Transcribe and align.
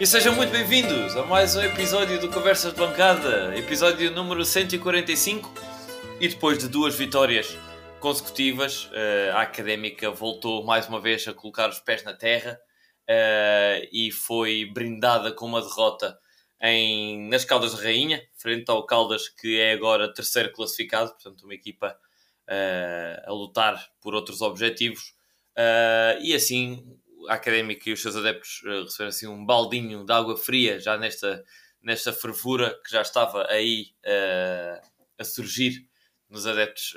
E 0.00 0.06
sejam 0.06 0.32
muito 0.32 0.52
bem-vindos 0.52 1.16
a 1.16 1.26
mais 1.26 1.56
um 1.56 1.60
episódio 1.60 2.20
do 2.20 2.30
Conversas 2.30 2.72
de 2.72 2.78
Bancada, 2.78 3.52
episódio 3.58 4.12
número 4.12 4.44
145. 4.44 5.52
E 6.20 6.28
depois 6.28 6.56
de 6.56 6.68
duas 6.68 6.94
vitórias 6.94 7.58
consecutivas, 7.98 8.88
eh, 8.92 9.32
a 9.34 9.40
Académica 9.40 10.08
voltou 10.08 10.64
mais 10.64 10.86
uma 10.88 11.00
vez 11.00 11.26
a 11.26 11.34
colocar 11.34 11.68
os 11.68 11.80
pés 11.80 12.04
na 12.04 12.14
terra 12.14 12.60
eh, 13.08 13.88
e 13.92 14.12
foi 14.12 14.66
brindada 14.66 15.32
com 15.32 15.46
uma 15.46 15.60
derrota 15.60 16.16
em, 16.62 17.28
nas 17.28 17.44
Caldas 17.44 17.74
de 17.74 17.82
Rainha, 17.82 18.22
frente 18.36 18.70
ao 18.70 18.86
Caldas, 18.86 19.28
que 19.28 19.58
é 19.58 19.72
agora 19.72 20.14
terceiro 20.14 20.52
classificado, 20.52 21.10
portanto, 21.10 21.42
uma 21.42 21.54
equipa 21.54 21.98
uh, 22.48 23.28
a 23.28 23.32
lutar 23.32 23.84
por 24.00 24.14
outros 24.14 24.42
objetivos. 24.42 25.12
E 26.20 26.32
assim, 26.34 26.84
a 27.28 27.34
Académica 27.34 27.88
e 27.88 27.92
os 27.92 28.02
seus 28.02 28.16
adeptos 28.16 28.62
uh, 28.64 28.84
receberam 28.84 29.08
assim, 29.08 29.26
um 29.26 29.44
baldinho 29.44 30.04
de 30.04 30.12
água 30.12 30.36
fria 30.36 30.80
já 30.80 30.96
nesta, 30.96 31.44
nesta 31.82 32.12
fervura 32.12 32.78
que 32.84 32.90
já 32.90 33.02
estava 33.02 33.46
aí 33.48 33.92
a 35.18 35.24
surgir 35.24 35.86
nos 36.28 36.46
adeptos 36.46 36.94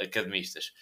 academistas. 0.00 0.72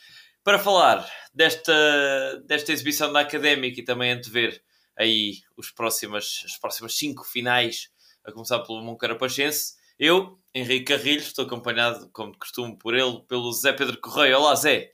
Para 0.42 0.58
falar 0.58 1.06
desta, 1.34 2.42
desta 2.46 2.72
exibição 2.72 3.12
da 3.12 3.20
Académica 3.20 3.80
e 3.80 3.84
também 3.84 4.12
antever 4.12 4.62
aí 4.96 5.38
os 5.56 5.70
próximas, 5.70 6.42
as 6.44 6.58
próximas 6.58 6.96
cinco 6.96 7.24
finais 7.24 7.90
a 8.24 8.32
começar 8.32 8.58
pelo 8.60 8.82
Moncarapachense. 8.82 9.74
Eu, 9.98 10.38
Henrique 10.54 10.94
Carrilho, 10.94 11.20
estou 11.20 11.44
acompanhado, 11.44 12.08
como 12.12 12.32
de 12.32 12.38
costume, 12.38 12.76
por 12.78 12.94
ele, 12.94 13.20
pelo 13.28 13.52
Zé 13.52 13.72
Pedro 13.72 13.98
Correia. 14.00 14.38
Olá, 14.38 14.54
Zé. 14.54 14.92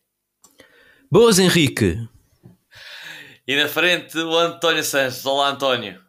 Boas, 1.11 1.39
Henrique. 1.39 2.09
E 3.49 3.55
na 3.55 3.69
frente, 3.69 4.19
o 4.19 4.37
António 4.37 4.83
Sanches. 4.83 5.25
Olá, 5.25 5.51
António. 5.51 6.03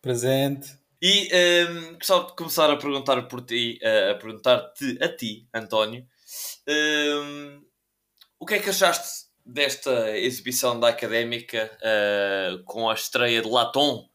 Presente. 0.00 0.78
E 1.02 1.28
um, 1.68 1.94
gostava 1.96 2.28
de 2.28 2.34
começar 2.34 2.70
a 2.70 2.76
perguntar 2.78 3.20
por 3.28 3.42
ti, 3.42 3.78
uh, 3.82 4.12
a 4.12 4.14
perguntar-te 4.14 4.96
a 4.98 5.14
ti, 5.14 5.46
António, 5.52 6.06
um, 6.66 7.62
o 8.38 8.46
que 8.46 8.54
é 8.54 8.58
que 8.60 8.70
achaste 8.70 9.26
desta 9.44 10.16
exibição 10.16 10.80
da 10.80 10.88
Académica 10.88 11.70
uh, 11.82 12.64
com 12.64 12.88
a 12.88 12.94
estreia 12.94 13.42
de 13.42 13.48
Latom 13.48 14.08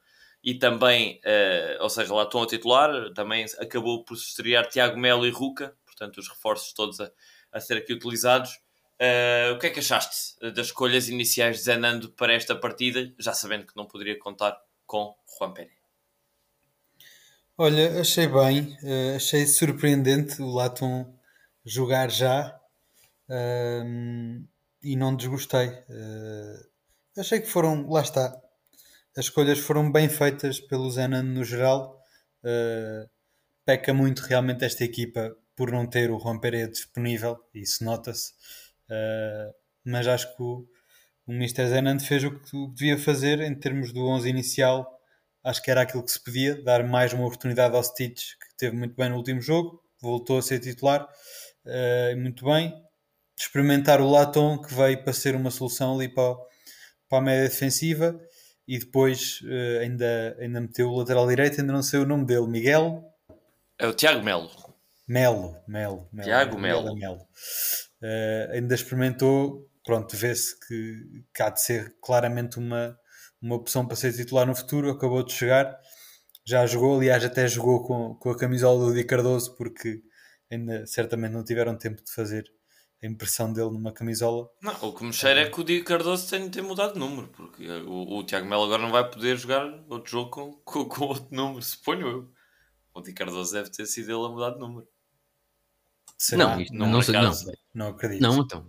e 0.44 0.56
também, 0.56 1.22
uh, 1.24 1.84
ou 1.84 1.90
seja, 1.90 2.20
estão 2.20 2.42
a 2.42 2.48
titular, 2.48 3.14
também 3.14 3.46
acabou 3.60 4.04
por 4.04 4.16
estrear 4.16 4.68
Tiago 4.68 5.00
Melo 5.00 5.28
e 5.28 5.30
Ruca, 5.30 5.78
portanto 5.86 6.18
os 6.18 6.28
reforços 6.28 6.74
todos 6.74 7.00
a, 7.00 7.12
a 7.52 7.60
ser 7.60 7.78
aqui 7.78 7.94
utilizados. 7.94 8.60
Uh, 9.02 9.54
o 9.54 9.60
que 9.60 9.68
é 9.68 9.70
que 9.70 9.80
achaste 9.80 10.40
das 10.54 10.68
escolhas 10.68 11.10
iniciais 11.10 11.58
de 11.58 11.64
Zenando 11.64 12.12
para 12.12 12.34
esta 12.34 12.56
partida, 12.56 13.14
já 13.20 13.34
sabendo 13.34 13.66
que 13.66 13.76
não 13.76 13.86
poderia 13.86 14.18
contar 14.18 14.58
com 14.86 15.14
Juan 15.38 15.54
Pérez? 15.54 15.74
Olha, 17.58 18.00
achei 18.00 18.28
bem, 18.28 18.78
uh, 18.84 19.16
achei 19.18 19.46
surpreendente 19.48 20.42
o 20.42 20.48
Latom 20.48 21.14
jogar 21.66 22.10
já 22.10 22.58
uh, 23.30 24.48
e 24.82 24.96
não 24.96 25.16
desgostei. 25.16 25.72
Achei 27.18 27.42
que 27.42 27.48
foram, 27.48 27.90
lá 27.90 28.02
está, 28.02 28.42
as 29.18 29.26
escolhas 29.26 29.60
foram 29.60 29.92
bem 29.92 30.08
feitas 30.08 30.60
pelo 30.60 30.90
Zenan 30.90 31.24
no 31.24 31.44
geral. 31.44 32.02
Peca 33.66 33.94
muito 33.94 34.20
realmente 34.20 34.64
esta 34.64 34.84
equipa 34.84 35.36
por 35.56 35.72
não 35.72 35.88
ter 35.88 36.12
o 36.12 36.20
Juan 36.20 36.40
Pérez 36.40 36.70
disponível, 36.70 37.40
isso 37.54 37.84
nota-se. 37.84 38.34
Uh, 38.90 39.54
mas 39.86 40.08
acho 40.08 40.36
que 40.36 40.42
o, 40.42 40.66
o 41.28 41.32
Mr. 41.32 41.68
Zenan 41.68 42.00
fez 42.00 42.24
o 42.24 42.32
que, 42.32 42.56
o 42.56 42.70
que, 42.70 42.76
devia 42.76 42.98
fazer 42.98 43.42
em 43.42 43.54
termos 43.56 43.92
do 43.92 44.06
11 44.08 44.30
inicial. 44.30 44.92
Acho 45.44 45.62
que 45.62 45.70
era 45.70 45.82
aquilo 45.82 46.04
que 46.04 46.12
se 46.12 46.24
podia, 46.24 46.62
dar 46.64 46.84
mais 46.84 47.14
uma 47.14 47.26
oportunidade 47.26 47.76
ao 47.76 47.84
Stitch, 47.84 48.32
que 48.34 48.58
teve 48.58 48.76
muito 48.76 48.96
bem 48.96 49.10
no 49.10 49.18
último 49.18 49.42
jogo, 49.42 49.82
voltou 50.02 50.40
a 50.40 50.42
ser 50.42 50.60
titular, 50.60 51.08
uh, 51.66 52.18
muito 52.18 52.46
bem. 52.46 52.74
Experimentar 53.38 54.02
o 54.02 54.10
Laton, 54.10 54.60
que 54.60 54.74
veio 54.74 55.04
para 55.04 55.14
ser 55.14 55.36
uma 55.36 55.52
solução 55.52 55.96
ali 55.96 56.08
para, 56.08 56.36
para 57.10 57.18
a 57.20 57.22
média 57.22 57.50
defensiva 57.50 58.20
e 58.68 58.80
depois 58.80 59.42
uh, 59.42 59.82
ainda, 59.82 60.38
ainda 60.40 60.62
meteu 60.62 60.90
o 60.90 60.98
lateral 60.98 61.28
direito, 61.28 61.60
ainda 61.60 61.74
não 61.74 61.84
sei 61.84 62.00
o 62.00 62.06
nome 62.06 62.26
dele, 62.26 62.48
Miguel? 62.48 63.04
É 63.78 63.88
o 63.88 63.94
Tiago 63.94 64.24
Melo. 64.24 64.50
Melo, 65.08 65.56
Melo. 65.68 66.08
Melo 66.12 66.28
Tiago 66.28 66.58
Melo. 66.58 66.96
Melo. 66.96 67.28
Uh, 68.02 68.52
ainda 68.52 68.76
experimentou, 68.76 69.70
pronto, 69.84 70.16
vê-se 70.16 70.60
que, 70.68 71.24
que 71.34 71.42
há 71.42 71.50
de 71.50 71.62
ser 71.62 71.96
claramente 72.02 72.58
uma, 72.58 72.98
uma 73.42 73.56
opção 73.56 73.86
para 73.88 73.96
ser 73.96 74.14
titular 74.14 74.46
no 74.46 74.56
futuro, 74.56 74.92
acabou 74.92 75.24
de 75.24 75.34
chegar, 75.34 75.80
já 76.46 76.66
jogou, 76.66 76.98
aliás 76.98 77.24
até 77.24 77.48
jogou 77.48 77.84
com, 77.84 78.16
com 78.16 78.30
a 78.30 78.38
camisola 78.38 78.86
do 78.86 78.94
Di 78.94 79.04
Cardoso, 79.04 79.56
porque 79.56 80.02
ainda 80.52 80.86
certamente 80.86 81.32
não 81.32 81.44
tiveram 81.44 81.78
tempo 81.78 82.04
de 82.04 82.12
fazer 82.12 82.46
a 83.04 83.08
impressão 83.08 83.52
dele 83.52 83.72
numa 83.72 83.92
camisola. 83.92 84.50
Não, 84.62 84.74
o 84.82 84.94
que 84.94 85.04
me 85.04 85.14
cheira 85.14 85.42
é 85.42 85.50
que 85.50 85.60
o 85.60 85.64
Di 85.64 85.84
Cardoso 85.84 86.30
tem 86.30 86.44
de 86.46 86.50
ter 86.50 86.62
mudado 86.62 86.94
de 86.94 87.00
número, 87.00 87.28
porque 87.30 87.68
o, 87.68 88.18
o 88.18 88.24
Tiago 88.24 88.48
Melo 88.48 88.64
agora 88.64 88.82
não 88.82 88.92
vai 88.92 89.10
poder 89.10 89.38
jogar 89.38 89.66
outro 89.90 90.12
jogo 90.12 90.30
com, 90.32 90.54
com, 90.64 90.86
com 90.86 91.06
outro 91.06 91.28
número, 91.32 91.62
suponho 91.62 92.08
eu. 92.08 92.32
O 92.94 93.02
Di 93.02 93.14
Cardoso 93.14 93.54
deve 93.54 93.70
ter 93.70 93.86
sido 93.86 94.10
ele 94.12 94.26
a 94.26 94.30
mudar 94.30 94.52
de 94.52 94.60
número. 94.60 94.88
Será? 96.18 96.58
Não, 96.58 96.66
não, 96.72 96.88
não, 96.88 97.02
não, 97.02 97.34
não 97.74 97.88
acredito. 97.88 98.22
Não, 98.22 98.40
então. 98.40 98.66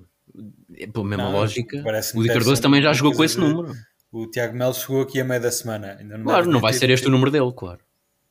É 0.77 0.87
pela 0.87 1.05
mesma 1.05 1.29
lógica, 1.31 1.83
o 2.15 2.23
Di 2.23 2.29
Cardoso 2.29 2.61
também 2.61 2.83
já 2.83 2.93
jogou 2.93 3.15
com 3.15 3.25
esse 3.25 3.39
número. 3.39 3.73
O 4.13 4.27
Tiago 4.27 4.57
Melo 4.57 4.75
chegou 4.75 5.03
aqui 5.03 5.21
a 5.21 5.25
meio 5.25 5.41
da 5.41 5.51
semana. 5.51 5.97
Ainda 5.99 6.19
não 6.19 6.25
claro, 6.25 6.51
não 6.51 6.61
vai 6.61 6.73
ser 6.73 6.91
este 6.91 7.07
o 7.07 7.11
número 7.11 7.31
dele, 7.31 7.53
claro. 7.55 7.81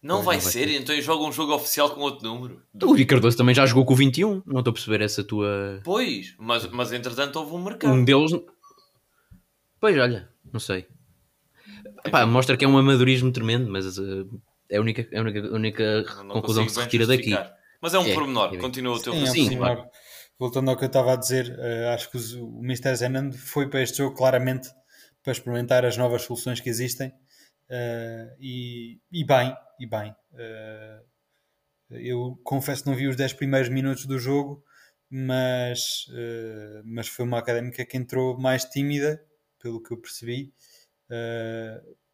Não, 0.02 0.22
vai, 0.22 0.36
não 0.36 0.42
vai 0.44 0.52
ser, 0.52 0.68
ser, 0.68 0.82
então 0.82 1.02
joga 1.02 1.24
um 1.24 1.32
jogo 1.32 1.54
oficial 1.54 1.90
com 1.90 2.02
outro 2.02 2.28
número. 2.28 2.62
O 2.84 2.94
Ricardo 2.94 3.36
também 3.36 3.56
já 3.56 3.66
jogou 3.66 3.86
com 3.86 3.94
o 3.94 3.96
21, 3.96 4.44
não 4.46 4.60
estou 4.60 4.70
a 4.70 4.74
perceber 4.74 5.02
essa 5.02 5.24
tua. 5.24 5.82
Pois, 5.84 6.36
mas, 6.38 6.70
mas 6.70 6.94
entretanto 6.94 7.38
houve 7.38 7.56
um 7.56 7.64
mercado. 7.64 7.92
Um 7.92 8.06
deles. 8.06 8.32
Pois 9.80 9.98
olha, 9.98 10.30
não 10.54 10.60
sei. 10.60 10.86
Epá, 12.06 12.24
mostra 12.26 12.56
que 12.56 12.64
é 12.64 12.68
um 12.68 12.78
amadorismo 12.78 13.32
tremendo, 13.32 13.70
mas 13.72 13.98
uh, 13.98 14.30
é 14.70 14.78
a 14.78 14.82
única, 14.82 15.08
é 15.12 15.18
a 15.18 15.22
única, 15.22 15.48
a 15.48 15.54
única 15.54 16.06
conclusão 16.30 16.66
que 16.66 16.72
se 16.72 16.80
retira 16.80 17.08
daqui. 17.08 17.36
Mas 17.86 17.94
é 17.94 18.00
um 18.00 18.06
é, 18.06 18.14
pormenor, 18.14 18.54
é 18.54 18.58
continua 18.58 18.96
o 18.96 19.00
teu 19.00 19.14
Sim, 19.14 19.24
é 19.24 19.28
Sim, 19.28 19.58
claro. 19.58 19.86
Voltando 20.38 20.70
ao 20.70 20.78
que 20.78 20.84
eu 20.84 20.88
estava 20.88 21.14
a 21.14 21.16
dizer, 21.16 21.58
uh, 21.58 21.94
acho 21.94 22.12
que 22.12 22.18
os, 22.18 22.34
o 22.34 22.60
Mr. 22.62 22.96
Zenand 22.96 23.32
foi 23.32 23.70
para 23.70 23.82
este 23.82 24.00
jogo 24.00 24.16
claramente 24.16 24.70
para 25.24 25.32
experimentar 25.32 25.86
as 25.86 25.96
novas 25.96 26.24
soluções 26.24 26.60
que 26.60 26.70
existem 26.70 27.14
Uh, 27.70 28.30
e, 28.40 29.00
e, 29.12 29.26
bem, 29.26 29.56
e 29.80 29.88
bem. 29.88 30.12
Uh, 30.34 31.06
eu 31.90 32.40
confesso 32.44 32.84
que 32.84 32.90
não 32.90 32.96
vi 32.96 33.08
os 33.08 33.16
10 33.16 33.34
primeiros 33.34 33.70
minutos 33.70 34.06
do 34.06 34.20
jogo, 34.20 34.64
mas, 35.10 36.08
uh, 36.10 36.82
mas 36.86 37.08
foi 37.08 37.26
uma 37.26 37.40
académica 37.40 37.86
que 37.86 37.98
entrou 37.98 38.40
mais 38.40 38.66
tímida, 38.66 39.24
pelo 39.60 39.82
que 39.82 39.94
eu 39.94 39.98
percebi. 39.98 40.54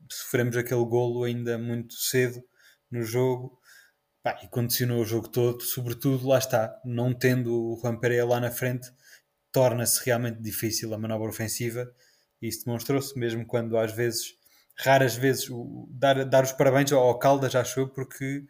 sofremos 0.10 0.56
aquele 0.58 0.86
golo 0.86 1.24
ainda 1.24 1.58
muito 1.58 1.94
cedo 1.96 2.42
no 2.90 3.04
jogo 3.04 3.60
bah, 4.24 4.40
e 4.44 4.48
condicionou 4.48 5.02
o 5.02 5.06
jogo 5.06 5.28
todo. 5.28 5.62
Sobretudo, 5.62 6.28
lá 6.28 6.38
está, 6.38 6.80
não 6.86 7.14
tendo 7.14 7.54
o 7.54 7.80
Juan 7.82 7.98
Pereira 7.98 8.26
lá 8.26 8.40
na 8.40 8.52
frente, 8.52 8.92
torna-se 9.52 10.06
realmente 10.06 10.42
difícil 10.42 10.94
a 10.94 10.98
manobra 10.98 11.30
ofensiva. 11.30 11.92
Isso 12.42 12.66
demonstrou-se, 12.66 13.18
mesmo 13.18 13.46
quando 13.46 13.78
às 13.78 13.92
vezes 13.92 14.36
raras 14.78 15.16
vezes 15.16 15.50
o, 15.50 15.88
dar, 15.92 16.26
dar 16.26 16.44
os 16.44 16.52
parabéns 16.52 16.92
ao, 16.92 17.18
Caldas, 17.20 17.56
acho 17.56 17.81
eu, 17.81 17.90
porque 17.90 18.46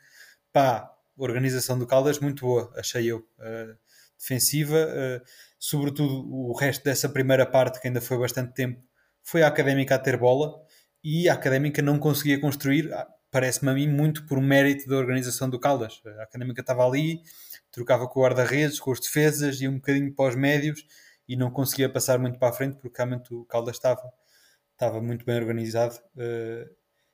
pá, 0.53 0.89
organização 1.17 1.77
do 1.77 1.87
Caldas 1.87 2.19
muito 2.19 2.45
boa, 2.45 2.71
achei 2.77 3.11
eu. 3.11 3.19
Uh, 3.39 3.77
defensiva, 4.17 4.77
uh, 4.77 5.25
sobretudo 5.59 6.31
o 6.31 6.55
resto 6.55 6.83
dessa 6.83 7.09
primeira 7.09 7.45
parte, 7.45 7.81
que 7.81 7.87
ainda 7.87 7.99
foi 7.99 8.17
bastante 8.17 8.53
tempo, 8.53 8.81
foi 9.23 9.43
a 9.43 9.47
académica 9.47 9.95
a 9.95 9.99
ter 9.99 10.17
bola 10.17 10.53
e 11.03 11.27
a 11.27 11.33
académica 11.33 11.81
não 11.81 11.99
conseguia 11.99 12.39
construir, 12.39 12.93
ah, 12.93 13.07
parece-me 13.31 13.71
a 13.71 13.73
mim, 13.73 13.87
muito 13.87 14.25
por 14.27 14.39
mérito 14.41 14.87
da 14.87 14.97
organização 14.97 15.49
do 15.49 15.59
Caldas. 15.59 16.01
A 16.19 16.23
académica 16.23 16.61
estava 16.61 16.85
ali, 16.85 17.21
trocava 17.71 18.07
com 18.07 18.19
o 18.19 18.23
guarda-redes, 18.23 18.79
com 18.79 18.91
os 18.91 18.99
defesas 18.99 19.61
e 19.61 19.67
um 19.67 19.75
bocadinho 19.75 20.13
para 20.13 20.29
os 20.29 20.35
médios 20.35 20.85
e 21.27 21.35
não 21.35 21.49
conseguia 21.49 21.89
passar 21.89 22.19
muito 22.19 22.37
para 22.37 22.49
a 22.49 22.53
frente 22.53 22.77
porque 22.77 22.97
realmente 22.97 23.33
o 23.33 23.45
Caldas 23.45 23.77
estava 23.77 24.03
estava 24.81 24.99
muito 24.99 25.23
bem 25.23 25.35
organizado, 25.35 25.95
uh, 26.15 26.69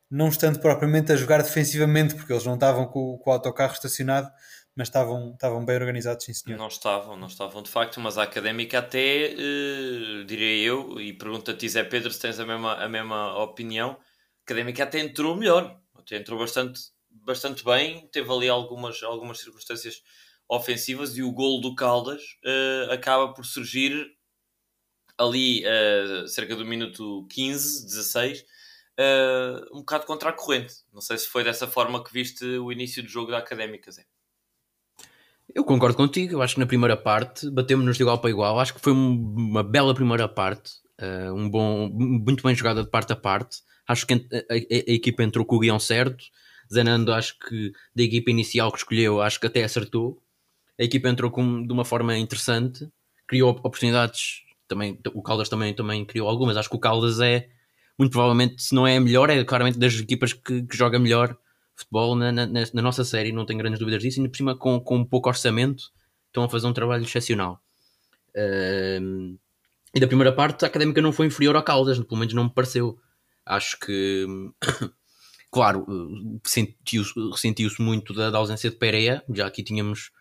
não 0.10 0.30
estando 0.30 0.60
propriamente 0.60 1.12
a 1.12 1.18
jogar 1.18 1.44
defensivamente, 1.44 2.16
porque 2.16 2.32
eles 2.32 2.46
não 2.46 2.54
estavam 2.54 2.88
com, 2.88 3.18
com 3.18 3.30
o 3.30 3.34
autocarro 3.34 3.74
estacionado, 3.74 4.32
mas 4.74 4.88
estavam, 4.88 5.34
estavam 5.34 5.66
bem 5.66 5.76
organizados, 5.76 6.24
sim 6.24 6.34
senhor. 6.34 6.58
Não 6.58 6.70
estavam, 6.70 7.18
não 7.18 7.28
estavam 7.28 7.62
de 7.62 7.70
facto, 7.70 8.00
mas 8.00 8.18
a 8.18 8.24
académica 8.24 8.80
até, 8.80 9.34
uh, 9.34 10.24
diria 10.24 10.66
eu, 10.66 11.02
e 11.02 11.12
pergunta-te 11.12 11.68
Zé 11.68 11.84
Pedro 11.84 12.10
se 12.10 12.22
tens 12.22 12.40
a 12.40 12.46
mesma, 12.46 12.76
a 12.76 12.88
mesma 12.88 13.38
opinião, 13.44 13.92
a 13.92 13.98
académica 14.46 14.84
até 14.84 15.00
entrou 15.00 15.36
melhor, 15.36 15.78
entrou 16.16 16.40
bastante, 16.40 16.80
bastante 17.10 17.64
bem, 17.64 18.08
teve 18.12 18.32
ali 18.32 18.50
algumas, 18.50 19.02
algumas 19.04 19.40
circunstâncias 19.40 20.02
ofensivas 20.50 21.18
e 21.18 21.24
o 21.24 21.32
gol 21.32 21.60
do 21.60 21.76
Caldas 21.76 22.22
uh, 22.46 22.92
acaba 22.92 23.34
por 23.34 23.46
surgir 23.46 24.08
ali 25.18 25.64
uh, 25.66 26.28
cerca 26.28 26.56
do 26.56 26.66
minuto 26.66 27.26
15, 27.30 27.86
16, 27.86 28.42
uh, 28.42 29.76
um 29.76 29.80
bocado 29.80 30.06
contra 30.06 30.30
a 30.30 30.34
corrente. 30.34 30.74
Não 30.94 31.02
sei 31.02 31.18
se 31.18 31.28
foi 31.28 31.44
dessa 31.44 31.68
forma 31.68 32.04
que 32.04 32.14
viste 32.14 32.46
o 32.46 32.72
início 32.72 33.04
do 33.04 33.10
jogo 33.10 33.32
da 33.32 33.40
Académica, 33.40 33.92
Zé. 33.92 34.06
Eu 35.54 35.64
concordo 35.64 35.96
contigo, 35.96 36.34
eu 36.34 36.42
acho 36.42 36.56
que 36.56 36.60
na 36.60 36.66
primeira 36.68 36.98
parte 36.98 37.50
batemos-nos 37.50 37.96
de 37.96 38.04
igual 38.04 38.20
para 38.20 38.30
igual, 38.30 38.60
acho 38.60 38.74
que 38.74 38.82
foi 38.82 38.92
uma 38.92 39.64
bela 39.64 39.96
primeira 39.96 40.28
parte, 40.28 40.72
uh, 41.02 41.34
um 41.34 41.50
bom, 41.50 41.90
muito 41.90 42.44
bem 42.44 42.54
jogada 42.54 42.84
de 42.84 42.90
parte 42.90 43.14
a 43.14 43.16
parte. 43.16 43.58
Acho 43.88 44.06
que 44.06 44.14
a, 44.14 44.18
a, 44.18 44.54
a 44.54 44.94
equipa 44.94 45.24
entrou 45.24 45.46
com 45.46 45.56
o 45.56 45.60
guião 45.60 45.80
certo. 45.80 46.26
Zenando, 46.72 47.14
acho 47.14 47.38
que 47.40 47.72
da 47.96 48.04
equipa 48.04 48.30
inicial 48.30 48.72
que 48.72 48.78
escolheu, 48.78 49.22
acho 49.22 49.40
que 49.40 49.48
até 49.48 49.64
acertou. 49.64 50.22
A 50.80 50.84
equipa 50.84 51.10
entrou 51.10 51.32
com, 51.32 51.66
de 51.66 51.72
uma 51.72 51.86
forma 51.86 52.18
interessante, 52.18 52.88
criou 53.26 53.50
oportunidades. 53.52 54.42
Também, 54.68 55.00
o 55.14 55.22
Caldas 55.22 55.48
também, 55.48 55.74
também 55.74 56.06
criou 56.06 56.28
algumas. 56.28 56.58
Acho 56.58 56.70
que 56.70 56.76
o 56.76 56.80
Caldas 56.80 57.20
é, 57.22 57.48
muito 57.98 58.12
provavelmente, 58.12 58.62
se 58.62 58.76
não 58.76 58.86
é 58.86 58.98
a 58.98 59.02
melhor, 59.02 59.30
é 59.30 59.44
claramente 59.44 59.80
das 59.80 59.94
equipas 59.96 60.34
que, 60.34 60.64
que 60.64 60.78
joga 60.78 61.00
melhor 61.00 61.38
futebol 61.76 62.16
na, 62.16 62.32
na, 62.32 62.46
na, 62.48 62.82
nossa 62.82 63.04
série, 63.04 63.32
não 63.32 63.46
tenho 63.46 63.60
grandes 63.60 63.80
dúvidas 63.80 64.02
disso. 64.02 64.24
E 64.24 64.28
por 64.28 64.36
cima, 64.36 64.58
com, 64.58 64.80
com 64.80 65.06
pouco 65.06 65.30
orçamento, 65.30 65.92
estão 66.28 66.44
a 66.44 66.50
fazer 66.50 66.68
um 66.68 66.74
trabalho 66.74 67.04
excepcional. 67.04 67.62
Uh, 68.36 69.38
e 69.96 70.00
da 70.00 70.08
primeira 70.08 70.34
parte, 70.34 70.66
a 70.66 70.68
académica 70.68 71.02
não 71.02 71.12
foi 71.12 71.28
inferior 71.28 71.56
ao 71.56 71.64
Caldas, 71.64 72.00
pelo 72.00 72.20
menos 72.20 72.34
não 72.34 72.46
me 72.46 72.50
pareceu. 72.50 73.00
Acho 73.48 73.80
que, 73.80 74.26
claro, 75.52 75.86
sentiu-se 76.46 77.14
sentiu 77.38 77.70
muito 77.80 78.14
da, 78.14 78.30
da, 78.30 78.38
ausência 78.38 78.70
de 78.70 78.76
Pereira, 78.76 79.24
já 79.34 79.48
aqui 79.48 79.64
tínhamos 79.64 80.12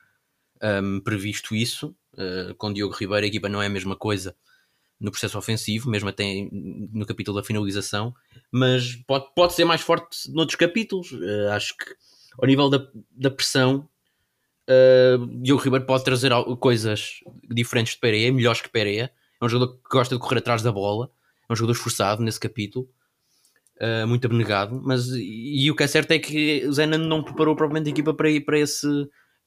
um, 0.63 1.01
previsto 1.01 1.55
isso. 1.55 1.95
Uh, 2.15 2.55
com 2.55 2.73
Diogo 2.73 2.95
Ribeiro, 2.95 3.25
a 3.25 3.29
equipa 3.29 3.49
não 3.49 3.61
é 3.61 3.67
a 3.67 3.71
mesma 3.71 3.95
coisa 3.95 4.35
no 4.99 5.11
processo 5.11 5.37
ofensivo, 5.37 5.91
mesmo 5.91 6.09
até 6.09 6.49
no 6.51 7.05
capítulo 7.05 7.37
da 7.37 7.47
finalização, 7.47 8.15
mas 8.51 8.97
pode, 9.07 9.27
pode 9.35 9.53
ser 9.53 9.67
mais 9.67 9.83
forte 9.83 10.31
noutros 10.31 10.57
capítulos. 10.57 11.13
Uh, 11.13 11.51
acho 11.53 11.77
que 11.77 11.95
ao 12.39 12.47
nível 12.47 12.71
da, 12.71 12.87
da 13.11 13.31
pressão, 13.31 13.89
uh, 14.69 15.27
Diogo 15.43 15.63
Ribeiro 15.63 15.85
pode 15.85 16.05
trazer 16.05 16.31
coisas 16.59 17.21
diferentes 17.51 17.95
de 17.95 18.01
Pereira, 18.01 18.33
melhores 18.33 18.61
que 18.61 18.69
Pereira. 18.69 19.13
É 19.41 19.45
um 19.45 19.49
jogador 19.49 19.75
que 19.75 19.91
gosta 19.91 20.15
de 20.15 20.21
correr 20.21 20.39
atrás 20.39 20.63
da 20.63 20.73
bola, 20.73 21.11
é 21.49 21.53
um 21.53 21.57
jogador 21.57 21.73
esforçado 21.73 22.23
nesse 22.23 22.41
capítulo 22.41 22.89
uh, 23.81 24.07
muito 24.07 24.27
abnegado, 24.27 24.81
mas 24.83 25.09
e, 25.15 25.71
o 25.71 25.77
que 25.77 25.83
é 25.83 25.87
certo 25.87 26.13
é 26.13 26.19
que 26.19 26.65
o 26.67 26.73
Zenan 26.73 26.99
não 26.99 27.23
preparou 27.23 27.55
propriamente 27.55 27.89
a 27.89 27.93
equipa 27.93 28.15
para 28.15 28.31
ir 28.31 28.41
para 28.41 28.59
esse, 28.59 28.87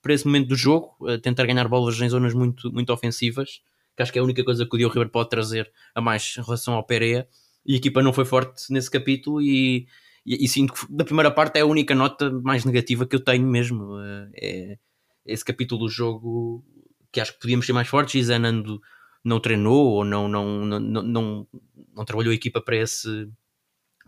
para 0.02 0.14
esse 0.14 0.26
momento 0.26 0.48
do 0.48 0.56
jogo, 0.56 0.96
uh, 1.02 1.18
tentar 1.20 1.46
ganhar 1.46 1.68
bolas 1.68 2.00
em 2.00 2.10
zonas 2.10 2.34
muito, 2.34 2.72
muito 2.72 2.92
ofensivas, 2.92 3.62
que 3.96 4.04
acho 4.04 4.12
que 4.12 4.20
é 4.20 4.22
a 4.22 4.26
única 4.26 4.44
coisa 4.44 4.66
que 4.66 4.76
o 4.76 4.78
Diogo 4.78 4.94
Ribeiro 4.94 5.10
pode 5.10 5.30
trazer 5.30 5.72
a 5.94 6.02
mais 6.02 6.36
em 6.38 6.42
relação 6.42 6.74
ao 6.74 6.86
Pereira, 6.86 7.28
e 7.66 7.74
a 7.74 7.78
equipa 7.78 8.02
não 8.02 8.14
foi 8.14 8.26
forte 8.26 8.72
nesse 8.72 8.90
capítulo 8.90 9.42
e, 9.42 9.86
e, 10.26 10.46
e 10.46 10.48
sinto 10.48 10.74
que 10.74 10.86
da 10.90 11.04
primeira 11.04 11.30
parte 11.30 11.58
é 11.58 11.62
a 11.62 11.66
única 11.66 11.94
nota 11.94 12.32
mais 12.32 12.64
negativa 12.64 13.06
que 13.06 13.16
eu 13.16 13.20
tenho 13.20 13.46
mesmo, 13.46 13.96
uh, 13.96 14.30
é 14.36 14.78
esse 15.26 15.46
capítulo 15.46 15.82
do 15.82 15.90
jogo 15.90 16.64
que 17.12 17.20
acho 17.20 17.34
que 17.34 17.40
podíamos 17.40 17.66
ser 17.66 17.74
mais 17.74 17.88
fortes 17.88 18.16
e 18.16 18.24
Zenando 18.24 18.82
não 19.24 19.40
treinou 19.40 19.88
ou 19.88 20.06
não, 20.06 20.28
não, 20.28 20.66
não, 20.66 20.80
não, 20.80 21.48
não 21.94 22.06
trabalhou 22.06 22.32
a 22.32 22.36
equipa 22.36 22.62
para 22.62 22.78
esse, 22.78 23.30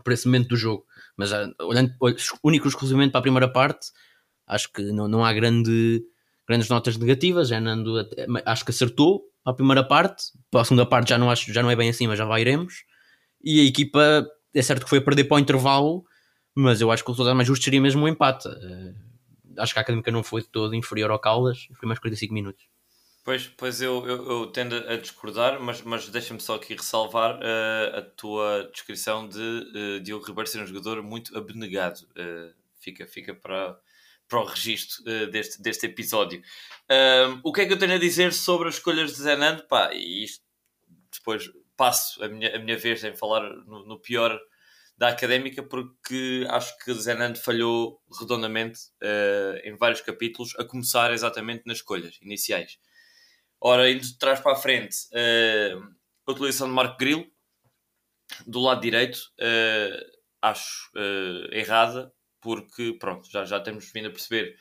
por 0.02 0.12
esse 0.12 0.26
momento 0.26 0.48
do 0.48 0.56
jogo. 0.56 0.84
Mas 1.16 1.32
ah, 1.32 1.50
olhando 1.60 1.92
único 2.42 2.68
exclusivamente 2.68 3.12
para 3.12 3.18
a 3.20 3.22
primeira 3.22 3.48
parte, 3.48 3.88
acho 4.46 4.72
que 4.72 4.82
não, 4.92 5.08
não 5.08 5.24
há 5.24 5.32
grande, 5.32 6.02
grandes 6.46 6.68
notas 6.68 6.96
negativas. 6.96 7.48
Já 7.48 7.60
Nando, 7.60 7.94
acho 8.44 8.64
que 8.64 8.70
acertou 8.70 9.22
a 9.44 9.52
primeira 9.52 9.82
parte, 9.82 10.24
para 10.50 10.60
a 10.60 10.64
segunda 10.64 10.86
parte 10.86 11.10
já 11.10 11.18
não, 11.18 11.30
acho, 11.30 11.52
já 11.52 11.62
não 11.62 11.70
é 11.70 11.76
bem 11.76 11.88
assim, 11.90 12.06
mas 12.06 12.18
já 12.18 12.24
lá 12.24 12.40
iremos. 12.40 12.84
E 13.42 13.60
a 13.60 13.64
equipa, 13.64 14.26
é 14.54 14.62
certo 14.62 14.84
que 14.84 14.88
foi 14.88 14.98
a 14.98 15.02
perder 15.02 15.24
para 15.24 15.36
o 15.36 15.40
intervalo, 15.40 16.04
mas 16.54 16.80
eu 16.80 16.90
acho 16.90 17.02
que 17.02 17.10
o 17.10 17.12
resultado 17.12 17.34
mais 17.34 17.48
justo 17.48 17.64
seria 17.64 17.80
mesmo 17.80 18.04
um 18.04 18.08
empate. 18.08 18.48
Uh, 18.48 18.94
acho 19.58 19.72
que 19.72 19.78
a 19.78 19.82
Académica 19.82 20.10
não 20.10 20.22
foi 20.22 20.42
de 20.42 20.48
todo 20.48 20.74
inferior 20.74 21.10
ao 21.10 21.18
Caldas, 21.18 21.66
foi 21.78 21.86
mais 21.86 21.98
45 21.98 22.32
minutos. 22.32 22.64
Pois, 23.24 23.46
pois 23.46 23.80
eu, 23.80 24.04
eu, 24.04 24.30
eu 24.30 24.46
tendo 24.48 24.74
a 24.76 24.96
discordar, 24.96 25.60
mas, 25.60 25.80
mas 25.82 26.08
deixa-me 26.08 26.40
só 26.40 26.56
aqui 26.56 26.74
ressalvar 26.74 27.36
uh, 27.36 27.98
a 27.98 28.02
tua 28.02 28.68
descrição 28.72 29.28
de 29.28 29.38
uh, 29.38 30.00
Diogo 30.00 30.26
Ribeiro 30.26 30.48
ser 30.50 30.60
um 30.60 30.66
jogador 30.66 31.00
muito 31.04 31.36
abnegado. 31.38 32.00
Uh, 32.16 32.52
fica 32.80 33.06
fica 33.06 33.32
para, 33.32 33.78
para 34.28 34.40
o 34.40 34.44
registro 34.44 35.02
uh, 35.02 35.30
deste, 35.30 35.62
deste 35.62 35.86
episódio. 35.86 36.42
o 37.44 37.52
que 37.52 37.60
é 37.60 37.66
que 37.66 37.72
eu 37.72 37.78
tenho 37.78 37.94
a 37.94 37.98
dizer 37.98 38.32
sobre 38.32 38.68
as 38.68 38.74
escolhas 38.74 39.12
de 39.12 39.22
Zenando? 39.22 39.62
Pá, 39.68 39.92
e 39.94 40.24
isto 40.24 40.42
depois 41.12 41.48
passo 41.76 42.22
a 42.24 42.28
minha, 42.28 42.56
a 42.56 42.58
minha 42.58 42.76
vez 42.76 43.04
em 43.04 43.14
falar 43.14 43.42
no, 43.66 43.86
no 43.86 44.00
pior 44.00 44.36
da 44.98 45.08
académica, 45.08 45.62
porque 45.62 46.44
acho 46.50 46.76
que 46.78 46.92
Zenando 46.94 47.38
falhou 47.38 48.00
redondamente 48.20 48.80
em 49.64 49.76
vários 49.76 50.00
capítulos, 50.00 50.54
a 50.58 50.64
começar 50.64 51.12
exatamente 51.12 51.62
nas 51.66 51.78
escolhas 51.78 52.18
iniciais. 52.20 52.78
Ora, 53.64 53.88
indo 53.88 54.02
de 54.02 54.18
trás 54.18 54.40
para 54.40 54.54
a 54.54 54.56
frente, 54.56 54.96
uh, 55.12 55.80
a 56.26 56.32
utilização 56.32 56.66
de 56.66 56.74
Marco 56.74 56.96
Grilo, 56.98 57.24
do 58.44 58.58
lado 58.58 58.80
direito, 58.80 59.18
uh, 59.38 60.18
acho 60.42 60.90
uh, 60.96 61.54
errada, 61.54 62.12
porque 62.40 62.96
pronto, 62.98 63.30
já, 63.30 63.44
já 63.44 63.60
temos 63.60 63.92
vindo 63.92 64.08
a 64.08 64.10
perceber 64.10 64.56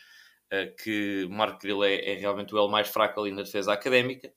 que 0.83 1.25
Marco 1.29 1.59
Grilo 1.59 1.81
é, 1.81 1.95
é, 1.95 2.15
realmente 2.15 2.53
o 2.53 2.57
elo 2.57 2.67
mais 2.67 2.89
fraco 2.89 3.21
ali 3.21 3.31
na 3.31 3.41
defesa 3.41 3.71
académica. 3.71 4.29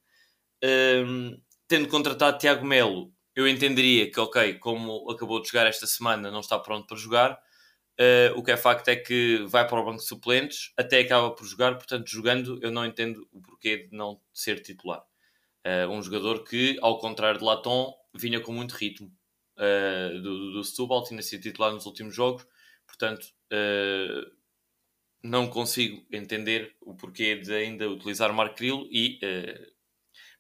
Ehm, 0.63 1.33
tendo 1.67 1.89
contratado 1.89 2.39
Tiago 2.39 2.65
Melo, 2.65 3.13
eu 3.35 3.49
entenderia 3.49 4.09
que, 4.09 4.21
ok, 4.21 4.55
como 4.61 5.11
acabou 5.11 5.43
de 5.43 5.49
jogar 5.49 5.67
esta 5.67 5.89
semana, 5.89 6.31
não 6.31 6.39
está 6.39 6.57
pronto 6.57 6.87
para 6.87 6.97
jogar, 6.97 7.37
Uh, 8.01 8.37
o 8.37 8.43
que 8.43 8.51
é 8.51 8.57
facto 8.57 8.89
é 8.89 8.97
que 8.97 9.45
vai 9.47 9.67
para 9.67 9.81
o 9.81 9.85
banco 9.85 9.99
de 9.99 10.09
suplentes, 10.09 10.73
até 10.77 10.99
acaba 10.99 11.31
por 11.31 11.47
jogar, 11.47 11.77
portanto, 11.77 12.09
jogando, 12.09 12.59
eu 12.61 12.73
não 12.73 12.85
entendo 12.85 13.27
o 13.31 13.41
porquê 13.41 13.87
de 13.87 13.97
não 13.97 14.21
ser 14.33 14.61
titular. 14.61 15.05
Uh, 15.65 15.89
um 15.89 16.03
jogador 16.03 16.43
que, 16.43 16.77
ao 16.83 16.99
contrário 16.99 17.39
de 17.39 17.45
Laton, 17.45 17.95
vinha 18.13 18.41
com 18.41 18.53
muito 18.53 18.73
ritmo 18.73 19.13
uh, 19.57 20.21
do, 20.21 20.53
do 20.53 20.65
Setúbal, 20.65 21.05
tinha 21.05 21.23
sido 21.23 21.43
titular 21.43 21.73
nos 21.73 21.87
últimos 21.87 22.15
jogos, 22.15 22.47
portanto, 22.87 23.27
não 25.23 25.49
consigo 25.49 26.05
entender 26.11 26.75
o 26.81 26.95
porquê 26.95 27.37
de 27.37 27.55
ainda 27.55 27.89
utilizar 27.89 28.33
Marco 28.33 28.57
Grilo 28.57 28.89
e, 28.91 29.21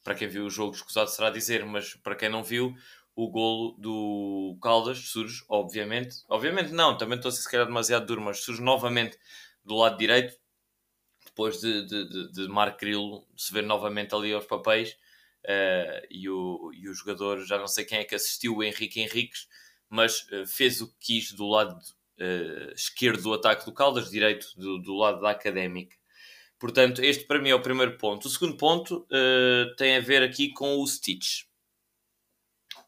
para 0.03 0.15
quem 0.15 0.27
viu 0.29 0.45
o 0.45 0.51
jogo, 0.51 0.75
escusado 0.75 1.09
será 1.09 1.31
dizer, 1.31 1.65
mas 1.65 1.95
para 1.95 2.17
quem 2.17 2.29
não 2.29 2.43
viu, 2.43 2.75
o 3.17 3.31
golo 3.31 3.77
do 3.79 4.59
Caldas 4.61 4.99
surge, 4.99 5.45
obviamente. 5.49 6.17
Obviamente 6.29 6.73
não, 6.73 6.97
também 6.97 7.17
estou 7.17 7.29
a 7.29 7.33
ser 7.33 7.43
se 7.43 7.51
calhar 7.51 7.67
demasiado 7.67 8.07
duro, 8.07 8.21
mas 8.21 8.41
surge 8.41 8.61
novamente 8.61 9.19
do 9.65 9.77
lado 9.77 9.97
direito, 9.97 10.37
depois 11.25 11.61
de, 11.61 11.87
de, 11.87 12.09
de, 12.09 12.33
de 12.33 12.49
se 13.37 13.53
ver 13.53 13.63
novamente 13.63 14.15
ali 14.15 14.33
aos 14.33 14.47
papéis. 14.47 14.97
Uh, 15.45 16.01
e, 16.11 16.29
o, 16.29 16.73
e 16.73 16.89
o 16.89 16.95
jogador, 16.95 17.45
já 17.45 17.59
não 17.59 17.69
sei 17.69 17.85
quem 17.85 17.99
é 17.99 18.05
que 18.05 18.15
assistiu, 18.15 18.57
o 18.57 18.65
Henrique 18.65 19.01
Henriques, 19.01 19.47
mas 19.91 20.23
uh, 20.31 20.47
fez 20.47 20.81
o 20.81 20.89
que 20.89 20.95
quis 21.01 21.33
do 21.33 21.47
lado 21.47 21.77
uh, 21.77 22.73
esquerdo 22.75 23.23
do 23.25 23.35
ataque 23.35 23.67
do 23.67 23.73
Caldas, 23.73 24.11
direito 24.11 24.47
do, 24.57 24.79
do 24.79 24.95
lado 24.95 25.21
da 25.21 25.31
Académica. 25.31 25.97
Portanto, 26.59 27.03
este 27.03 27.27
para 27.27 27.39
mim 27.39 27.51
é 27.51 27.55
o 27.55 27.61
primeiro 27.61 27.99
ponto. 27.99 28.27
O 28.27 28.31
segundo 28.31 28.57
ponto 28.57 29.07
tem 29.77 29.97
a 29.97 30.01
ver 30.01 30.23
aqui 30.23 30.51
com 30.51 30.79
o 30.79 30.87
Stitch. 30.87 31.43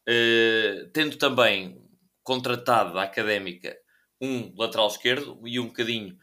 Uh, 0.07 0.89
tendo 0.93 1.17
também 1.17 1.81
contratado 2.23 2.97
a 2.97 3.03
académica 3.03 3.77
um 4.21 4.53
lateral 4.57 4.87
esquerdo 4.87 5.39
e 5.45 5.59
um 5.59 5.67
bocadinho 5.67 6.17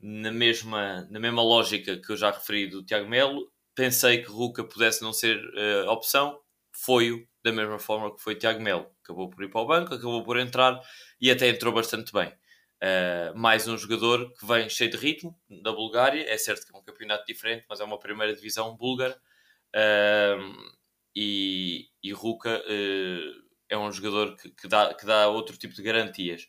na 0.00 0.32
mesma, 0.32 1.06
na 1.10 1.20
mesma 1.20 1.42
lógica 1.42 1.98
que 1.98 2.10
eu 2.10 2.16
já 2.16 2.30
referi 2.30 2.66
do 2.66 2.82
Tiago 2.82 3.08
Melo, 3.08 3.50
pensei 3.74 4.22
que 4.22 4.30
Ruca 4.30 4.64
pudesse 4.64 5.02
não 5.02 5.12
ser 5.12 5.36
uh, 5.38 5.90
opção, 5.90 6.40
foi-o 6.72 7.26
da 7.44 7.52
mesma 7.52 7.78
forma 7.78 8.14
que 8.14 8.22
foi 8.22 8.34
Tiago 8.34 8.60
Melo. 8.60 8.90
Acabou 9.02 9.28
por 9.28 9.44
ir 9.44 9.50
para 9.50 9.60
o 9.60 9.66
banco, 9.66 9.94
acabou 9.94 10.22
por 10.22 10.38
entrar 10.38 10.80
e 11.20 11.30
até 11.30 11.48
entrou 11.48 11.72
bastante 11.72 12.12
bem. 12.12 12.28
Uh, 12.82 13.36
mais 13.38 13.68
um 13.68 13.76
jogador 13.76 14.32
que 14.38 14.46
vem 14.46 14.68
cheio 14.70 14.90
de 14.90 14.96
ritmo 14.96 15.38
da 15.62 15.72
Bulgária. 15.72 16.24
É 16.26 16.38
certo 16.38 16.66
que 16.66 16.74
é 16.74 16.78
um 16.78 16.82
campeonato 16.82 17.26
diferente, 17.26 17.66
mas 17.68 17.80
é 17.80 17.84
uma 17.84 17.98
primeira 17.98 18.34
divisão 18.34 18.74
búlgara. 18.76 19.14
Uh, 19.74 20.79
e, 21.14 21.88
e 22.02 22.12
Ruka 22.12 22.60
uh, 22.60 23.42
é 23.68 23.76
um 23.76 23.90
jogador 23.90 24.36
que, 24.36 24.50
que, 24.50 24.68
dá, 24.68 24.94
que 24.94 25.04
dá 25.04 25.28
outro 25.28 25.56
tipo 25.56 25.74
de 25.74 25.82
garantias. 25.82 26.46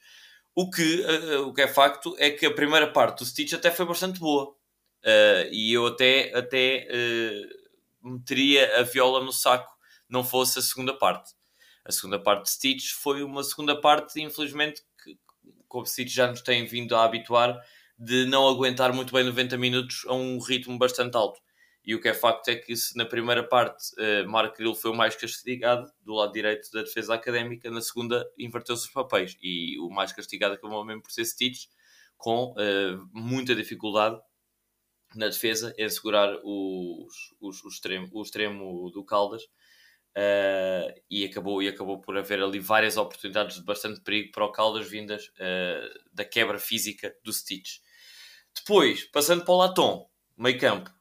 O 0.56 0.70
que, 0.70 1.02
uh, 1.02 1.48
o 1.48 1.54
que 1.54 1.62
é 1.62 1.68
facto 1.68 2.16
é 2.20 2.30
que 2.30 2.46
a 2.46 2.54
primeira 2.54 2.92
parte 2.92 3.20
do 3.20 3.26
Stitch 3.26 3.54
até 3.54 3.72
foi 3.72 3.86
bastante 3.86 4.20
boa. 4.20 4.56
Uh, 5.04 5.50
e 5.52 5.74
eu 5.74 5.88
até, 5.88 6.32
até 6.36 6.88
meteria 8.02 8.80
a 8.80 8.84
viola 8.84 9.24
no 9.24 9.32
saco, 9.32 9.72
não 10.08 10.24
fosse 10.24 10.60
a 10.60 10.62
segunda 10.62 10.94
parte. 10.94 11.32
A 11.84 11.92
segunda 11.92 12.20
parte 12.20 12.44
de 12.44 12.52
Stitch 12.52 12.92
foi 12.92 13.24
uma 13.24 13.44
segunda 13.44 13.80
parte, 13.80 14.22
infelizmente, 14.22 14.82
que, 15.04 15.18
como 15.68 15.86
Stitch 15.86 16.12
já 16.12 16.28
nos 16.28 16.42
tem 16.42 16.66
vindo 16.66 16.96
a 16.96 17.04
habituar, 17.04 17.60
de 17.98 18.26
não 18.26 18.48
aguentar 18.48 18.94
muito 18.94 19.14
bem 19.14 19.24
90 19.24 19.58
minutos 19.58 20.04
a 20.08 20.14
um 20.14 20.40
ritmo 20.40 20.78
bastante 20.78 21.16
alto. 21.16 21.40
E 21.84 21.96
o 21.96 22.02
que 22.02 22.10
é 22.10 22.14
facto 22.14 22.48
é 22.50 22.56
que 22.56 22.76
se 22.76 22.96
na 22.96 23.06
primeira 23.06 23.44
parte 23.44 23.92
uh, 23.96 24.30
Marco 24.30 24.58
Grilo 24.58 24.76
foi 24.76 24.92
o 24.92 24.96
mais 24.96 25.16
castigado 25.16 25.92
do 26.02 26.14
lado 26.14 26.32
direito 26.32 26.70
da 26.72 26.84
defesa 26.84 27.16
académica, 27.16 27.72
na 27.72 27.82
segunda 27.82 28.24
inverteu-se 28.38 28.86
os 28.86 28.94
papéis. 28.94 29.36
E 29.42 29.80
o 29.80 29.90
mais 29.90 30.12
castigado 30.12 30.54
acabou 30.54 30.86
mesmo 30.86 31.02
por 31.02 31.12
ser 31.12 31.26
Stitch, 31.26 31.66
com 32.18 32.52
uh, 32.52 33.10
muita 33.12 33.56
dificuldade 33.56 34.22
na 35.16 35.28
defesa 35.28 35.74
em 35.78 35.90
segurar 35.90 36.38
os, 36.44 37.36
os, 37.40 37.64
o, 37.64 37.68
extremo, 37.68 38.08
o 38.14 38.22
extremo 38.22 38.92
do 38.92 39.04
Caldas. 39.04 39.44
Uh, 40.12 40.92
e, 41.10 41.24
acabou, 41.26 41.64
e 41.64 41.70
acabou 41.70 42.02
por 42.02 42.18
haver 42.18 42.44
ali 42.44 42.60
várias 42.60 42.98
oportunidades 42.98 43.56
de 43.56 43.64
bastante 43.64 44.02
perigo 44.02 44.32
para 44.32 44.46
o 44.46 44.52
Caldas 44.52 44.88
vindas 44.88 45.28
uh, 45.30 46.00
da 46.14 46.26
quebra 46.26 46.60
física 46.60 47.16
do 47.24 47.32
Stitch. 47.32 47.80
Depois, 48.54 49.06
passando 49.06 49.46
para 49.46 49.54
o 49.54 49.58
Latom, 49.58 50.10
meio 50.38 50.60
campo, 50.60 50.92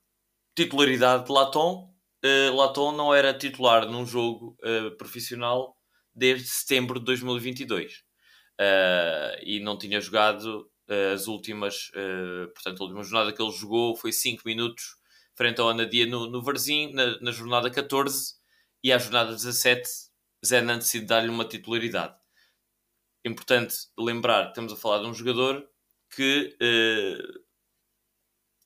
titularidade 0.55 1.27
de 1.27 1.33
Latom. 1.33 1.91
Uh, 2.25 2.55
Latom 2.55 2.93
não 2.93 3.15
era 3.15 3.33
titular 3.33 3.87
num 3.87 4.05
jogo 4.05 4.57
profissional 4.99 5.77
desde 6.15 6.49
setembro 6.49 6.99
de 6.99 7.07
2022 7.07 8.03
e 9.43 9.61
não 9.61 9.79
tinha 9.79 10.01
jogado 10.01 10.71
as 11.15 11.27
últimas, 11.29 11.91
portanto, 12.53 12.81
a 12.81 12.85
última 12.85 13.03
jornada 13.03 13.33
que 13.33 13.41
ele 13.41 13.53
jogou 13.53 13.97
foi 13.97 14.13
5 14.13 14.43
minutos 14.45 15.01
frente 15.41 15.59
ao 15.59 15.71
Anadia 15.71 16.05
no, 16.05 16.27
no 16.27 16.43
Varzim, 16.43 16.93
na, 16.93 17.19
na 17.21 17.31
jornada 17.31 17.71
14, 17.71 18.35
e 18.85 18.93
à 18.93 18.99
jornada 18.99 19.33
17 19.33 19.89
Zenan 20.45 20.77
decide 20.77 21.07
dar-lhe 21.07 21.31
uma 21.31 21.47
titularidade. 21.47 22.15
Importante 23.25 23.75
lembrar 23.99 24.49
estamos 24.49 24.71
a 24.71 24.77
falar 24.77 24.99
de 24.99 25.07
um 25.07 25.15
jogador 25.15 25.67
que 26.15 26.57
uh, 26.61 27.40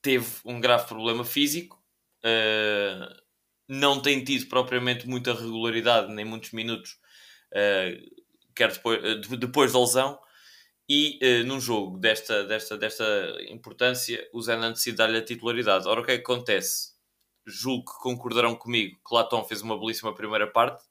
teve 0.05 0.27
um 0.45 0.61
grave 0.61 0.87
problema 0.87 1.25
físico, 1.25 1.83
uh, 2.25 3.23
não 3.67 4.01
tem 4.01 4.23
tido 4.23 4.47
propriamente 4.47 5.09
muita 5.09 5.35
regularidade, 5.35 6.13
nem 6.13 6.25
muitos 6.25 6.53
minutos, 6.53 6.99
uh, 7.53 8.23
quer 8.55 8.71
depois, 8.71 9.27
depois 9.39 9.73
da 9.73 9.81
lesão, 9.81 10.21
e 10.87 11.19
num 11.47 11.59
jogo 11.59 11.97
desta, 11.99 12.45
desta, 12.45 12.77
desta 12.77 13.05
importância, 13.49 14.29
o 14.35 14.43
Zenan 14.43 14.73
decide 14.73 14.99
dar-lhe 14.99 15.17
a 15.17 15.25
titularidade. 15.25 15.89
Ora, 15.89 16.03
o 16.03 16.05
que 16.05 16.13
é 16.13 16.17
que 16.19 16.23
acontece? 16.23 16.95
julgo 17.47 17.93
que 17.93 17.99
concordarão 18.01 18.57
comigo 18.57 18.97
que 19.07 19.15
Latom 19.15 19.45
fez 19.45 19.61
uma 19.61 19.79
belíssima 19.79 20.15
primeira 20.15 20.47
parte, 20.47 20.83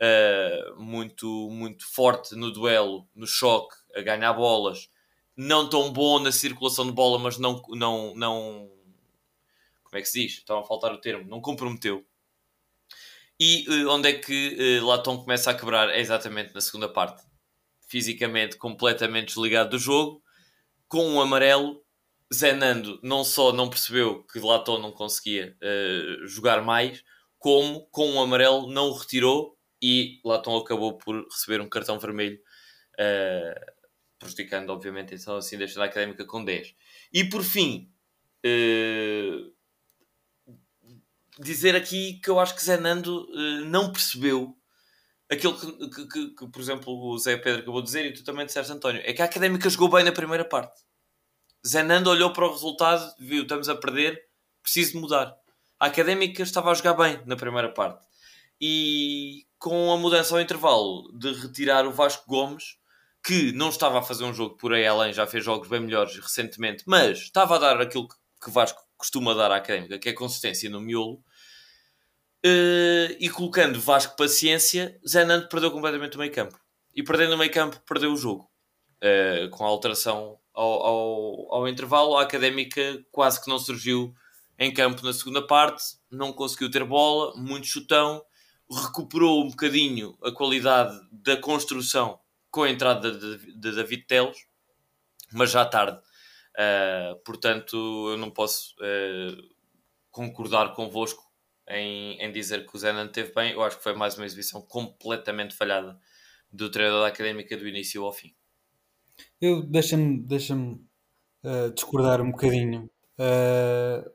uh, 0.00 0.80
muito, 0.80 1.48
muito 1.50 1.86
forte 1.92 2.34
no 2.34 2.50
duelo, 2.50 3.08
no 3.14 3.26
choque, 3.26 3.74
a 3.96 4.02
ganhar 4.02 4.32
bolas, 4.34 4.88
não 5.36 5.68
tão 5.68 5.92
bom 5.92 6.18
na 6.18 6.32
circulação 6.32 6.86
de 6.86 6.92
bola, 6.92 7.18
mas 7.18 7.38
não, 7.38 7.62
não, 7.70 8.14
não 8.14 8.70
como 9.82 9.98
é 9.98 10.00
que 10.00 10.08
se 10.08 10.22
diz? 10.22 10.38
Estava 10.38 10.60
a 10.60 10.64
faltar 10.64 10.92
o 10.92 11.00
termo, 11.00 11.28
não 11.28 11.40
comprometeu. 11.40 12.04
E 13.38 13.66
uh, 13.68 13.90
onde 13.90 14.08
é 14.08 14.12
que 14.14 14.80
uh, 14.80 14.86
Latom 14.86 15.18
começa 15.18 15.50
a 15.50 15.54
quebrar? 15.54 15.90
É 15.90 16.00
exatamente 16.00 16.54
na 16.54 16.60
segunda 16.60 16.88
parte. 16.88 17.22
Fisicamente 17.88 18.56
completamente 18.56 19.28
desligado 19.28 19.70
do 19.70 19.78
jogo, 19.78 20.22
com 20.88 21.04
um 21.06 21.20
amarelo 21.20 21.82
Zenando 22.32 22.98
não 23.02 23.22
só 23.22 23.52
não 23.52 23.68
percebeu 23.68 24.22
que 24.24 24.38
Latom 24.38 24.78
não 24.78 24.90
conseguia 24.90 25.54
uh, 25.60 26.26
jogar 26.26 26.62
mais, 26.62 27.04
como 27.38 27.86
com 27.90 28.12
um 28.12 28.22
amarelo 28.22 28.72
não 28.72 28.88
o 28.88 28.94
retirou 28.94 29.58
e 29.82 30.20
Latom 30.24 30.56
acabou 30.56 30.96
por 30.96 31.22
receber 31.24 31.60
um 31.60 31.68
cartão 31.68 31.98
vermelho, 31.98 32.38
uh, 32.94 33.72
prejudicando, 34.22 34.70
obviamente, 34.70 35.14
então 35.14 35.36
assim, 35.36 35.58
deixando 35.58 35.82
a 35.82 35.86
académica 35.86 36.24
com 36.24 36.44
10. 36.44 36.74
E 37.12 37.24
por 37.24 37.42
fim, 37.42 37.92
uh, 38.46 39.52
dizer 41.38 41.76
aqui 41.76 42.20
que 42.22 42.30
eu 42.30 42.40
acho 42.40 42.54
que 42.54 42.64
Zenando 42.64 43.28
uh, 43.30 43.64
não 43.66 43.92
percebeu 43.92 44.56
aquilo 45.30 45.58
que, 45.58 45.88
que, 45.88 46.08
que, 46.08 46.34
que, 46.34 46.46
por 46.48 46.60
exemplo, 46.60 46.92
o 46.92 47.18
Zé 47.18 47.36
Pedro 47.36 47.62
acabou 47.62 47.80
de 47.80 47.86
dizer 47.86 48.06
e 48.06 48.12
tu 48.12 48.24
também 48.24 48.46
disseste, 48.46 48.72
António, 48.72 49.02
é 49.04 49.12
que 49.12 49.22
a 49.22 49.24
académica 49.26 49.68
jogou 49.68 49.88
bem 49.88 50.04
na 50.04 50.12
primeira 50.12 50.44
parte 50.44 50.82
Zenando 51.66 52.10
olhou 52.10 52.32
para 52.32 52.46
o 52.46 52.50
resultado, 52.50 53.14
viu, 53.18 53.42
estamos 53.42 53.68
a 53.68 53.76
perder, 53.76 54.20
preciso 54.60 55.00
mudar. 55.00 55.32
A 55.78 55.86
Académica 55.86 56.42
estava 56.42 56.70
a 56.70 56.74
jogar 56.74 56.94
bem 56.94 57.22
na 57.24 57.36
primeira 57.36 57.72
parte. 57.72 58.04
E 58.60 59.46
com 59.58 59.92
a 59.92 59.96
mudança 59.96 60.34
ao 60.34 60.40
intervalo 60.40 61.12
de 61.16 61.32
retirar 61.32 61.86
o 61.86 61.92
Vasco 61.92 62.24
Gomes, 62.26 62.76
que 63.24 63.52
não 63.52 63.68
estava 63.68 64.00
a 64.00 64.02
fazer 64.02 64.24
um 64.24 64.34
jogo 64.34 64.56
por 64.56 64.72
aí 64.72 64.86
além, 64.86 65.12
já 65.12 65.26
fez 65.26 65.44
jogos 65.44 65.68
bem 65.68 65.80
melhores 65.80 66.16
recentemente, 66.16 66.84
mas 66.86 67.18
estava 67.18 67.56
a 67.56 67.58
dar 67.58 67.80
aquilo 67.80 68.08
que 68.08 68.50
Vasco 68.50 68.80
costuma 68.96 69.34
dar 69.34 69.50
à 69.52 69.56
Académica, 69.56 69.98
que 69.98 70.08
é 70.08 70.12
consistência 70.12 70.68
no 70.68 70.80
miolo, 70.80 71.22
Uh, 72.44 73.14
e 73.20 73.30
colocando 73.30 73.80
Vasco 73.80 74.16
paciência, 74.16 74.98
Zenando 75.08 75.48
perdeu 75.48 75.70
completamente 75.70 76.16
o 76.16 76.18
meio 76.18 76.32
campo. 76.32 76.58
E 76.92 77.00
perdendo 77.00 77.34
o 77.34 77.38
meio 77.38 77.52
campo, 77.52 77.80
perdeu 77.86 78.12
o 78.12 78.16
jogo. 78.16 78.50
Uh, 79.00 79.48
com 79.50 79.64
a 79.64 79.68
alteração 79.68 80.36
ao, 80.52 80.82
ao, 80.82 81.54
ao 81.54 81.68
intervalo, 81.68 82.16
a 82.16 82.22
Académica 82.22 82.80
quase 83.12 83.40
que 83.40 83.48
não 83.48 83.60
surgiu 83.60 84.12
em 84.58 84.74
campo 84.74 85.04
na 85.04 85.12
segunda 85.12 85.46
parte, 85.46 85.82
não 86.10 86.32
conseguiu 86.32 86.68
ter 86.68 86.84
bola, 86.84 87.32
muito 87.36 87.68
chutão, 87.68 88.22
recuperou 88.68 89.44
um 89.44 89.48
bocadinho 89.48 90.18
a 90.22 90.32
qualidade 90.32 90.98
da 91.12 91.36
construção 91.36 92.18
com 92.52 92.62
a 92.62 92.70
entrada 92.70 93.10
de, 93.10 93.56
de 93.56 93.74
David 93.74 94.04
Teles, 94.06 94.46
mas 95.32 95.50
já 95.50 95.64
tarde. 95.64 95.98
Uh, 96.52 97.16
portanto, 97.24 97.74
eu 98.10 98.18
não 98.18 98.30
posso 98.30 98.74
uh, 98.74 99.42
concordar 100.10 100.74
convosco 100.74 101.24
em, 101.66 102.20
em 102.20 102.30
dizer 102.30 102.66
que 102.66 102.76
o 102.76 102.78
Zenan 102.78 103.08
teve 103.08 103.32
bem. 103.34 103.52
Eu 103.52 103.62
acho 103.62 103.78
que 103.78 103.82
foi 103.82 103.94
mais 103.94 104.16
uma 104.16 104.26
exibição 104.26 104.60
completamente 104.60 105.56
falhada 105.56 105.98
do 106.52 106.70
treinador 106.70 107.00
da 107.00 107.08
Académica 107.08 107.56
do 107.56 107.66
início 107.66 108.04
ao 108.04 108.12
fim. 108.12 108.34
Eu 109.40 109.62
deixa-me 109.62 110.22
deixa 110.22 110.54
uh, 110.54 110.78
eh, 111.42 111.70
discordar 111.70 112.20
um 112.20 112.30
bocadinho. 112.30 112.88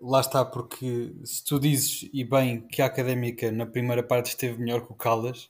Lá 0.01 0.19
está, 0.19 0.45
porque 0.45 1.15
se 1.23 1.43
tu 1.43 1.59
dizes 1.59 2.09
e 2.13 2.23
bem 2.23 2.67
que 2.67 2.81
a 2.81 2.85
académica 2.85 3.51
na 3.51 3.65
primeira 3.65 4.03
parte 4.03 4.27
esteve 4.27 4.59
melhor 4.59 4.85
que 4.85 4.91
o 4.91 4.95
Caldas, 4.95 5.49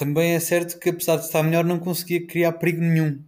também 0.00 0.32
é 0.32 0.40
certo 0.40 0.78
que 0.78 0.88
apesar 0.88 1.16
de 1.16 1.26
estar 1.26 1.42
melhor, 1.42 1.62
não 1.62 1.78
conseguia 1.78 2.26
criar 2.26 2.52
perigo 2.52 2.80
nenhum. 2.80 3.22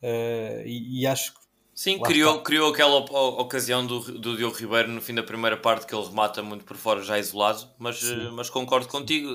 Uh, 0.00 0.62
e, 0.64 1.02
e, 1.02 1.06
acho 1.08 1.34
que. 1.34 1.40
Sim, 1.74 1.98
criou, 2.00 2.40
criou 2.42 2.72
aquela 2.72 2.98
ocasião 3.40 3.84
do, 3.84 4.00
do 4.00 4.36
Diogo 4.36 4.56
Ribeiro 4.56 4.88
no 4.88 5.00
fim 5.00 5.14
da 5.14 5.22
primeira 5.22 5.56
parte 5.56 5.86
que 5.86 5.94
ele 5.94 6.04
remata 6.04 6.40
muito 6.42 6.64
por 6.64 6.76
fora, 6.76 7.02
já 7.02 7.18
isolado. 7.18 7.68
Mas, 7.78 8.00
mas 8.32 8.48
concordo 8.48 8.88
contigo. 8.88 9.28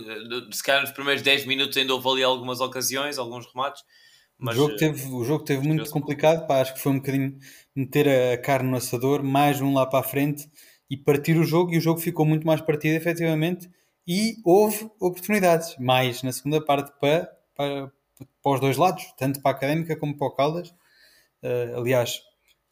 Se 0.51 0.63
calhar 0.63 0.81
nos 0.81 0.91
primeiros 0.91 1.21
10 1.21 1.45
minutos 1.45 1.77
ainda 1.77 1.93
houve 1.93 2.09
ali 2.09 2.23
algumas 2.23 2.61
ocasiões, 2.61 3.17
alguns 3.17 3.45
remates 3.45 3.83
mas, 4.37 4.57
o 4.57 4.61
jogo 4.61 4.75
teve, 4.75 5.07
o 5.07 5.23
jogo 5.23 5.43
teve 5.45 5.65
muito 5.65 5.89
complicado, 5.89 6.45
pá, 6.45 6.59
acho 6.59 6.73
que 6.73 6.81
foi 6.81 6.91
um 6.91 6.97
bocadinho 6.97 7.37
meter 7.73 8.33
a 8.33 8.37
carne 8.37 8.69
no 8.69 8.75
assador, 8.75 9.23
mais 9.23 9.61
um 9.61 9.73
lá 9.73 9.85
para 9.85 9.99
a 9.99 10.03
frente 10.03 10.49
e 10.89 10.97
partir 10.97 11.37
o 11.37 11.45
jogo, 11.45 11.73
e 11.73 11.77
o 11.77 11.81
jogo 11.81 11.99
ficou 11.99 12.25
muito 12.25 12.45
mais 12.45 12.59
partido, 12.59 12.95
efetivamente, 12.95 13.69
e 14.07 14.35
houve 14.43 14.89
oportunidades, 14.99 15.77
mais 15.77 16.21
na 16.23 16.31
segunda 16.31 16.63
parte 16.63 16.91
para, 16.99 17.31
para, 17.55 17.91
para 18.41 18.51
os 18.51 18.59
dois 18.59 18.77
lados, 18.77 19.03
tanto 19.17 19.41
para 19.41 19.51
a 19.51 19.55
Académica 19.55 19.95
como 19.95 20.17
para 20.17 20.27
o 20.27 20.35
Caldas. 20.35 20.69
Uh, 21.41 21.77
aliás, 21.77 22.21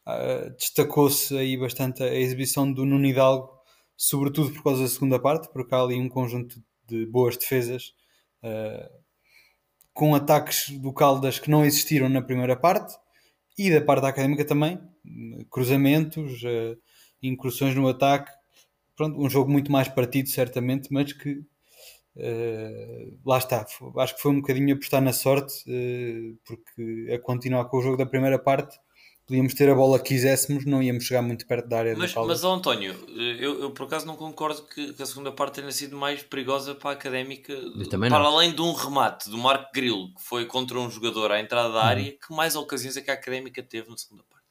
uh, 0.06 0.50
destacou-se 0.56 1.36
aí 1.36 1.56
bastante 1.56 2.02
a 2.02 2.14
exibição 2.14 2.70
do 2.70 2.84
Nuno 2.84 3.06
Hidalgo, 3.06 3.50
sobretudo 3.96 4.52
por 4.52 4.62
causa 4.62 4.82
da 4.82 4.88
segunda 4.88 5.18
parte, 5.18 5.48
porque 5.52 5.74
há 5.74 5.80
ali 5.80 5.98
um 5.98 6.08
conjunto 6.08 6.62
de 6.86 7.06
boas 7.06 7.36
defesas. 7.36 7.94
Uh, 8.42 9.02
com 9.94 10.14
ataques 10.14 10.70
do 10.80 10.92
Caldas 10.92 11.38
que 11.38 11.50
não 11.50 11.64
existiram 11.64 12.08
na 12.08 12.22
primeira 12.22 12.56
parte 12.56 12.96
e 13.58 13.70
da 13.70 13.80
parte 13.80 14.02
da 14.02 14.08
académica 14.08 14.44
também, 14.44 14.80
cruzamentos, 15.50 16.42
uh, 16.42 16.76
incursões 17.22 17.74
no 17.74 17.88
ataque. 17.88 18.32
Pronto, 18.96 19.20
um 19.20 19.28
jogo 19.28 19.50
muito 19.50 19.70
mais 19.70 19.88
partido, 19.88 20.28
certamente, 20.28 20.88
mas 20.92 21.12
que 21.12 21.30
uh, 22.16 23.18
lá 23.24 23.38
está. 23.38 23.66
Acho 23.98 24.16
que 24.16 24.22
foi 24.22 24.32
um 24.32 24.40
bocadinho 24.40 24.74
apostar 24.74 25.02
na 25.02 25.12
sorte, 25.12 25.54
uh, 25.68 26.38
porque 26.44 27.12
a 27.12 27.18
continuar 27.18 27.64
com 27.66 27.78
o 27.78 27.82
jogo 27.82 27.96
da 27.96 28.06
primeira 28.06 28.38
parte 28.38 28.78
podíamos 29.26 29.54
ter 29.54 29.68
a 29.70 29.74
bola 29.74 29.98
que 29.98 30.08
quiséssemos, 30.08 30.66
não 30.66 30.82
íamos 30.82 31.04
chegar 31.04 31.22
muito 31.22 31.46
perto 31.46 31.68
da 31.68 31.78
área 31.78 31.96
mas, 31.96 32.14
Mas, 32.14 32.44
oh, 32.44 32.52
António, 32.52 32.94
eu, 33.16 33.60
eu, 33.60 33.70
por 33.70 33.86
acaso 33.86 34.06
não 34.06 34.16
concordo 34.16 34.62
que, 34.64 34.92
que, 34.92 35.02
a 35.02 35.06
segunda 35.06 35.32
parte 35.32 35.60
tenha 35.60 35.72
sido 35.72 35.96
mais 35.96 36.22
perigosa 36.22 36.74
para 36.74 36.90
a 36.90 36.92
Académica, 36.92 37.54
para 37.88 38.10
não. 38.10 38.26
além 38.26 38.54
de 38.54 38.60
um 38.60 38.72
remate 38.72 39.30
do 39.30 39.38
Marco 39.38 39.70
Grilo, 39.72 40.12
que 40.14 40.22
foi 40.22 40.44
contra 40.44 40.78
um 40.78 40.90
jogador 40.90 41.32
à 41.32 41.40
entrada 41.40 41.72
da 41.72 41.80
hum. 41.80 41.82
área, 41.82 42.12
que 42.12 42.34
mais 42.34 42.56
ocasiões 42.56 42.96
é 42.96 43.00
que 43.00 43.10
a 43.10 43.14
Académica 43.14 43.62
teve 43.62 43.88
na 43.88 43.96
segunda 43.96 44.22
parte? 44.24 44.41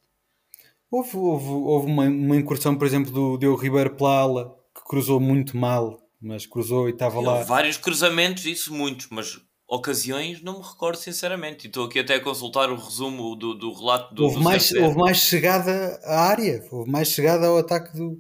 Houve, 0.92 1.16
houve, 1.18 1.48
houve 1.48 1.88
uma, 1.88 2.04
uma 2.04 2.36
incursão, 2.36 2.76
por 2.76 2.86
exemplo, 2.86 3.12
do 3.12 3.38
Diogo 3.38 3.62
Ribeiro 3.62 3.96
Plala, 3.96 4.54
que 4.76 4.84
cruzou 4.86 5.20
muito 5.22 5.56
mal, 5.56 5.98
mas 6.22 6.46
cruzou 6.46 6.90
e 6.90 6.92
estava 6.92 7.22
lá. 7.22 7.44
Vários 7.44 7.78
cruzamentos, 7.78 8.46
isso 8.46 8.74
muitos, 8.74 9.08
mas 9.10 9.40
ocasiões 9.68 10.42
não 10.44 10.60
me 10.60 10.66
recordo 10.68 10.98
sinceramente. 10.98 11.66
E 11.66 11.68
estou 11.68 11.86
aqui 11.86 12.00
até 12.00 12.16
a 12.16 12.20
consultar 12.20 12.70
o 12.70 12.76
resumo 12.76 13.36
do, 13.38 13.54
do 13.56 13.72
relato 13.74 14.14
do. 14.14 14.24
Houve, 14.26 14.36
do 14.36 14.42
mais, 14.44 14.72
houve 14.74 14.98
mais 14.98 15.18
chegada 15.18 16.00
à 16.04 16.22
área, 16.28 16.62
houve 16.70 16.92
mais 16.92 17.08
chegada 17.08 17.48
ao 17.48 17.58
ataque 17.58 17.96
do, 17.96 18.20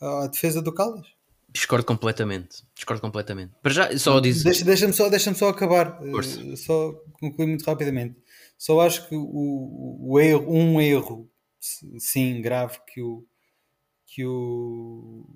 à 0.00 0.26
defesa 0.26 0.60
do 0.60 0.72
Caldas. 0.74 1.06
Discordo 1.52 1.84
completamente. 1.86 2.62
Discordo 2.76 3.00
completamente. 3.00 3.52
Para 3.62 3.72
já, 3.72 3.98
só 3.98 4.20
disse. 4.20 4.44
Deixa- 4.44 4.64
Deixa-me 4.64 4.92
só, 4.92 5.08
deixa 5.08 5.34
só 5.34 5.48
acabar. 5.48 5.98
eh, 6.02 6.56
só 6.56 6.92
concluir 7.18 7.46
muito 7.48 7.64
rapidamente. 7.64 8.14
Só 8.58 8.78
acho 8.82 9.08
que 9.08 9.16
o, 9.16 9.98
o 10.12 10.20
erro, 10.20 10.44
um 10.48 10.80
erro, 10.80 11.28
sim, 11.98 12.40
grave, 12.42 12.78
que 12.86 13.02
o, 13.02 13.26
que 14.06 14.24
o 14.26 15.26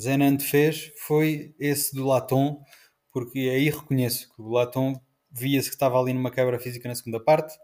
Zenante 0.00 0.44
fez 0.44 0.92
foi 0.98 1.54
esse 1.58 1.94
do 1.94 2.06
Latom, 2.06 2.62
porque 3.12 3.38
aí 3.40 3.70
reconheço 3.70 4.32
que 4.34 4.42
o 4.42 4.48
Latom 4.50 5.00
via-se 5.30 5.68
que 5.68 5.74
estava 5.76 6.00
ali 6.00 6.12
numa 6.12 6.30
quebra 6.30 6.58
física 6.58 6.88
na 6.88 6.94
segunda 6.94 7.20
parte. 7.20 7.54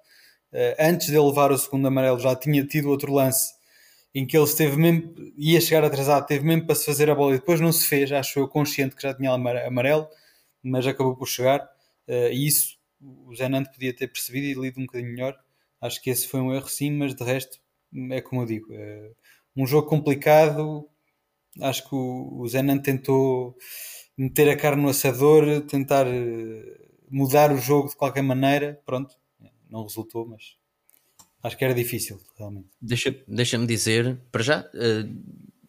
Eh, 0.52 0.76
antes 0.80 1.08
de 1.08 1.14
ele 1.16 1.26
levar 1.26 1.52
o 1.52 1.58
segundo 1.58 1.88
amarelo, 1.88 2.18
já 2.20 2.34
tinha 2.36 2.64
tido 2.66 2.90
outro 2.90 3.12
lance 3.12 3.54
em 4.14 4.26
que 4.26 4.36
ele 4.36 4.44
esteve 4.46 4.76
mesmo, 4.76 5.14
ia 5.36 5.60
chegar 5.60 5.84
atrasado, 5.84 6.26
teve 6.26 6.44
mesmo 6.44 6.66
para 6.66 6.74
se 6.74 6.86
fazer 6.86 7.10
a 7.10 7.14
bola 7.14 7.34
e 7.34 7.38
depois 7.38 7.60
não 7.60 7.70
se 7.72 7.86
fez, 7.86 8.10
acho 8.12 8.38
eu 8.38 8.48
consciente 8.48 8.96
que 8.96 9.02
já 9.02 9.12
tinha 9.14 9.30
amare- 9.30 9.64
amarelo, 9.66 10.08
mas 10.62 10.86
acabou 10.86 11.16
por 11.16 11.26
chegar. 11.28 11.68
Eh, 12.08 12.32
e 12.32 12.46
isso 12.46 12.76
o 13.00 13.34
Zenante 13.34 13.70
podia 13.72 13.94
ter 13.94 14.08
percebido 14.08 14.46
e 14.46 14.54
lido 14.64 14.80
um 14.80 14.86
bocadinho 14.86 15.12
melhor. 15.12 15.36
Acho 15.80 16.00
que 16.02 16.10
esse 16.10 16.26
foi 16.28 16.40
um 16.40 16.54
erro, 16.54 16.68
sim, 16.68 16.90
mas 16.92 17.14
de 17.14 17.22
resto, 17.24 17.58
é 18.10 18.20
como 18.20 18.42
eu 18.42 18.46
digo, 18.46 18.66
eh, 18.72 19.12
um 19.56 19.66
jogo 19.66 19.88
complicado. 19.88 20.88
Acho 21.60 21.88
que 21.88 21.94
o, 21.94 22.38
o 22.40 22.48
Zenante 22.48 22.82
tentou 22.84 23.56
meter 24.16 24.48
a 24.50 24.56
carne 24.56 24.82
no 24.82 24.88
assador, 24.90 25.62
tentar 25.62 26.06
eh, 26.06 26.78
mudar 27.10 27.52
o 27.52 27.58
jogo 27.58 27.88
de 27.88 27.96
qualquer 27.96 28.22
maneira. 28.22 28.80
Pronto, 28.86 29.14
não 29.70 29.82
resultou, 29.82 30.26
mas 30.26 30.56
acho 31.42 31.56
que 31.56 31.64
era 31.64 31.74
difícil, 31.74 32.18
realmente. 32.38 32.68
Deixa- 32.80 33.14
Deixa-me 33.28 33.66
dizer, 33.66 34.20
para 34.32 34.42
já, 34.42 34.70
eh, 34.74 35.04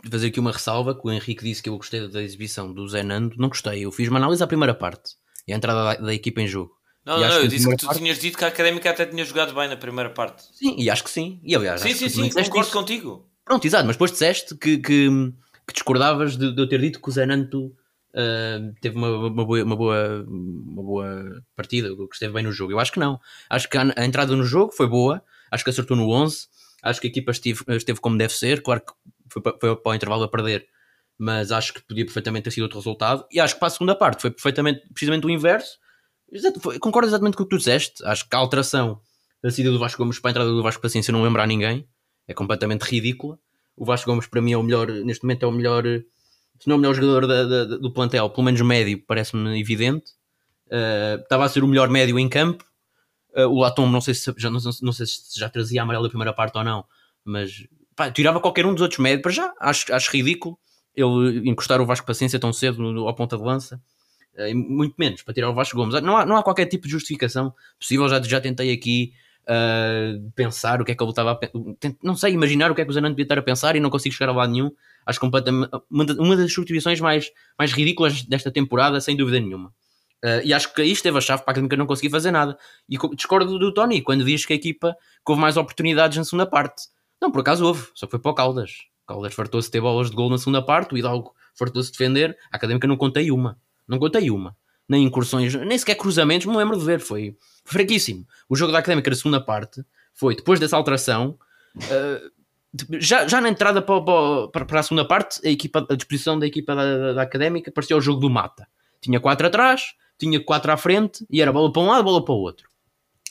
fazer 0.09 0.27
aqui 0.27 0.39
uma 0.39 0.51
ressalva 0.51 0.93
que 0.99 1.05
o 1.07 1.11
Henrique 1.11 1.43
disse 1.43 1.61
que 1.63 1.69
eu 1.69 1.77
gostei 1.77 2.07
da 2.09 2.21
exibição 2.21 2.73
do 2.73 2.87
Zé 2.87 3.03
Nando. 3.03 3.35
Não 3.37 3.49
gostei, 3.49 3.85
eu 3.85 3.91
fiz 3.91 4.07
uma 4.09 4.17
análise 4.19 4.43
à 4.43 4.47
primeira 4.47 4.73
parte 4.75 5.15
e 5.47 5.53
a 5.53 5.55
entrada 5.57 5.83
da, 5.83 5.93
da 6.07 6.13
equipa 6.13 6.41
em 6.41 6.47
jogo. 6.47 6.76
Não, 7.07 7.19
não, 7.21 7.39
eu 7.41 7.47
disse 7.47 7.67
que 7.69 7.75
tu 7.77 7.85
parte- 7.87 7.99
tinhas 7.99 8.19
dito 8.19 8.37
que 8.37 8.43
a 8.43 8.49
Académica 8.49 8.89
até 8.89 9.05
tinha 9.05 9.23
jogado 9.23 9.53
bem 9.55 9.67
na 9.69 9.77
primeira 9.77 10.09
parte. 10.09 10.43
Sim, 10.53 10.75
e 10.77 10.89
acho 10.89 11.03
que 11.03 11.09
sim. 11.09 11.39
E 11.43 11.55
aliás, 11.55 11.81
Sim, 11.81 11.89
acho 11.89 11.97
sim, 11.99 12.09
sim, 12.09 12.29
concordo 12.29 12.59
isso. 12.67 12.71
contigo. 12.71 13.29
Pronto, 13.45 13.65
exato, 13.65 13.85
mas 13.85 13.95
depois 13.95 14.11
disseste 14.11 14.55
que, 14.55 14.77
que, 14.77 15.07
que 15.65 15.73
discordavas 15.73 16.35
de, 16.37 16.53
de 16.53 16.61
eu 16.61 16.67
ter 16.67 16.79
dito 16.81 17.01
que 17.01 17.07
o 17.07 17.11
Zé 17.11 17.25
Nanto 17.25 17.73
ah, 18.13 18.59
teve 18.81 18.97
uma, 18.97 19.09
uma, 19.27 19.45
boa, 19.45 19.63
uma, 19.63 19.75
boa, 19.75 20.25
uma 20.27 20.83
boa 20.83 21.41
partida, 21.55 21.89
que 21.95 22.03
esteve 22.13 22.33
bem 22.33 22.43
no 22.43 22.51
jogo. 22.51 22.73
Eu 22.73 22.79
acho 22.79 22.91
que 22.91 22.99
não. 22.99 23.19
Acho 23.49 23.69
que 23.69 23.77
a, 23.77 23.93
a 23.95 24.05
entrada 24.05 24.35
no 24.35 24.43
jogo 24.43 24.73
foi 24.73 24.85
boa, 24.87 25.23
acho 25.49 25.63
que 25.63 25.69
acertou 25.69 25.95
no 25.95 26.09
11, 26.09 26.47
acho 26.83 26.99
que 26.99 27.07
a 27.07 27.09
equipa 27.09 27.31
esteve, 27.31 27.63
esteve 27.69 27.99
como 28.01 28.17
deve 28.17 28.33
ser. 28.33 28.61
Claro 28.61 28.81
que 28.81 28.91
foi, 29.29 29.41
pa- 29.41 29.55
foi 29.59 29.75
para 29.77 29.91
o 29.91 29.95
intervalo 29.95 30.23
a 30.23 30.27
perder, 30.29 30.67
mas 31.17 31.51
acho 31.53 31.73
que 31.73 31.81
podia 31.83 32.03
perfeitamente 32.03 32.43
ter 32.43 32.51
sido 32.51 32.63
outro 32.63 32.79
resultado. 32.79 33.25
E 33.31 33.39
acho 33.39 33.53
que 33.53 33.59
para 33.61 33.67
a 33.67 33.71
segunda 33.71 33.95
parte 33.95 34.21
foi 34.21 34.31
perfeitamente, 34.31 34.81
precisamente 34.93 35.25
o 35.25 35.29
inverso. 35.29 35.77
Concordo 36.79 37.07
exatamente 37.07 37.37
com 37.37 37.43
o 37.43 37.45
que 37.45 37.49
tu 37.55 37.57
disseste. 37.57 38.03
Acho 38.05 38.27
que 38.27 38.35
a 38.35 38.39
alteração 38.39 38.99
da 39.41 39.49
saída 39.51 39.71
do 39.71 39.79
Vasco 39.79 39.97
Gomes 40.01 40.19
para 40.19 40.29
a 40.29 40.31
entrada 40.31 40.49
do 40.51 40.61
Vasco 40.63 40.81
Paciência 40.81 41.11
não 41.11 41.23
lembra 41.23 41.43
a 41.43 41.47
ninguém. 41.47 41.87
É 42.27 42.33
completamente 42.33 42.81
ridícula. 42.83 43.39
O 43.75 43.85
Vasco 43.85 44.09
Gomes, 44.09 44.27
para 44.27 44.41
mim, 44.41 44.51
é 44.53 44.57
o 44.57 44.63
melhor, 44.63 44.87
neste 44.89 45.23
momento, 45.23 45.43
é 45.43 45.47
o 45.47 45.51
melhor, 45.51 45.83
se 45.83 46.67
não 46.67 46.73
é 46.73 46.77
o 46.77 46.81
melhor 46.81 46.93
jogador 46.95 47.27
da- 47.27 47.43
da- 47.43 47.77
do 47.77 47.91
plantel, 47.93 48.29
pelo 48.29 48.43
menos 48.43 48.59
médio, 48.61 49.01
parece-me 49.05 49.59
evidente. 49.59 50.11
Uh, 50.67 51.21
estava 51.21 51.45
a 51.45 51.49
ser 51.49 51.63
o 51.63 51.67
melhor 51.67 51.87
médio 51.89 52.19
em 52.19 52.27
campo. 52.27 52.65
Uh, 53.35 53.47
o 53.47 53.59
Latom, 53.61 53.87
não 53.89 54.01
sei, 54.01 54.13
se, 54.13 54.33
já, 54.37 54.49
não, 54.49 54.59
não 54.81 54.91
sei 54.91 55.05
se 55.05 55.39
já 55.39 55.47
trazia 55.47 55.81
amarelo 55.83 56.03
da 56.03 56.09
primeira 56.09 56.33
parte 56.33 56.57
ou 56.57 56.63
não, 56.63 56.83
mas 57.23 57.65
pá, 57.95 58.11
tirava 58.11 58.39
qualquer 58.41 58.65
um 58.65 58.73
dos 58.73 58.81
outros 58.81 58.99
médios. 58.99 59.21
Para 59.21 59.31
já, 59.31 59.53
acho, 59.61 59.93
acho 59.93 60.11
ridículo 60.11 60.57
ele 60.95 61.47
encostar 61.47 61.79
o 61.79 61.85
Vasco 61.85 62.05
Paciência 62.07 62.39
tão 62.39 62.51
cedo 62.51 62.81
no, 62.81 62.91
no- 62.91 63.07
ao 63.07 63.13
ponta 63.15 63.37
de 63.37 63.43
lança. 63.43 63.79
Uh, 64.37 64.47
e 64.47 64.53
muito 64.53 64.95
menos 64.97 65.21
para 65.23 65.33
tirar 65.33 65.49
o 65.49 65.53
Vasco 65.53 65.75
Gomes. 65.75 65.99
Não 66.01 66.15
há, 66.17 66.25
não 66.25 66.37
há 66.37 66.43
qualquer 66.43 66.65
tipo 66.67 66.85
de 66.85 66.91
justificação 66.91 67.53
possível. 67.79 68.07
Já, 68.07 68.21
já 68.21 68.39
tentei 68.41 68.71
aqui 68.71 69.13
uh, 69.49 70.31
pensar 70.35 70.81
o 70.81 70.85
que 70.85 70.91
é 70.91 70.95
que 70.95 71.03
ele 71.03 71.09
estava 71.09 71.31
a 71.31 71.35
pe- 71.35 71.51
tent- 71.79 71.97
não 72.03 72.15
sei, 72.15 72.33
imaginar 72.33 72.69
o 72.71 72.75
que 72.75 72.81
é 72.81 72.85
que 72.85 72.91
o 72.91 72.93
Zanante 72.93 73.13
devia 73.13 73.23
estar 73.25 73.37
a 73.37 73.41
pensar 73.41 73.75
e 73.75 73.79
não 73.79 73.89
consigo 73.89 74.13
chegar 74.13 74.31
a 74.31 74.35
lado 74.35 74.51
nenhum. 74.51 74.71
Acho 75.05 75.19
completamente 75.19 75.69
uma, 75.89 76.05
da- 76.05 76.13
uma 76.21 76.35
das 76.35 76.51
substituições 76.53 76.99
mais, 76.99 77.31
mais 77.57 77.71
ridículas 77.71 78.23
desta 78.23 78.51
temporada, 78.51 78.99
sem 79.01 79.15
dúvida 79.15 79.39
nenhuma. 79.39 79.69
Uh, 80.23 80.41
e 80.43 80.53
acho 80.53 80.73
que 80.73 80.81
aí 80.81 80.91
esteve 80.91 81.17
a 81.17 81.21
chave 81.21 81.43
para 81.43 81.51
a 81.51 81.53
Académica 81.53 81.77
não 81.77 81.85
conseguir 81.85 82.09
fazer 82.09 82.31
nada. 82.31 82.57
E 82.89 82.97
co- 82.97 83.15
discordo 83.15 83.57
do 83.57 83.73
Tony 83.73 84.01
quando 84.01 84.23
diz 84.25 84.45
que 84.45 84.53
a 84.53 84.55
equipa 84.55 84.93
que 85.25 85.31
houve 85.31 85.41
mais 85.41 85.57
oportunidades 85.57 86.17
na 86.17 86.23
segunda 86.23 86.45
parte. 86.45 86.83
Não, 87.21 87.31
por 87.31 87.41
acaso 87.41 87.65
houve, 87.65 87.87
só 87.95 88.05
que 88.05 88.11
foi 88.11 88.19
para 88.19 88.31
o 88.31 88.35
Caldas. 88.35 88.71
O 89.05 89.07
Caldas 89.13 89.33
fartou-se 89.33 89.67
de 89.67 89.71
ter 89.71 89.81
bolas 89.81 90.09
de 90.09 90.15
gol 90.15 90.29
na 90.29 90.37
segunda 90.37 90.61
parte, 90.61 90.93
o 90.93 90.97
Hidalgo 90.97 91.31
fartou-se 91.57 91.91
de 91.91 91.97
defender. 91.97 92.37
A 92.51 92.57
Académica 92.57 92.87
não 92.87 92.97
contei 92.97 93.31
uma. 93.31 93.57
Não 93.87 93.99
contei 93.99 94.29
uma. 94.29 94.55
Nem 94.87 95.03
incursões, 95.03 95.53
nem 95.53 95.77
sequer 95.77 95.95
cruzamentos, 95.95 96.47
me 96.47 96.55
lembro 96.55 96.77
de 96.77 96.85
ver. 96.85 96.99
Foi 96.99 97.35
fraquíssimo. 97.65 98.25
O 98.47 98.55
jogo 98.55 98.71
da 98.71 98.79
Académica 98.79 99.09
na 99.09 99.15
segunda 99.15 99.41
parte 99.41 99.83
foi 100.13 100.35
depois 100.35 100.59
dessa 100.59 100.77
alteração. 100.77 101.37
uh, 101.75 102.37
já, 102.99 103.27
já 103.27 103.41
na 103.41 103.49
entrada 103.49 103.81
para, 103.81 104.49
para, 104.51 104.65
para 104.65 104.79
a 104.79 104.83
segunda 104.83 105.05
parte, 105.05 105.45
a, 105.45 105.49
equipa, 105.49 105.85
a 105.89 105.95
disposição 105.95 106.37
da 106.37 106.45
equipa 106.45 106.75
da, 106.75 106.97
da, 106.97 107.13
da 107.13 107.21
Académica 107.21 107.71
parecia 107.71 107.97
o 107.97 108.01
jogo 108.01 108.19
do 108.19 108.29
Mata. 108.29 108.67
Tinha 109.01 109.19
quatro 109.19 109.47
atrás, 109.47 109.93
tinha 110.17 110.43
quatro 110.43 110.71
à 110.71 110.77
frente 110.77 111.25
e 111.29 111.41
era 111.41 111.51
bola 111.51 111.71
para 111.71 111.81
um 111.81 111.87
lado, 111.87 112.03
bola 112.03 112.23
para 112.23 112.33
o 112.33 112.39
outro. 112.39 112.69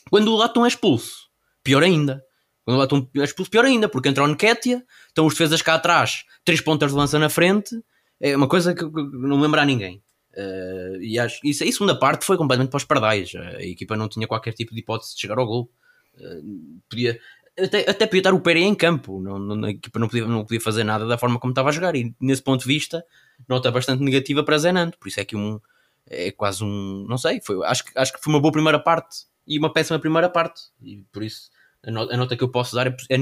Quando 0.09 0.33
o 0.33 0.37
Latom 0.37 0.65
é 0.65 0.67
expulso, 0.67 1.29
pior 1.63 1.83
ainda. 1.83 2.23
Quando 2.63 2.77
o 2.77 2.79
Latom 2.79 3.07
é 3.17 3.23
expulso, 3.23 3.51
pior 3.51 3.65
ainda, 3.65 3.89
porque 3.89 4.09
entra 4.09 4.23
o 4.23 4.27
Nketiah, 4.27 4.83
estão 5.07 5.25
os 5.25 5.33
defesas 5.33 5.61
cá 5.61 5.75
atrás, 5.75 6.23
três 6.43 6.61
pontas 6.61 6.91
de 6.91 6.97
lança 6.97 7.19
na 7.19 7.29
frente, 7.29 7.75
é 8.19 8.35
uma 8.35 8.47
coisa 8.47 8.73
que, 8.73 8.83
que 8.89 9.01
não 9.03 9.39
lembra 9.39 9.61
a 9.61 9.65
ninguém. 9.65 10.01
Uh, 10.37 11.01
e 11.01 11.17
acho 11.17 11.39
isso 11.43 11.63
aí, 11.63 11.71
segunda 11.73 11.97
parte, 11.97 12.23
foi 12.25 12.37
completamente 12.37 12.69
para 12.69 12.77
os 12.77 12.83
pardais. 12.83 13.33
A 13.35 13.63
equipa 13.63 13.95
não 13.97 14.07
tinha 14.07 14.27
qualquer 14.27 14.53
tipo 14.53 14.73
de 14.73 14.81
hipótese 14.81 15.15
de 15.15 15.21
chegar 15.21 15.39
ao 15.39 15.47
gol. 15.47 15.71
Uh, 16.15 16.79
podia, 16.89 17.19
até, 17.59 17.89
até 17.89 18.05
podia 18.05 18.19
estar 18.19 18.33
o 18.33 18.39
Pérez 18.39 18.63
em 18.65 18.75
campo, 18.75 19.19
não, 19.19 19.39
não, 19.39 19.67
a 19.67 19.71
equipa 19.71 19.97
não 19.97 20.07
podia, 20.07 20.27
não 20.27 20.43
podia 20.43 20.61
fazer 20.61 20.83
nada 20.83 21.07
da 21.07 21.17
forma 21.17 21.39
como 21.39 21.51
estava 21.51 21.69
a 21.69 21.71
jogar. 21.71 21.95
E 21.95 22.13
nesse 22.21 22.43
ponto 22.43 22.61
de 22.61 22.67
vista, 22.67 23.03
nota 23.49 23.71
bastante 23.71 24.03
negativa 24.03 24.43
para 24.43 24.57
Zenando. 24.59 24.95
Por 24.99 25.07
isso 25.07 25.19
é 25.19 25.25
que 25.25 25.35
um, 25.35 25.59
é 26.07 26.31
quase 26.31 26.63
um. 26.63 27.05
Não 27.09 27.17
sei, 27.17 27.41
foi, 27.41 27.65
acho, 27.65 27.83
acho 27.95 28.13
que 28.13 28.19
foi 28.23 28.31
uma 28.33 28.39
boa 28.39 28.51
primeira 28.51 28.79
parte 28.79 29.25
e 29.47 29.57
uma 29.57 29.73
péssima 29.73 29.97
primeira 29.99 30.29
parte. 30.29 30.61
E 30.81 31.03
por 31.11 31.23
isso 31.23 31.49
a 31.83 31.89
nota, 31.91 32.13
a 32.13 32.17
nota 32.17 32.37
que 32.37 32.43
eu 32.43 32.49
posso 32.49 32.75
dar 32.75 32.87
é, 32.87 32.95
é, 33.09 33.15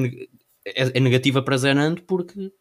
é- 0.65 0.91
é 0.95 0.99
negativa 0.99 1.41
para 1.41 1.56
Zenando 1.58 2.01
porque, 2.04 2.51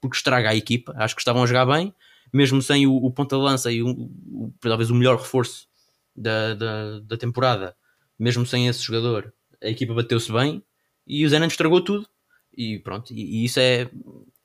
porque 0.00 0.16
estraga 0.16 0.50
a 0.50 0.54
equipa. 0.54 0.94
Acho 0.96 1.16
que 1.16 1.20
estavam 1.20 1.42
a 1.42 1.46
jogar 1.46 1.66
bem, 1.66 1.92
mesmo 2.34 2.60
sem 2.60 2.86
o, 2.86 2.94
o 2.96 3.12
ponta 3.12 3.36
de 3.36 3.42
lança 3.42 3.72
e 3.72 3.82
o, 3.82 3.88
o- 3.90 4.54
talvez 4.60 4.90
o 4.90 4.94
melhor 4.96 5.16
reforço 5.18 5.68
da, 6.16 6.54
da, 6.54 7.00
da 7.00 7.16
temporada, 7.16 7.76
mesmo 8.18 8.44
sem 8.46 8.68
esse 8.68 8.82
jogador, 8.82 9.32
a 9.62 9.68
equipa 9.68 9.94
bateu-se 9.94 10.32
bem 10.32 10.62
e 11.06 11.24
o 11.24 11.28
Zenando 11.28 11.52
estragou 11.52 11.80
tudo. 11.82 12.08
E 12.56 12.78
pronto, 12.80 13.12
e, 13.12 13.42
e 13.42 13.44
isso 13.44 13.58
é 13.60 13.90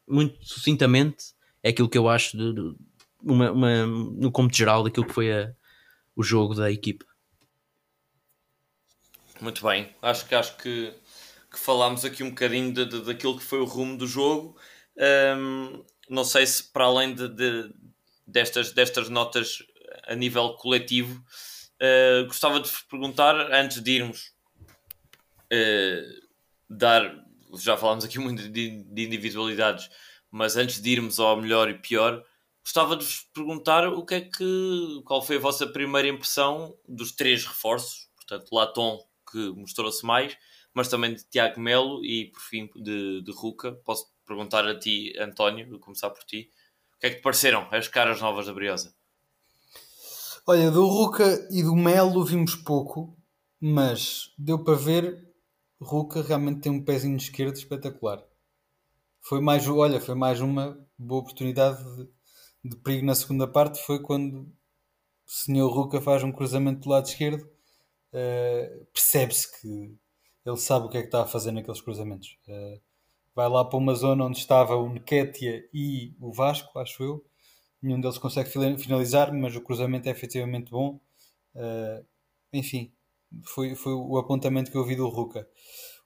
muito 0.08 0.38
sucintamente 0.46 1.34
é 1.64 1.70
aquilo 1.70 1.90
que 1.90 1.98
eu 1.98 2.08
acho 2.10 2.38
de, 2.38 2.54
de- 2.54 2.76
uma, 3.24 3.52
uma- 3.52 3.86
no 3.88 4.32
cômputo 4.32 4.58
geral 4.58 4.84
daquilo 4.84 5.06
que 5.08 5.14
foi 5.14 5.32
a- 5.32 5.54
o 6.16 6.24
jogo 6.24 6.56
da 6.56 6.72
equipa. 6.72 7.06
Muito 9.42 9.66
bem, 9.66 9.90
acho 10.02 10.28
que 10.28 10.36
acho 10.36 10.58
que, 10.58 10.94
que 11.52 11.60
falámos 11.60 12.04
aqui 12.04 12.24
um 12.24 12.30
bocadinho 12.30 12.74
de, 12.74 12.86
de- 12.86 13.02
daquilo 13.04 13.38
que 13.38 13.44
foi 13.44 13.60
o 13.60 13.66
rumo 13.66 13.98
do 13.98 14.06
jogo. 14.08 14.58
Ahm, 14.98 15.82
não 16.10 16.24
sei 16.24 16.46
se 16.46 16.64
para 16.72 16.86
além 16.86 17.14
de, 17.14 17.28
de- 17.30 17.74
destas, 18.26 18.72
destas 18.72 19.10
notas 19.10 19.60
a 20.08 20.16
nível 20.16 20.54
coletivo, 20.56 21.24
ah, 21.82 22.24
gostava 22.28 22.60
de 22.60 22.70
vos 22.70 22.82
perguntar, 22.82 23.36
antes 23.54 23.82
de 23.82 23.92
irmos 23.92 24.34
ah, 25.52 26.02
dar, 26.70 27.24
já 27.58 27.78
falámos 27.78 28.06
aqui 28.06 28.20
muito 28.20 28.50
de, 28.50 28.84
de 28.84 29.04
individualidades, 29.06 29.90
mas 30.32 30.56
antes 30.58 30.82
de 30.82 30.90
irmos 30.92 31.20
ao 31.20 31.38
melhor 31.42 31.70
e 31.70 31.76
pior, 31.80 32.24
gostava 32.64 32.96
de 32.96 33.04
vos 33.06 33.22
perguntar 33.34 33.88
o 33.88 34.06
que 34.06 34.16
é 34.16 34.22
que, 34.22 35.02
qual 35.06 35.22
foi 35.22 35.38
a 35.38 35.40
vossa 35.40 35.66
primeira 35.68 36.08
impressão 36.08 36.76
dos 36.88 37.12
três 37.14 37.46
reforços, 37.46 38.10
portanto, 38.16 38.54
Latom, 38.54 39.00
que 39.32 39.50
mostrou-se 39.52 40.06
mais, 40.06 40.38
mas 40.74 40.88
também 40.88 41.16
de 41.16 41.24
Tiago 41.28 41.60
Melo 41.60 42.04
e, 42.06 42.26
por 42.32 42.42
fim, 42.42 42.70
de, 42.76 43.22
de 43.24 43.32
Ruca. 43.32 43.72
Posso 43.84 44.06
perguntar 44.30 44.66
a 44.68 44.78
ti, 44.78 45.12
António, 45.20 45.68
vou 45.68 45.80
começar 45.80 46.12
por 46.12 46.24
ti. 46.24 46.52
O 46.96 47.00
que 47.00 47.08
é 47.08 47.10
que 47.10 47.16
te 47.18 47.22
pareceram 47.24 47.68
as 47.72 47.88
caras 47.88 48.22
novas 48.22 48.46
da 48.46 48.54
Briosa? 48.54 48.94
Olha, 50.48 50.70
do 50.70 50.86
Ruca 50.86 51.48
e 51.52 51.64
do 51.64 51.76
Melo 51.76 52.24
vimos 52.24 52.56
pouco, 52.56 53.18
mas 53.60 54.32
deu 54.38 54.64
para 54.64 54.76
ver. 54.76 55.28
Ruca 55.82 56.22
realmente 56.22 56.62
tem 56.62 56.72
um 56.72 56.84
pezinho 56.84 57.18
esquerdo 57.18 57.56
espetacular. 57.56 58.24
Foi 59.22 59.42
mais, 59.42 59.68
olha, 59.68 60.00
foi 60.00 60.16
mais 60.16 60.42
uma 60.42 60.78
boa 60.98 61.22
oportunidade 61.22 61.84
de, 61.84 62.10
de 62.66 62.76
perigo 62.78 63.06
na 63.06 63.16
segunda 63.16 63.48
parte. 63.48 63.84
Foi 63.86 64.02
quando 64.02 64.42
o 64.42 64.52
senhor 65.32 65.70
Ruca 65.70 66.02
faz 66.02 66.24
um 66.24 66.32
cruzamento 66.32 66.82
do 66.82 66.90
lado 66.90 67.08
esquerdo. 67.08 67.50
Uh, 68.12 68.86
percebe-se 68.94 69.60
que 69.60 69.98
ele 70.46 70.58
sabe 70.58 70.86
o 70.86 70.90
que 70.90 70.98
é 70.98 71.02
que 71.02 71.08
está 71.08 71.24
a 71.24 71.28
fazer 71.28 71.52
naqueles 71.52 71.82
cruzamentos. 71.82 72.38
Uh, 72.48 72.89
vai 73.40 73.48
lá 73.48 73.64
para 73.64 73.78
uma 73.78 73.96
zona 73.96 74.26
onde 74.26 74.38
estava 74.38 74.76
o 74.76 74.90
Nequetia 74.90 75.66
e 75.74 76.14
o 76.20 76.30
Vasco, 76.30 76.78
acho 76.78 77.02
eu. 77.02 77.26
Nenhum 77.82 78.02
deles 78.02 78.18
consegue 78.18 78.50
finalizar, 78.50 79.34
mas 79.34 79.56
o 79.56 79.62
cruzamento 79.62 80.10
é 80.10 80.12
efetivamente 80.12 80.70
bom. 80.70 81.00
Uh, 81.56 82.06
enfim, 82.52 82.92
foi, 83.46 83.76
foi 83.76 83.94
o 83.94 84.18
apontamento 84.18 84.70
que 84.70 84.76
eu 84.76 84.84
vi 84.84 84.94
do 84.94 85.08
Ruca. 85.08 85.48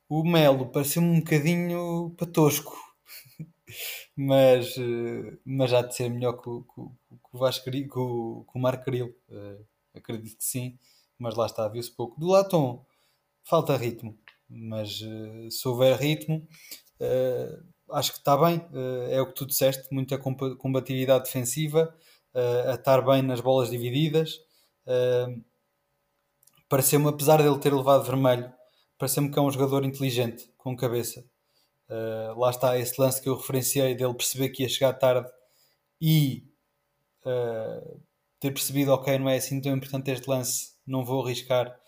O 0.07 0.23
Melo 0.23 0.67
pareceu-me 0.67 1.07
um 1.07 1.19
bocadinho 1.21 2.13
patosco, 2.19 2.77
mas, 4.15 4.77
uh, 4.77 5.39
mas 5.43 5.71
já 5.71 5.81
de 5.81 5.95
ser 5.95 6.09
melhor 6.09 6.33
que, 6.33 6.43
que, 6.43 6.81
que 7.09 7.35
o 7.35 7.39
Vasco 7.39 7.71
que, 7.71 7.99
o, 7.99 8.45
que 8.45 8.59
o 8.59 8.61
Marco 8.61 8.85
Caril. 8.85 9.07
Uh, 9.27 9.65
acredito 9.95 10.37
que 10.37 10.45
sim, 10.45 10.77
mas 11.17 11.33
lá 11.33 11.47
está, 11.47 11.67
viu-se 11.67 11.91
pouco. 11.91 12.19
Do 12.19 12.27
Latom, 12.27 12.85
falta 13.43 13.75
ritmo, 13.75 14.15
mas 14.47 14.99
se 15.49 15.67
houver 15.67 15.97
ritmo, 15.97 16.47
Uh, 16.47 16.82
acho 17.93 18.11
que 18.11 18.17
está 18.17 18.35
bem, 18.37 18.57
uh, 18.57 19.09
é 19.09 19.21
o 19.21 19.27
que 19.27 19.35
tu 19.35 19.45
disseste, 19.45 19.87
muita 19.93 20.17
combatividade 20.17 21.25
defensiva, 21.25 21.95
uh, 22.33 22.69
a 22.71 22.73
estar 22.75 23.01
bem 23.01 23.21
nas 23.21 23.39
bolas 23.39 23.69
divididas. 23.69 24.39
Pareceu-me, 26.67 27.07
apesar 27.07 27.37
dele 27.37 27.59
ter 27.59 27.73
levado 27.73 28.03
vermelho, 28.03 28.51
pareceu-me 28.97 29.29
que 29.29 29.37
é 29.37 29.41
um 29.41 29.51
jogador 29.51 29.85
inteligente, 29.85 30.51
com 30.57 30.75
cabeça. 30.75 31.23
lá 32.35 32.49
está 32.49 32.77
esse 32.79 32.99
lance 32.99 33.21
que 33.21 33.29
eu 33.29 33.37
referenciei 33.37 33.95
dele 33.95 34.13
perceber 34.15 34.49
que 34.49 34.63
ia 34.63 34.69
chegar 34.69 34.93
tarde 34.93 35.29
e 36.01 36.43
ter 38.39 38.51
percebido, 38.51 38.91
ok, 38.91 39.19
não 39.19 39.29
é 39.29 39.37
assim 39.37 39.61
tão 39.61 39.75
importante 39.75 40.09
este 40.11 40.27
lance, 40.27 40.73
não 40.85 41.05
vou 41.05 41.23
arriscar. 41.23 41.79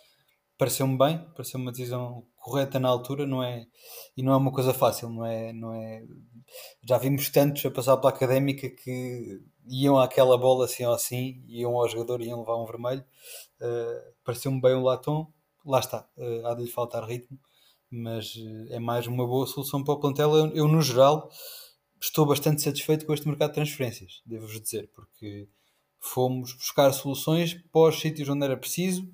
Pareceu-me 0.57 0.97
bem, 0.97 1.17
pareceu-me 1.33 1.65
uma 1.65 1.71
decisão 1.71 2.25
correta 2.45 2.79
na 2.79 2.89
altura, 2.89 3.25
não 3.25 3.43
é? 3.43 3.65
E 4.15 4.21
não 4.21 4.31
é 4.31 4.37
uma 4.37 4.51
coisa 4.51 4.71
fácil, 4.71 5.09
não 5.09 5.25
é? 5.25 5.51
Não 5.51 5.73
é 5.73 6.03
já 6.83 6.99
vimos 6.99 7.27
tantos 7.29 7.65
a 7.65 7.71
passar 7.71 7.97
pela 7.97 8.11
académica 8.13 8.69
que 8.69 9.41
iam 9.67 9.97
àquela 9.97 10.37
bola 10.37 10.65
assim 10.65 10.85
ou 10.85 10.93
assim, 10.93 11.43
iam 11.47 11.75
ao 11.75 11.89
jogador 11.89 12.21
iam 12.21 12.41
levar 12.41 12.55
um 12.55 12.67
vermelho. 12.67 13.03
Uh, 13.59 14.13
Pareceu-me 14.23 14.61
bem 14.61 14.75
o 14.75 14.83
Latom, 14.83 15.27
lá 15.65 15.79
está, 15.79 16.07
uh, 16.17 16.45
há 16.45 16.53
de 16.53 16.61
lhe 16.61 16.69
faltar 16.69 17.03
ritmo, 17.03 17.39
mas 17.89 18.35
uh, 18.35 18.67
é 18.69 18.77
mais 18.77 19.07
uma 19.07 19.25
boa 19.25 19.47
solução 19.47 19.83
para 19.83 19.95
o 19.95 19.99
plantel. 19.99 20.35
Eu, 20.35 20.47
eu, 20.55 20.67
no 20.67 20.83
geral, 20.83 21.27
estou 21.99 22.27
bastante 22.27 22.61
satisfeito 22.61 23.07
com 23.07 23.13
este 23.13 23.27
mercado 23.27 23.49
de 23.49 23.55
transferências, 23.55 24.21
devo-vos 24.23 24.61
dizer, 24.61 24.91
porque 24.93 25.49
fomos 25.99 26.53
buscar 26.53 26.91
soluções 26.93 27.55
para 27.71 27.89
os 27.89 27.99
sítios 27.99 28.29
onde 28.29 28.45
era 28.45 28.55
preciso. 28.55 29.09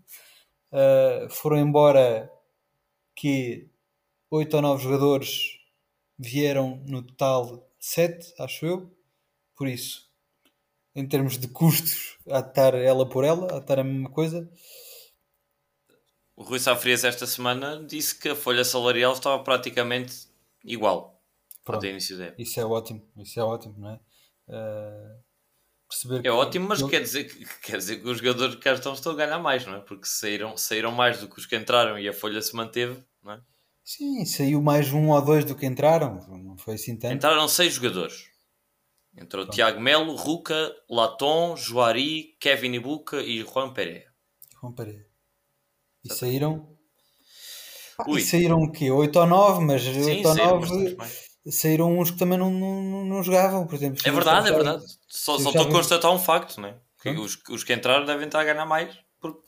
foram 1.29 1.57
embora 1.57 2.29
que 3.15 3.69
oito 4.29 4.55
ou 4.55 4.61
nove 4.61 4.83
jogadores 4.83 5.59
vieram 6.17 6.83
no 6.87 7.01
total 7.01 7.69
sete, 7.79 8.33
acho 8.39 8.65
eu. 8.65 8.97
Por 9.55 9.67
isso, 9.67 10.09
em 10.95 11.07
termos 11.07 11.37
de 11.37 11.47
custos, 11.47 12.17
a 12.29 12.39
estar 12.39 12.73
ela 12.73 13.07
por 13.07 13.23
ela, 13.23 13.53
a 13.53 13.59
estar 13.59 13.79
a 13.79 13.83
mesma 13.83 14.09
coisa. 14.09 14.51
O 16.35 16.43
Rui 16.43 16.59
Safrias 16.59 17.03
esta 17.03 17.27
semana 17.27 17.85
disse 17.85 18.17
que 18.17 18.29
a 18.29 18.35
folha 18.35 18.63
salarial 18.63 19.13
estava 19.13 19.43
praticamente 19.43 20.27
igual 20.63 21.21
Pronto, 21.63 21.83
ao 21.83 21.91
início 21.91 22.17
da 22.17 22.33
Isso 22.37 22.59
é 22.59 22.65
ótimo, 22.65 23.07
isso 23.17 23.39
é 23.39 23.43
ótimo, 23.43 23.75
não 23.77 23.89
é? 23.91 23.99
Uh, 24.47 25.23
perceber 25.91 26.25
é 26.25 26.31
ótimo, 26.31 26.69
mas 26.69 26.81
quer, 26.81 27.01
dizer 27.01 27.25
que, 27.25 27.45
quer 27.61 27.77
dizer 27.77 27.97
que 27.97 28.07
os 28.07 28.17
jogadores 28.17 28.55
que 28.55 28.61
cá 28.61 28.73
estão 28.73 28.93
estão 28.93 29.11
a 29.11 29.15
ganhar 29.15 29.39
mais, 29.39 29.65
não 29.65 29.75
é? 29.75 29.79
Porque 29.79 30.05
saíram, 30.05 30.55
saíram 30.55 30.91
mais 30.91 31.19
do 31.19 31.27
que 31.27 31.37
os 31.37 31.45
que 31.45 31.55
entraram 31.55 31.99
e 31.99 32.07
a 32.07 32.13
folha 32.13 32.41
se 32.41 32.55
manteve, 32.55 33.03
não 33.21 33.33
é? 33.33 33.41
Sim, 33.83 34.25
saiu 34.25 34.61
mais 34.61 34.91
um 34.93 35.09
ou 35.09 35.21
dois 35.21 35.43
do 35.43 35.55
que 35.55 35.65
entraram, 35.65 36.25
não 36.27 36.57
foi 36.57 36.75
assim 36.75 36.97
tanto. 36.97 37.13
Entraram 37.13 37.47
seis 37.47 37.73
jogadores. 37.73 38.29
Entrou 39.15 39.43
Pronto. 39.43 39.55
Tiago 39.55 39.81
Melo, 39.81 40.15
Ruca, 40.15 40.73
Laton, 40.89 41.57
Joari, 41.57 42.37
Kevin 42.39 42.73
Ibuca 42.73 43.21
e 43.21 43.43
Juan 43.43 43.73
Pereira. 43.73 44.05
Juan 44.61 44.71
Pereira. 44.71 45.05
E 46.03 46.13
saíram. 46.13 46.77
E 48.07 48.21
saíram 48.21 48.61
o 48.61 48.71
quê? 48.71 48.89
8 48.89 49.19
ou 49.19 49.27
9, 49.27 49.65
mas 49.65 49.83
Sim, 49.83 50.23
8 50.23 50.27
ou 50.27 50.35
9 50.35 50.97
saíram 51.49 51.97
uns 51.97 52.11
que 52.11 52.17
também 52.17 52.37
não, 52.37 52.51
não, 52.51 53.05
não 53.05 53.23
jogavam, 53.23 53.65
por 53.65 53.75
exemplo. 53.75 54.01
É 54.05 54.11
verdade, 54.11 54.49
é 54.49 54.51
verdade. 54.51 54.83
Só, 55.07 55.37
só 55.39 55.49
estou 55.49 55.63
a 55.67 55.71
constatar 55.71 56.11
um 56.11 56.19
facto, 56.19 56.59
né? 56.59 56.75
que 57.01 57.09
os, 57.09 57.37
os 57.49 57.63
que 57.63 57.73
entraram 57.73 58.05
devem 58.05 58.25
estar 58.25 58.41
a 58.41 58.43
ganhar 58.43 58.65
mais 58.65 58.95
porque 59.19 59.39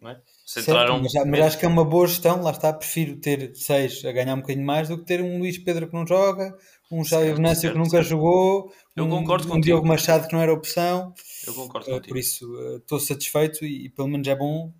não 0.00 0.10
é? 0.10 0.20
Se 0.46 0.60
entraram... 0.60 1.00
mas, 1.00 1.12
mas, 1.26 1.40
acho 1.40 1.58
que 1.58 1.66
é 1.66 1.68
uma 1.68 1.84
boa 1.84 2.06
gestão, 2.06 2.42
lá 2.42 2.52
está, 2.52 2.72
prefiro 2.72 3.16
ter 3.16 3.54
seis 3.54 4.02
a 4.04 4.12
ganhar 4.12 4.34
um 4.34 4.40
bocadinho 4.40 4.64
mais 4.64 4.88
do 4.88 4.96
que 4.96 5.04
ter 5.04 5.20
um 5.20 5.38
Luís 5.38 5.58
Pedro 5.58 5.88
que 5.88 5.94
não 5.94 6.06
joga, 6.06 6.56
um 6.90 7.04
Jair 7.04 7.36
Venâncio 7.36 7.70
que 7.70 7.76
nunca 7.76 7.90
certo. 7.90 8.08
jogou, 8.08 8.72
Eu 8.96 9.04
um, 9.04 9.10
concordo 9.10 9.52
um 9.52 9.60
Diogo 9.60 9.86
Machado 9.86 10.26
que 10.26 10.32
não 10.32 10.40
era 10.40 10.52
opção. 10.52 11.12
Eu 11.46 11.54
concordo 11.54 11.88
uh, 11.88 11.94
contigo. 11.94 12.08
Por 12.08 12.18
isso 12.18 12.50
uh, 12.50 12.78
estou 12.78 12.98
satisfeito 12.98 13.64
e, 13.64 13.86
e, 13.86 13.88
pelo 13.90 14.08
menos 14.08 14.26
é 14.26 14.34
bom 14.34 14.72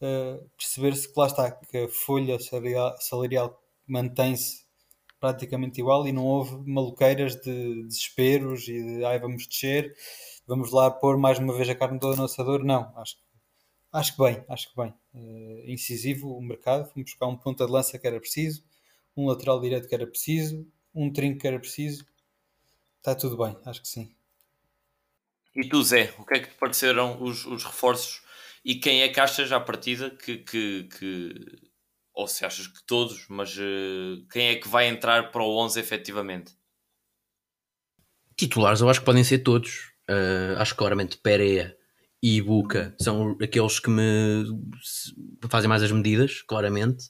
uh, 0.00 0.48
perceber-se 0.56 1.12
que 1.12 1.18
lá 1.18 1.26
está, 1.26 1.50
que 1.50 1.76
a 1.76 1.88
folha 1.88 2.38
salarial, 2.38 2.96
salarial 3.00 3.60
mantém-se 3.88 4.64
praticamente 5.20 5.80
igual 5.80 6.06
e 6.08 6.12
não 6.12 6.24
houve 6.24 6.56
maluqueiras 6.68 7.36
de 7.36 7.84
desesperos 7.84 8.66
e 8.66 8.82
de 8.82 9.04
ai 9.04 9.18
vamos 9.20 9.46
descer, 9.46 9.94
vamos 10.46 10.72
lá 10.72 10.90
pôr 10.90 11.18
mais 11.18 11.38
uma 11.38 11.54
vez 11.54 11.68
a 11.68 11.74
carne 11.74 11.98
do 11.98 12.08
lançador. 12.08 12.64
Não, 12.64 12.92
acho, 12.96 13.16
acho 13.92 14.16
que 14.16 14.22
bem, 14.22 14.44
acho 14.48 14.70
que 14.70 14.76
bem. 14.76 14.94
Uh, 15.14 15.70
incisivo 15.70 16.36
o 16.36 16.42
mercado, 16.42 16.90
fomos 16.90 17.10
buscar 17.10 17.26
um 17.26 17.36
ponta 17.36 17.66
de 17.66 17.72
lança 17.72 17.98
que 17.98 18.06
era 18.06 18.18
preciso, 18.18 18.64
um 19.16 19.26
lateral 19.26 19.60
direito 19.60 19.86
que 19.86 19.94
era 19.94 20.06
preciso, 20.06 20.66
um 20.94 21.12
trinco 21.12 21.38
que 21.38 21.46
era 21.46 21.60
preciso. 21.60 22.06
Está 22.98 23.14
tudo 23.14 23.36
bem, 23.36 23.56
acho 23.64 23.82
que 23.82 23.88
sim. 23.88 24.14
E 25.54 25.68
tu, 25.68 25.82
Zé, 25.82 26.14
o 26.18 26.24
que 26.24 26.34
é 26.34 26.40
que 26.40 26.48
te 26.48 26.54
pareceram 26.54 27.22
os, 27.22 27.44
os 27.44 27.64
reforços 27.64 28.22
e 28.64 28.76
quem 28.76 29.02
é 29.02 29.08
que 29.08 29.20
achas 29.20 29.50
à 29.52 29.58
partida 29.58 30.10
que, 30.10 30.38
que, 30.38 30.84
que 30.84 31.69
ou 32.20 32.26
se 32.26 32.44
achas 32.44 32.66
que 32.66 32.84
todos, 32.86 33.26
mas 33.28 33.56
uh, 33.56 34.26
quem 34.30 34.48
é 34.48 34.56
que 34.56 34.68
vai 34.68 34.86
entrar 34.88 35.30
para 35.30 35.42
o 35.42 35.56
11 35.56 35.80
efetivamente? 35.80 36.52
Titulares, 38.36 38.80
eu 38.80 38.88
acho 38.88 39.00
que 39.00 39.06
podem 39.06 39.24
ser 39.24 39.38
todos. 39.38 39.90
Uh, 40.08 40.58
acho 40.58 40.72
que 40.72 40.78
claramente 40.78 41.16
Pereira 41.18 41.76
e 42.22 42.42
Buca 42.42 42.94
são 43.00 43.36
aqueles 43.40 43.78
que 43.78 43.88
me 43.88 44.44
fazem 45.48 45.68
mais 45.68 45.82
as 45.82 45.92
medidas, 45.92 46.42
claramente. 46.42 47.04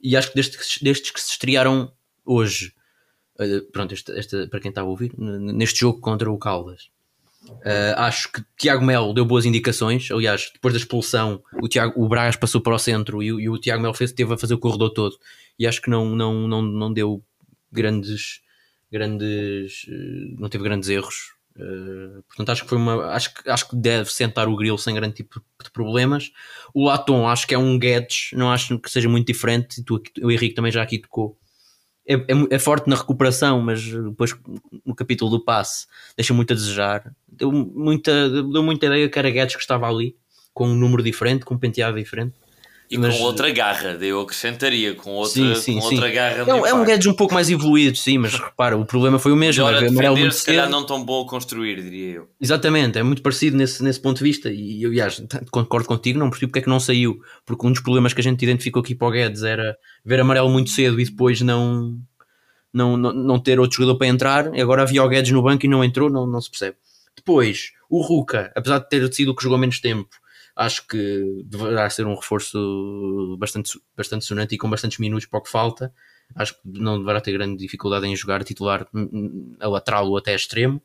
E 0.00 0.16
acho 0.16 0.30
que 0.30 0.36
destes, 0.36 0.78
destes 0.80 1.10
que 1.10 1.20
se 1.20 1.32
estrearam 1.32 1.92
hoje, 2.24 2.72
uh, 3.38 3.70
pronto, 3.70 3.92
este, 3.92 4.12
este, 4.12 4.46
para 4.48 4.60
quem 4.60 4.70
está 4.70 4.80
a 4.80 4.84
ouvir, 4.84 5.12
neste 5.18 5.80
jogo 5.80 6.00
contra 6.00 6.30
o 6.30 6.38
Caldas, 6.38 6.90
Uh, 7.50 7.94
acho 7.96 8.30
que 8.32 8.44
Tiago 8.56 8.84
Melo 8.84 9.12
deu 9.12 9.24
boas 9.24 9.44
indicações. 9.44 10.10
Aliás, 10.10 10.50
depois 10.52 10.74
da 10.74 10.78
expulsão, 10.78 11.42
o, 11.62 11.68
Tiago, 11.68 12.02
o 12.02 12.08
Braz 12.08 12.36
passou 12.36 12.60
para 12.60 12.74
o 12.74 12.78
centro 12.78 13.22
e, 13.22 13.26
e 13.26 13.48
o 13.48 13.58
Tiago 13.58 13.82
Melo 13.82 13.94
fez, 13.94 14.12
teve 14.12 14.32
a 14.32 14.38
fazer 14.38 14.54
o 14.54 14.58
corredor 14.58 14.90
todo. 14.90 15.16
E 15.58 15.66
acho 15.66 15.80
que 15.80 15.90
não, 15.90 16.14
não, 16.16 16.48
não, 16.48 16.62
não 16.62 16.92
deu 16.92 17.22
grandes. 17.70 18.40
grandes 18.90 19.84
uh, 19.84 20.40
não 20.40 20.48
teve 20.48 20.64
grandes 20.64 20.88
erros. 20.88 21.34
Uh, 21.56 22.22
portanto, 22.26 22.50
acho 22.50 22.62
que 22.64 22.68
foi 22.68 22.78
uma. 22.78 23.06
Acho 23.06 23.32
acho 23.46 23.68
que 23.68 23.76
deve 23.76 24.12
sentar 24.12 24.48
o 24.48 24.56
grill 24.56 24.76
sem 24.76 24.94
grande 24.94 25.14
tipo 25.14 25.40
de 25.62 25.70
problemas. 25.70 26.32
O 26.72 26.86
Latom 26.86 27.28
acho 27.28 27.46
que 27.46 27.54
é 27.54 27.58
um 27.58 27.78
Guedes, 27.78 28.30
não 28.32 28.50
acho 28.50 28.78
que 28.78 28.90
seja 28.90 29.08
muito 29.08 29.26
diferente. 29.26 29.82
Tu, 29.84 30.02
o 30.22 30.30
Henrique 30.30 30.54
também 30.54 30.72
já 30.72 30.82
aqui 30.82 30.98
tocou 30.98 31.38
é, 32.06 32.14
é, 32.14 32.24
é, 32.50 32.58
forte 32.58 32.88
na 32.88 32.96
recuperação, 32.96 33.60
mas 33.60 33.82
depois 33.82 34.34
no 34.84 34.94
capítulo 34.94 35.30
do 35.30 35.44
passe 35.44 35.86
deixa 36.16 36.34
muito 36.34 36.52
a 36.52 36.56
desejar. 36.56 37.14
Deu 37.26 37.50
muita, 37.50 38.28
deu 38.28 38.62
muita 38.62 38.86
ideia 38.86 39.08
que 39.08 39.18
era 39.18 39.30
Guedes 39.30 39.56
que 39.56 39.62
estava 39.62 39.88
ali, 39.88 40.16
com 40.52 40.68
um 40.68 40.74
número 40.74 41.02
diferente, 41.02 41.44
com 41.44 41.54
um 41.54 41.58
penteado 41.58 41.96
diferente. 41.96 42.34
E 42.90 42.98
mas... 42.98 43.16
com 43.16 43.24
outra 43.24 43.50
garra, 43.50 43.96
eu 44.00 44.20
acrescentaria, 44.20 44.94
com 44.94 45.12
outra, 45.12 45.32
sim, 45.32 45.54
sim, 45.54 45.74
com 45.80 45.88
sim. 45.88 45.94
outra 45.94 46.10
garra. 46.10 46.44
É, 46.46 46.70
é 46.70 46.74
um 46.74 46.84
Guedes 46.84 47.06
um 47.06 47.14
pouco 47.14 47.32
mais 47.32 47.48
evoluído, 47.48 47.96
sim, 47.96 48.18
mas 48.18 48.34
repara, 48.34 48.76
o 48.76 48.84
problema 48.84 49.18
foi 49.18 49.32
o 49.32 49.36
mesmo. 49.36 49.64
Melhor 49.64 49.78
a 49.78 49.80
defender, 49.80 50.10
muito 50.10 50.34
se 50.34 50.44
calhar 50.44 50.68
não 50.68 50.84
tão 50.84 51.02
bom 51.02 51.22
a 51.22 51.26
construir, 51.26 51.82
diria 51.82 52.12
eu. 52.16 52.28
Exatamente, 52.40 52.98
é 52.98 53.02
muito 53.02 53.22
parecido 53.22 53.56
nesse, 53.56 53.82
nesse 53.82 54.00
ponto 54.00 54.18
de 54.18 54.24
vista. 54.24 54.50
E 54.50 54.82
eu, 54.82 54.90
aliás, 54.90 55.22
concordo 55.50 55.88
contigo, 55.88 56.18
não 56.18 56.28
percebo 56.28 56.50
porque 56.50 56.58
é 56.60 56.62
que 56.62 56.68
não 56.68 56.78
saiu, 56.78 57.18
porque 57.46 57.66
um 57.66 57.72
dos 57.72 57.80
problemas 57.80 58.12
que 58.12 58.20
a 58.20 58.24
gente 58.24 58.42
identificou 58.42 58.82
aqui 58.82 58.94
para 58.94 59.08
o 59.08 59.10
Guedes 59.10 59.42
era 59.42 59.76
ver 60.04 60.20
amarelo 60.20 60.50
muito 60.50 60.70
cedo 60.70 61.00
e 61.00 61.04
depois 61.04 61.40
não, 61.40 61.98
não, 62.72 62.96
não, 62.96 63.12
não 63.12 63.38
ter 63.38 63.58
outro 63.58 63.78
jogador 63.78 63.96
para 63.96 64.08
entrar. 64.08 64.48
Agora 64.60 64.82
havia 64.82 65.02
o 65.02 65.08
Guedes 65.08 65.32
no 65.32 65.42
banco 65.42 65.64
e 65.64 65.68
não 65.68 65.82
entrou, 65.82 66.10
não, 66.10 66.26
não 66.26 66.40
se 66.40 66.50
percebe. 66.50 66.76
Depois, 67.16 67.70
o 67.88 68.02
Ruka, 68.02 68.52
apesar 68.54 68.80
de 68.80 68.88
ter 68.88 69.12
sido 69.12 69.30
o 69.30 69.34
que 69.34 69.42
jogou 69.42 69.56
menos 69.56 69.80
tempo, 69.80 70.08
acho 70.56 70.86
que 70.86 71.42
deverá 71.46 71.88
ser 71.90 72.06
um 72.06 72.14
reforço 72.14 73.36
bastante, 73.38 73.78
bastante 73.96 74.24
sonante 74.24 74.54
e 74.54 74.58
com 74.58 74.70
bastantes 74.70 74.98
minutos 74.98 75.26
para 75.26 75.38
o 75.38 75.42
que 75.42 75.50
falta. 75.50 75.92
Acho 76.34 76.54
que 76.54 76.60
não 76.64 76.98
deverá 76.98 77.20
ter 77.20 77.32
grande 77.32 77.56
dificuldade 77.58 78.06
em 78.06 78.16
jogar 78.16 78.42
titular 78.44 78.86
a 79.60 79.68
lateral 79.68 80.08
ou 80.08 80.16
até 80.16 80.32
a 80.32 80.36
extremo. 80.36 80.80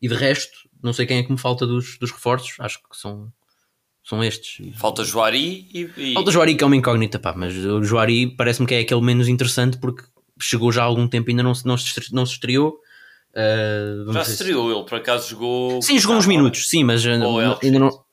E 0.00 0.08
de 0.08 0.14
resto, 0.14 0.68
não 0.82 0.92
sei 0.92 1.04
quem 1.06 1.18
é 1.18 1.22
que 1.22 1.30
me 1.32 1.38
falta 1.38 1.66
dos, 1.66 1.98
dos 1.98 2.10
reforços. 2.10 2.54
Acho 2.58 2.78
que 2.78 2.96
são, 2.96 3.30
são 4.02 4.22
estes. 4.24 4.66
Falta 4.78 5.04
Joari 5.04 5.68
e, 5.74 5.90
e... 5.96 6.14
Falta 6.14 6.30
Joari 6.30 6.54
que 6.54 6.64
é 6.64 6.66
uma 6.66 6.76
incógnita, 6.76 7.18
pá, 7.18 7.34
mas 7.36 7.54
o 7.56 7.82
Joari 7.82 8.34
parece-me 8.34 8.66
que 8.66 8.74
é 8.74 8.80
aquele 8.80 9.02
menos 9.02 9.28
interessante 9.28 9.78
porque 9.78 10.02
chegou 10.40 10.72
já 10.72 10.82
há 10.82 10.86
algum 10.86 11.06
tempo 11.06 11.28
e 11.28 11.32
ainda 11.32 11.42
não, 11.42 11.54
se- 11.54 11.66
não, 11.66 11.76
se, 11.76 12.14
não 12.14 12.24
se 12.24 12.32
estreou. 12.34 12.78
Uh, 13.32 14.10
Já 14.12 14.24
se 14.24 14.30
se- 14.36 14.42
estreou 14.42 14.72
ele, 14.74 14.84
por 14.88 14.96
acaso 14.96 15.28
jogou. 15.28 15.82
Sim, 15.82 15.98
jogou 15.98 16.16
uns 16.16 16.24
Ah, 16.24 16.28
minutos, 16.28 16.68
sim, 16.68 16.82
mas 16.82 17.04
é 17.04 17.12
ainda 17.12 17.78
não. 17.78 18.04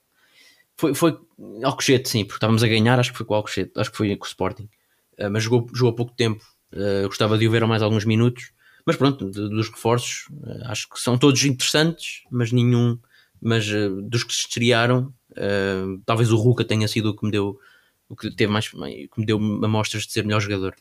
Foi, 0.80 0.94
foi 0.94 1.18
Alcochete, 1.64 2.08
sim, 2.08 2.24
porque 2.24 2.38
estávamos 2.38 2.64
a 2.64 2.68
ganhar, 2.68 3.00
acho 3.00 3.12
que 3.12 3.18
foi 3.18 3.26
com 3.26 3.34
o 3.34 3.38
Alcochete, 3.38 3.72
acho 3.76 3.92
que 3.92 3.98
foi 3.98 4.16
com 4.16 4.26
o 4.26 4.28
Sporting. 4.28 4.70
Uh, 5.20 5.30
mas 5.32 5.44
jogou, 5.44 5.68
jogou 5.74 5.94
pouco 5.94 6.14
tempo. 6.16 6.44
Uh, 6.72 7.08
gostava 7.08 7.38
de 7.38 7.48
o 7.48 7.52
ver 7.52 7.66
mais 7.66 7.82
alguns 7.82 8.06
minutos. 8.06 8.52
Mas 8.86 8.96
pronto, 8.96 9.30
de- 9.30 9.50
dos 9.50 9.70
reforços, 9.70 10.28
uh, 10.32 10.70
acho 10.72 10.88
que 10.88 11.00
são 11.00 11.18
todos 11.18 11.44
interessantes, 11.44 12.24
mas 12.32 12.52
nenhum. 12.52 13.00
Mas 13.42 13.68
dos 14.10 14.24
que 14.24 14.34
se 14.34 14.42
estrearam, 14.42 15.14
talvez 16.08 16.32
o 16.32 16.38
Ruka 16.38 16.66
tenha 16.66 16.88
sido 16.88 17.12
o 17.12 17.16
que 17.16 17.24
me 17.24 17.32
deu. 17.32 17.60
O 18.10 18.16
que 18.16 18.36
teve 18.36 18.52
mais. 18.52 18.68
que 18.68 18.80
me 19.20 19.26
deu 19.28 19.38
amostras 19.38 20.08
de 20.08 20.12
ser 20.12 20.24
melhor 20.24 20.40
jogador. 20.40 20.76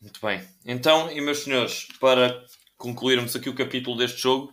Muito 0.00 0.20
bem. 0.20 0.42
Então, 0.66 1.08
e 1.12 1.20
meus 1.20 1.44
senhores, 1.44 1.86
para 2.00 2.44
concluirmos 2.76 3.36
aqui 3.36 3.48
o 3.48 3.54
capítulo 3.54 3.96
deste 3.96 4.20
jogo, 4.20 4.52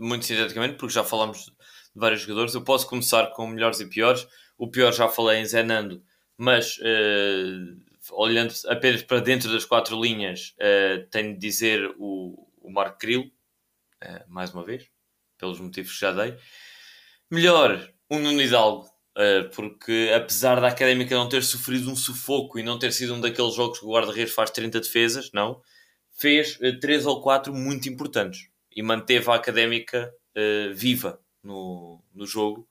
muito 0.00 0.24
sinteticamente, 0.24 0.74
porque 0.74 0.94
já 0.94 1.04
falamos 1.04 1.52
de 1.94 2.00
vários 2.00 2.22
jogadores, 2.22 2.54
eu 2.54 2.62
posso 2.62 2.86
começar 2.86 3.26
com 3.28 3.46
melhores 3.46 3.80
e 3.80 3.86
piores. 3.86 4.26
O 4.58 4.68
pior 4.68 4.92
já 4.92 5.08
falei 5.08 5.40
em 5.40 5.44
Zenando, 5.44 6.02
mas 6.36 6.78
eh, 6.82 7.74
olhando 8.10 8.52
apenas 8.68 9.02
para 9.02 9.20
dentro 9.20 9.52
das 9.52 9.64
quatro 9.64 10.00
linhas, 10.00 10.54
eh, 10.58 11.06
tenho 11.10 11.34
de 11.34 11.38
dizer 11.38 11.94
o, 11.98 12.48
o 12.60 12.70
Marco 12.70 12.98
Grilo, 12.98 13.30
eh, 14.00 14.24
mais 14.28 14.52
uma 14.52 14.64
vez, 14.64 14.88
pelos 15.38 15.60
motivos 15.60 15.92
que 15.92 16.00
já 16.00 16.12
dei. 16.12 16.36
Melhor, 17.30 17.92
o 18.08 18.18
Nuno 18.18 18.40
Hidalgo, 18.40 18.92
Uh, 19.14 19.46
porque 19.54 20.10
apesar 20.16 20.58
da 20.58 20.68
Académica 20.68 21.14
não 21.14 21.28
ter 21.28 21.42
sofrido 21.42 21.90
um 21.90 21.94
sufoco 21.94 22.58
e 22.58 22.62
não 22.62 22.78
ter 22.78 22.90
sido 22.94 23.12
um 23.12 23.20
daqueles 23.20 23.54
jogos 23.54 23.78
que 23.78 23.84
o 23.84 23.90
guarda-redes 23.90 24.32
faz 24.32 24.50
30 24.50 24.80
defesas, 24.80 25.30
não, 25.34 25.60
fez 26.18 26.58
uh, 26.62 26.80
3 26.80 27.04
ou 27.04 27.20
4 27.20 27.52
muito 27.52 27.90
importantes 27.90 28.48
e 28.74 28.82
manteve 28.82 29.30
a 29.30 29.34
Académica 29.34 30.10
uh, 30.34 30.74
viva 30.74 31.20
no, 31.42 32.00
no 32.14 32.26
jogo. 32.26 32.66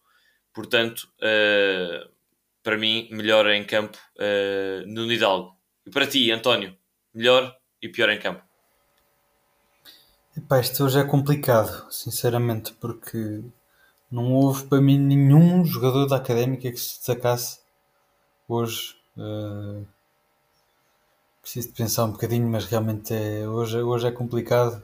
Portanto, 0.54 1.08
uh, 1.18 2.10
para 2.64 2.78
mim, 2.78 3.08
melhor 3.12 3.48
em 3.50 3.64
campo 3.64 3.98
uh, 4.18 4.86
no 4.88 5.12
Hidalgo. 5.12 5.56
E 5.86 5.90
para 5.90 6.08
ti, 6.08 6.32
António, 6.32 6.76
melhor 7.14 7.56
e 7.82 7.90
pior 7.90 8.10
em 8.10 8.20
campo? 8.20 8.44
Epá, 10.38 10.60
isto 10.60 10.86
hoje 10.86 11.00
é 11.00 11.04
complicado, 11.04 11.92
sinceramente, 11.92 12.74
porque 12.74 13.44
não 14.10 14.34
houve 14.34 14.66
para 14.66 14.82
mim 14.82 14.98
nenhum 14.98 15.66
jogador 15.66 16.06
da 16.06 16.18
académica 16.18 16.72
que 16.72 16.78
se 16.78 16.98
destacasse 16.98 17.60
hoje. 18.48 18.96
Uh, 19.18 19.86
preciso 21.42 21.70
de 21.70 21.74
pensar 21.74 22.06
um 22.06 22.12
bocadinho, 22.12 22.48
mas 22.48 22.66
realmente 22.66 23.14
é, 23.14 23.48
hoje, 23.48 23.82
hoje 23.82 24.08
é 24.08 24.12
complicado. 24.12 24.82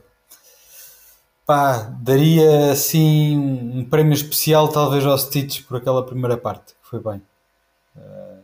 Pá, 1.48 1.78
daria 2.02 2.72
assim 2.72 3.38
um 3.38 3.82
prémio 3.82 4.12
especial 4.12 4.68
talvez 4.68 5.06
ao 5.06 5.16
Stitch 5.16 5.62
por 5.64 5.78
aquela 5.78 6.04
primeira 6.04 6.36
parte, 6.36 6.74
que 6.74 6.86
foi 6.86 7.00
bem. 7.00 7.22
Uh, 7.96 8.42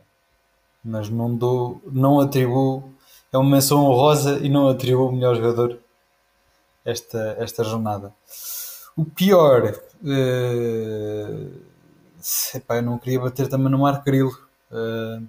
mas 0.83 1.11
não 1.11 1.37
dou, 1.37 1.83
não 1.85 2.19
atribuo, 2.19 2.83
é 3.31 3.37
uma 3.37 3.51
menção 3.51 3.85
honrosa 3.85 4.39
e 4.39 4.49
não 4.49 4.71
atribuo 4.71 5.11
o 5.11 5.13
melhor 5.13 5.37
jogador 5.37 5.79
esta, 6.83 7.37
esta 7.39 7.63
jornada. 7.63 8.11
O 8.97 9.05
pior, 9.05 9.79
uh, 10.03 11.61
epá, 12.55 12.77
eu 12.77 12.83
não 12.85 12.97
queria 12.97 13.21
bater 13.21 13.49
também 13.49 13.69
no 13.71 13.81
Marco 13.81 14.03
Grilo 14.03 14.33
uh, 14.73 15.23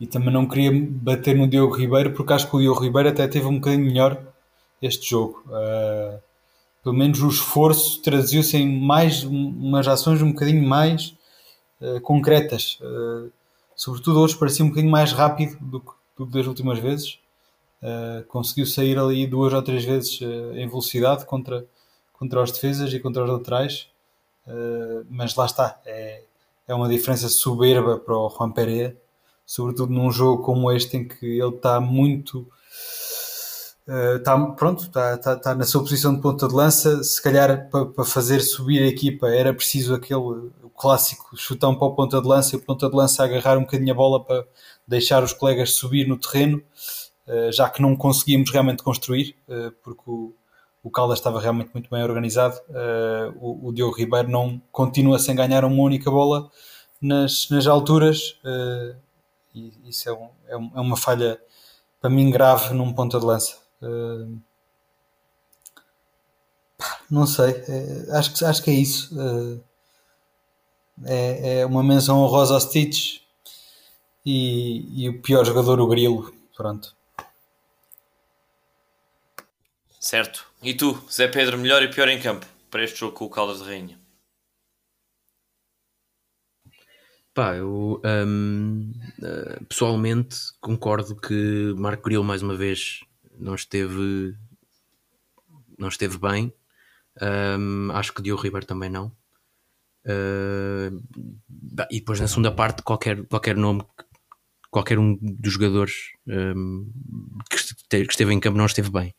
e 0.00 0.06
também 0.06 0.32
não 0.32 0.48
queria 0.48 0.70
bater 0.72 1.36
no 1.36 1.46
Diogo 1.46 1.76
Ribeiro 1.76 2.14
porque 2.14 2.32
acho 2.32 2.48
que 2.48 2.56
o 2.56 2.60
Diogo 2.60 2.80
Ribeiro 2.80 3.10
até 3.10 3.28
teve 3.28 3.46
um 3.46 3.56
bocadinho 3.56 3.84
melhor 3.84 4.32
este 4.86 5.10
jogo. 5.10 5.42
Uh, 5.46 6.20
pelo 6.82 6.94
menos 6.94 7.22
o 7.22 7.28
esforço 7.28 8.02
traduziu-se 8.02 8.56
em 8.56 8.80
mais 8.80 9.24
umas 9.24 9.88
ações 9.88 10.20
um 10.20 10.32
bocadinho 10.32 10.62
mais 10.66 11.16
concretas. 12.02 12.78
sobretudo 13.74 14.20
hoje 14.20 14.36
parecia 14.36 14.64
um 14.64 14.68
bocadinho 14.68 14.92
mais 14.92 15.12
rápido 15.12 15.56
do 15.60 15.80
que, 15.80 15.92
do 16.16 16.26
que 16.26 16.32
das 16.32 16.46
últimas 16.46 16.78
vezes. 16.78 17.18
Uh, 17.84 18.24
conseguiu 18.28 18.64
sair 18.64 18.98
ali 18.98 19.26
duas 19.26 19.52
ou 19.52 19.60
três 19.60 19.84
vezes 19.84 20.18
uh, 20.22 20.56
em 20.56 20.66
velocidade 20.66 21.26
contra, 21.26 21.66
contra 22.14 22.42
os 22.42 22.50
defesas 22.50 22.90
e 22.94 22.98
contra 22.98 23.22
os 23.22 23.28
laterais, 23.28 23.90
uh, 24.46 25.04
mas 25.10 25.34
lá 25.34 25.44
está, 25.44 25.78
é, 25.84 26.22
é 26.66 26.74
uma 26.74 26.88
diferença 26.88 27.28
soberba 27.28 27.98
para 27.98 28.16
o 28.16 28.30
Juan 28.30 28.52
Pereira, 28.52 28.96
sobretudo 29.44 29.92
num 29.92 30.10
jogo 30.10 30.42
como 30.42 30.72
este 30.72 30.96
em 30.96 31.06
que 31.06 31.26
ele 31.38 31.56
está 31.56 31.78
muito. 31.78 32.50
Está, 34.16 34.38
pronto, 34.52 34.84
está, 34.84 35.14
está, 35.14 35.34
está, 35.34 35.54
na 35.54 35.64
sua 35.64 35.82
posição 35.82 36.14
de 36.14 36.22
ponta 36.22 36.48
de 36.48 36.54
lança. 36.54 37.02
Se 37.02 37.22
calhar 37.22 37.68
para, 37.68 38.04
fazer 38.04 38.40
subir 38.40 38.82
a 38.82 38.86
equipa 38.86 39.28
era 39.28 39.52
preciso 39.52 39.94
aquele 39.94 40.50
clássico 40.76 41.36
chutão 41.36 41.74
para 41.74 41.86
o 41.86 41.94
ponta 41.94 42.20
de 42.20 42.26
lança 42.26 42.54
e 42.54 42.58
o 42.58 42.62
ponta 42.62 42.88
de 42.88 42.96
lança 42.96 43.22
agarrar 43.24 43.58
um 43.58 43.62
bocadinho 43.62 43.92
a 43.92 43.96
bola 43.96 44.24
para 44.24 44.44
deixar 44.86 45.22
os 45.22 45.32
colegas 45.32 45.72
subir 45.74 46.06
no 46.08 46.18
terreno. 46.18 46.62
Uh, 47.26 47.50
já 47.50 47.70
que 47.70 47.80
não 47.80 47.96
conseguimos 47.96 48.50
realmente 48.50 48.82
construir, 48.82 49.34
uh, 49.48 49.72
porque 49.82 50.02
o, 50.06 50.34
o 50.82 50.90
Caldas 50.90 51.18
estava 51.18 51.40
realmente 51.40 51.70
muito 51.72 51.88
bem 51.88 52.02
organizado, 52.02 52.60
uh, 52.68 53.34
o, 53.40 53.68
o, 53.68 53.72
Diogo 53.72 53.96
Ribeiro 53.96 54.28
não 54.28 54.60
continua 54.70 55.18
sem 55.18 55.34
ganhar 55.34 55.64
uma 55.64 55.82
única 55.82 56.10
bola 56.10 56.50
nas, 57.00 57.48
nas 57.48 57.66
alturas, 57.66 58.38
e 59.54 59.72
isso 59.88 60.06
é, 60.06 60.12
um, 60.12 60.28
é, 60.46 60.52
é, 60.52 60.80
uma 60.80 60.98
falha 60.98 61.40
para 61.98 62.10
mim 62.10 62.30
grave 62.30 62.74
num 62.74 62.92
ponta 62.92 63.18
de 63.18 63.24
lança. 63.24 63.63
Não 67.10 67.26
sei, 67.26 67.50
é, 67.68 68.16
acho, 68.16 68.34
que, 68.34 68.44
acho 68.44 68.62
que 68.62 68.70
é 68.70 68.74
isso. 68.74 69.16
É, 71.04 71.60
é, 71.60 71.66
uma 71.66 71.82
menção 71.82 72.18
honrosa 72.18 72.54
ao 72.54 72.60
Stitch 72.60 73.20
e, 74.24 75.04
e 75.04 75.08
o 75.08 75.20
pior 75.20 75.44
jogador, 75.44 75.80
o 75.80 75.86
Grilo. 75.86 76.32
Pronto. 76.56 76.94
Certo. 80.00 80.46
E 80.62 80.74
tu, 80.74 81.02
Zé 81.10 81.28
Pedro, 81.28 81.58
melhor 81.58 81.82
e 81.82 81.88
pior 81.88 82.08
em 82.08 82.20
campo 82.20 82.46
para 82.70 82.84
este 82.84 83.00
jogo 83.00 83.14
com 83.16 83.24
o 83.24 83.30
Caldas 83.30 83.58
de 83.58 83.64
Rainha? 83.64 83.98
Pá, 87.32 87.56
eu 87.56 88.00
um, 88.04 88.92
uh, 89.18 89.64
pessoalmente 89.64 90.36
concordo 90.60 91.16
que 91.16 91.74
Marco 91.76 92.04
Grilo 92.04 92.22
mais 92.22 92.42
uma 92.42 92.54
vez 92.54 93.00
não 93.38 93.54
esteve 93.54 94.34
não 95.78 95.88
esteve 95.88 96.18
bem. 96.18 96.52
Um, 97.20 97.90
acho 97.92 98.12
que 98.12 98.22
Diogo 98.22 98.42
Ribeiro 98.42 98.66
também 98.66 98.90
não. 98.90 99.12
Uh, 100.06 101.02
e 101.90 101.98
depois 101.98 102.20
na 102.20 102.28
segunda 102.28 102.52
parte 102.52 102.82
qualquer, 102.82 103.24
qualquer 103.26 103.56
nome 103.56 103.82
qualquer 104.74 104.98
um 104.98 105.16
dos 105.22 105.52
jogadores 105.52 105.92
um, 106.26 106.90
que 107.48 107.96
esteve 107.96 108.34
em 108.34 108.40
campo 108.40 108.58
não 108.58 108.66
esteve 108.66 108.90
bem. 108.90 109.14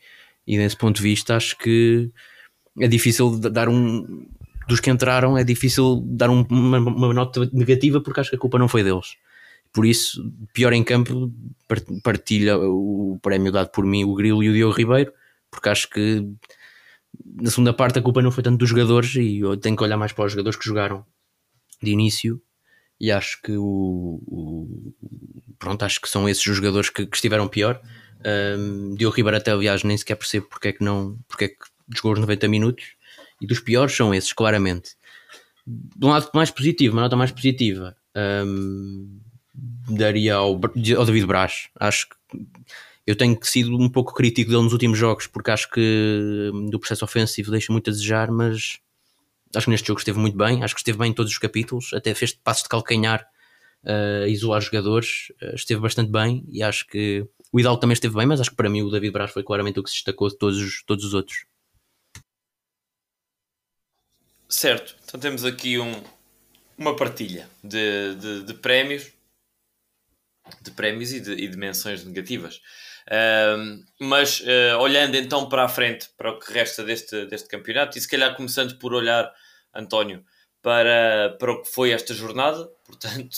E 0.45 0.57
desse 0.57 0.75
ponto 0.75 0.97
de 0.97 1.01
vista, 1.01 1.35
acho 1.37 1.57
que 1.57 2.11
é 2.79 2.87
difícil 2.89 3.39
dar 3.39 3.69
um. 3.69 4.27
Dos 4.67 4.79
que 4.79 4.89
entraram, 4.89 5.37
é 5.37 5.43
difícil 5.43 6.01
dar 6.03 6.29
um, 6.29 6.43
uma, 6.49 6.79
uma, 6.79 7.13
nota 7.13 7.47
negativa 7.53 8.01
porque 8.01 8.19
acho 8.19 8.31
que 8.31 8.35
a 8.35 8.39
culpa 8.39 8.57
não 8.57 8.67
foi 8.67 8.83
deles. 8.83 9.15
Por 9.75 9.85
isso, 9.85 10.31
pior 10.53 10.71
em 10.71 10.85
campo, 10.85 11.29
partilha 12.01 12.57
o 12.57 13.19
prémio 13.21 13.51
dado 13.51 13.71
por 13.71 13.85
mim, 13.85 14.05
o 14.05 14.15
Grilo 14.15 14.41
e 14.41 14.49
o 14.49 14.53
Diogo 14.53 14.73
Ribeiro, 14.73 15.11
porque 15.51 15.67
acho 15.67 15.89
que 15.89 16.25
na 17.25 17.49
segunda 17.49 17.73
parte 17.73 17.99
a 17.99 18.01
culpa 18.01 18.21
não 18.21 18.31
foi 18.31 18.41
tanto 18.41 18.57
dos 18.57 18.69
jogadores 18.69 19.13
e 19.15 19.39
eu 19.39 19.57
tenho 19.57 19.75
que 19.75 19.83
olhar 19.83 19.97
mais 19.97 20.13
para 20.13 20.23
os 20.23 20.31
jogadores 20.31 20.57
que 20.57 20.63
jogaram 20.63 21.05
de 21.83 21.91
início 21.91 22.41
e 23.01 23.11
acho 23.11 23.41
que 23.41 23.51
o, 23.57 24.21
o 24.25 24.93
pronto, 25.59 25.83
acho 25.83 25.99
que 25.99 26.07
são 26.07 26.27
esses 26.29 26.47
os 26.47 26.55
jogadores 26.55 26.89
que, 26.89 27.05
que 27.05 27.17
estiveram 27.17 27.49
pior. 27.49 27.81
Um, 28.57 28.95
Diogo 28.95 29.17
Ribeiro 29.17 29.35
até 29.35 29.51
aliás 29.51 29.83
nem 29.83 29.97
sequer 29.97 30.15
percebo 30.15 30.47
porque 30.47 30.69
é 30.69 30.71
que 30.71 30.85
não 30.85 31.19
porque 31.27 31.45
é 31.45 31.47
que 31.49 31.57
jogou 31.93 32.13
os 32.13 32.19
90 32.19 32.47
minutos 32.47 32.95
e 33.41 33.45
dos 33.45 33.59
piores 33.59 33.93
são 33.93 34.13
esses, 34.13 34.31
claramente. 34.31 34.91
De 35.67 36.05
um 36.05 36.11
lado 36.11 36.29
mais 36.33 36.49
positivo, 36.49 36.95
uma 36.95 37.01
nota 37.01 37.17
mais 37.17 37.31
positiva, 37.33 37.93
um, 38.45 39.19
daria 39.89 40.35
ao, 40.35 40.53
ao 40.53 41.05
David 41.05 41.25
Braz. 41.25 41.69
Acho 41.79 42.09
que 42.09 42.15
eu 43.05 43.15
tenho 43.15 43.37
sido 43.43 43.75
um 43.75 43.89
pouco 43.89 44.13
crítico 44.13 44.49
dele 44.49 44.63
nos 44.63 44.73
últimos 44.73 44.97
jogos 44.97 45.27
porque 45.27 45.51
acho 45.51 45.69
que 45.69 46.51
do 46.71 46.79
processo 46.79 47.05
ofensivo 47.05 47.51
deixa 47.51 47.71
muito 47.71 47.89
a 47.89 47.93
desejar, 47.93 48.31
mas 48.31 48.79
acho 49.55 49.65
que 49.65 49.71
neste 49.71 49.87
jogo 49.87 49.99
esteve 49.99 50.19
muito 50.19 50.37
bem, 50.37 50.63
acho 50.63 50.73
que 50.73 50.79
esteve 50.81 50.97
bem 50.97 51.11
em 51.11 51.13
todos 51.13 51.31
os 51.31 51.37
capítulos, 51.37 51.93
até 51.93 52.13
fez 52.13 52.33
passos 52.33 52.63
de 52.63 52.69
calcanhar 52.69 53.25
uh, 53.83 54.27
isolar 54.27 54.61
jogadores, 54.61 55.31
uh, 55.41 55.55
esteve 55.55 55.79
bastante 55.81 56.11
bem 56.11 56.43
e 56.51 56.63
acho 56.63 56.87
que 56.87 57.27
o 57.51 57.59
Hidalgo 57.59 57.79
também 57.79 57.93
esteve 57.93 58.15
bem, 58.15 58.25
mas 58.25 58.41
acho 58.41 58.49
que 58.49 58.55
para 58.55 58.69
mim 58.69 58.81
o 58.81 58.89
David 58.89 59.13
Braz 59.13 59.31
foi 59.31 59.43
claramente 59.43 59.79
o 59.79 59.83
que 59.83 59.89
se 59.89 59.97
destacou 59.97 60.27
de 60.27 60.37
todos 60.37 60.57
os, 60.57 60.83
todos 60.83 61.05
os 61.05 61.13
outros. 61.13 61.45
Certo, 64.49 64.95
então 65.03 65.19
temos 65.19 65.45
aqui 65.45 65.79
um, 65.79 66.03
uma 66.77 66.95
partilha 66.95 67.49
de, 67.63 68.15
de, 68.15 68.43
de 68.43 68.53
prémios. 68.55 69.14
De 70.61 70.71
prémios 70.71 71.11
e 71.13 71.19
de, 71.19 71.33
e 71.33 71.47
de 71.47 71.57
menções 71.57 72.03
negativas. 72.03 72.61
Uh, 73.07 73.83
mas 73.99 74.41
uh, 74.41 74.79
olhando 74.79 75.15
então 75.15 75.47
para 75.47 75.63
a 75.63 75.69
frente, 75.69 76.09
para 76.17 76.31
o 76.31 76.39
que 76.39 76.51
resta 76.51 76.83
deste, 76.83 77.25
deste 77.25 77.47
campeonato, 77.47 77.97
e 77.97 78.01
se 78.01 78.07
calhar 78.07 78.35
começando 78.35 78.77
por 78.77 78.93
olhar, 78.93 79.31
António, 79.73 80.23
para, 80.61 81.35
para 81.39 81.51
o 81.51 81.61
que 81.61 81.69
foi 81.69 81.91
esta 81.91 82.13
jornada, 82.13 82.67
portanto, 82.85 83.35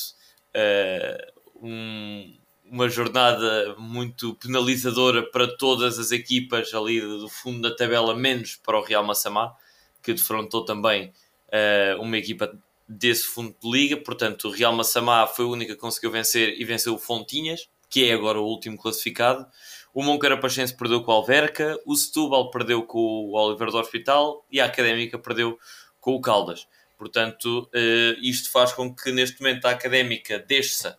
uh, 0.56 1.66
um, 1.66 2.38
uma 2.64 2.90
jornada 2.90 3.76
muito 3.78 4.36
penalizadora 4.36 5.24
para 5.32 5.48
todas 5.58 6.00
as 6.00 6.12
equipas 6.12 6.74
ali 6.74 7.02
do 7.02 7.28
fundo 7.28 7.62
da 7.62 7.76
tabela, 7.76 8.16
menos 8.16 8.56
para 8.56 8.78
o 8.78 8.84
Real 8.84 9.04
Massamá, 9.04 9.54
que 10.02 10.14
defrontou 10.14 10.64
também 10.64 11.14
uh, 11.48 12.02
uma 12.02 12.18
equipa 12.18 12.58
desse 12.88 13.24
fundo 13.24 13.56
de 13.62 13.70
liga. 13.70 13.98
Portanto, 13.98 14.48
o 14.48 14.52
Real 14.52 14.74
Massamá 14.74 15.28
foi 15.28 15.46
a 15.46 15.50
única 15.50 15.74
que 15.74 15.80
conseguiu 15.80 16.12
vencer 16.12 16.60
e 16.60 16.64
venceu 16.64 16.96
o 16.96 17.00
Fontinhas, 17.00 17.68
que 17.90 18.10
é 18.10 18.14
agora 18.14 18.40
o 18.40 18.46
último 18.46 18.78
classificado. 18.78 19.46
O 19.94 20.04
Moncarapachense 20.04 20.76
perdeu 20.76 21.02
com 21.02 21.12
o 21.12 21.16
Alverca, 21.16 21.80
o 21.86 21.96
Setúbal 21.96 22.52
perdeu 22.52 22.84
com 22.84 23.00
o 23.00 23.34
Oliver 23.34 23.72
do 23.72 23.78
Hospital 23.78 24.46
e 24.52 24.60
a 24.60 24.66
Académica 24.66 25.18
perdeu 25.18 25.58
com 26.00 26.16
o 26.16 26.22
Caldas. 26.22 26.68
Portanto, 26.98 27.70
uh, 27.74 28.20
isto 28.22 28.52
faz 28.52 28.74
com 28.74 28.94
que 28.94 29.12
neste 29.12 29.42
momento 29.42 29.66
a 29.66 29.72
Académica 29.72 30.40
desça 30.40 30.98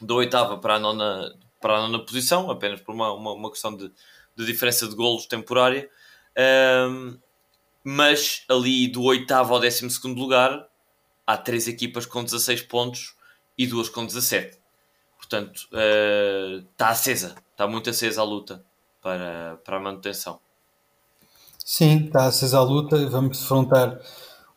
da 0.00 0.14
oitava 0.14 0.58
para 0.58 0.74
a 0.74 0.78
nona, 0.78 1.34
para 1.60 1.76
a 1.76 1.80
nona 1.82 2.04
posição, 2.04 2.50
apenas 2.50 2.80
por 2.80 2.94
uma, 2.94 3.12
uma, 3.12 3.32
uma 3.32 3.50
questão 3.50 3.76
de, 3.76 3.90
de, 4.36 4.46
diferença 4.46 4.88
de 4.88 4.94
golos 4.94 5.26
temporária. 5.26 5.88
Um, 6.88 7.18
mas 7.84 8.44
ali 8.48 8.88
do 8.88 9.02
oitavo 9.02 9.54
ao 9.54 9.60
décimo 9.60 9.90
segundo 9.90 10.18
lugar 10.18 10.68
há 11.26 11.36
três 11.36 11.68
equipas 11.68 12.06
com 12.06 12.24
16 12.24 12.62
pontos 12.62 13.14
e 13.56 13.66
duas 13.66 13.88
com 13.88 14.04
17. 14.04 14.58
Portanto, 15.16 15.68
está 16.72 16.88
uh, 16.88 16.90
acesa, 16.90 17.34
está 17.52 17.66
muito 17.66 17.88
acesa 17.88 18.20
a 18.20 18.24
luta 18.24 18.64
para, 19.00 19.58
para 19.64 19.76
a 19.76 19.80
manutenção. 19.80 20.40
Sim, 21.64 22.06
está 22.06 22.26
acesa 22.26 22.58
a 22.58 22.62
luta. 22.62 23.08
Vamos 23.08 23.38
defrontar 23.38 24.00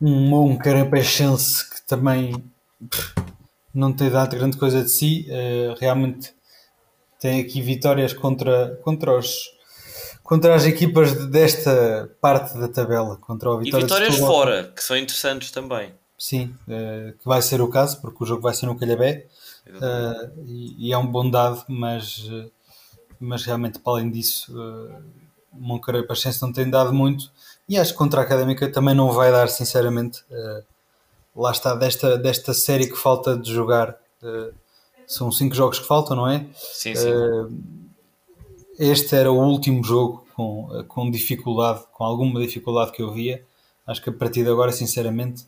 um, 0.02 0.52
um 0.52 0.58
carapachense 0.58 1.70
que 1.70 1.82
também 1.84 2.44
não 3.74 3.94
tem 3.94 4.10
dado 4.10 4.36
grande 4.36 4.58
coisa 4.58 4.84
de 4.84 4.90
si. 4.90 5.28
Uh, 5.30 5.76
realmente 5.80 6.34
tem 7.20 7.40
aqui 7.42 7.62
vitórias 7.62 8.14
contra, 8.14 8.76
contra, 8.84 9.18
os, 9.18 9.52
contra 10.24 10.56
as 10.56 10.66
equipas 10.66 11.14
desta 11.28 12.16
parte 12.20 12.58
da 12.58 12.68
tabela. 12.68 13.18
Contra 13.18 13.52
o 13.52 13.60
Vitória 13.60 13.84
e 13.84 13.86
vitórias 13.86 14.18
fora, 14.18 14.74
que 14.76 14.84
são 14.84 14.98
interessantes 14.98 15.52
também. 15.52 15.94
Sim, 16.18 16.56
uh, 16.68 17.18
que 17.18 17.26
vai 17.26 17.42
ser 17.42 17.62
o 17.62 17.68
caso, 17.68 18.00
porque 18.02 18.24
o 18.24 18.26
jogo 18.26 18.42
vai 18.42 18.54
ser 18.54 18.66
no 18.66 18.78
Calhabé. 18.78 19.28
Uh, 19.68 20.44
e, 20.46 20.88
e, 20.90 20.94
é 20.94 20.98
um 20.98 21.08
bom 21.08 21.30
dado, 21.30 21.64
mas, 21.68 22.30
mas 23.20 23.44
realmente, 23.44 23.80
para 23.80 23.94
além 23.94 24.12
disso, 24.12 24.54
uh, 24.58 25.04
Moncarei 25.52 26.04
Paciência 26.04 26.46
não 26.46 26.54
tem 26.54 26.70
dado 26.70 26.94
muito. 26.94 27.32
E 27.68 27.78
acho 27.78 27.92
que 27.92 27.98
contra 27.98 28.22
a 28.22 28.24
Académica 28.24 28.72
também 28.72 28.96
não 28.96 29.12
vai 29.12 29.32
dar, 29.32 29.50
sinceramente. 29.50 30.24
Uh, 30.30 30.64
lá 31.36 31.52
está, 31.52 31.76
desta, 31.76 32.18
desta 32.18 32.54
série 32.54 32.88
que 32.88 32.96
falta 32.96 33.38
de 33.38 33.52
jogar, 33.52 33.98
são 35.06 35.32
cinco 35.32 35.54
jogos 35.54 35.78
que 35.78 35.86
faltam, 35.86 36.16
não 36.16 36.28
é? 36.28 36.48
Sim, 36.56 36.96
sim. 36.96 37.10
Este 38.80 39.16
era 39.16 39.32
o 39.32 39.38
último 39.38 39.84
jogo 39.84 40.26
com, 40.34 40.84
com 40.88 41.12
dificuldade, 41.12 41.84
com 41.92 42.04
alguma 42.04 42.40
dificuldade 42.40 42.92
que 42.92 43.02
eu 43.02 43.12
via. 43.12 43.44
Acho 43.86 44.02
que 44.02 44.10
a 44.10 44.14
partir 44.14 44.44
de 44.44 44.50
agora, 44.50 44.72
sinceramente, 44.72 45.46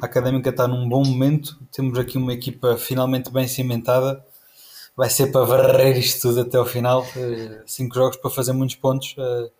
a 0.00 0.06
Académica 0.06 0.50
está 0.50 0.68
num 0.68 0.88
bom 0.88 1.04
momento. 1.04 1.58
Temos 1.72 1.98
aqui 1.98 2.16
uma 2.16 2.32
equipa 2.32 2.76
finalmente 2.76 3.30
bem 3.30 3.46
cimentada. 3.48 4.24
Vai 4.96 5.10
ser 5.10 5.30
para 5.30 5.44
varrer 5.44 5.96
isto 5.98 6.28
tudo 6.28 6.40
até 6.40 6.56
ao 6.56 6.66
final. 6.66 7.02
Uh, 7.02 7.62
cinco 7.66 7.94
jogos 7.94 8.16
para 8.16 8.30
fazer 8.30 8.52
muitos 8.52 8.76
pontos. 8.76 9.14
Uh, 9.16 9.50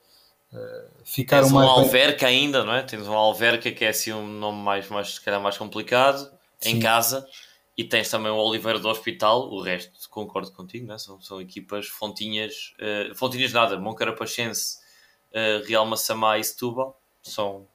ficar 1.05 1.43
Tens 1.43 1.53
um 1.53 1.59
Alverca 1.59 2.27
ainda, 2.27 2.65
não 2.65 2.75
é? 2.75 2.83
Tens 2.83 3.07
um 3.07 3.13
Alverca 3.13 3.71
que 3.71 3.85
é 3.85 3.89
assim 3.89 4.13
um 4.13 4.27
nome 4.27 4.63
mais, 4.63 4.89
mais, 4.89 5.15
se 5.15 5.21
calhar 5.21 5.41
mais 5.41 5.59
complicado, 5.59 6.31
Sim. 6.59 6.71
em 6.71 6.81
casa, 6.81 7.27
e 7.77 7.85
tens 7.85 8.11
também 8.11 8.31
o 8.31 8.37
Oliveira 8.37 8.79
do 8.79 8.89
Hospital, 8.89 9.49
o 9.53 9.61
resto 9.61 10.09
concordo 10.11 10.51
contigo, 10.53 10.87
não 10.87 10.95
é? 10.95 10.99
são, 10.99 11.21
são 11.21 11.41
equipas 11.41 11.87
fontinhas, 11.87 12.75
uh, 12.81 13.15
fontinhas 13.15 13.53
nada, 13.53 13.79
Moncarapachense, 13.79 14.79
uh, 15.33 15.67
Real 15.67 15.87
Massamá 15.87 16.39
e 16.39 16.45
Setúbal, 16.45 17.01
são 17.23 17.67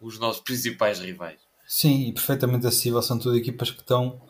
os 0.00 0.18
nossos 0.18 0.42
principais 0.42 0.98
rivais. 0.98 1.49
Sim, 1.72 2.08
e 2.08 2.12
perfeitamente 2.12 2.66
acessível, 2.66 3.00
são 3.00 3.16
tudo 3.16 3.36
equipas 3.36 3.70
que 3.70 3.80
estão, 3.80 4.20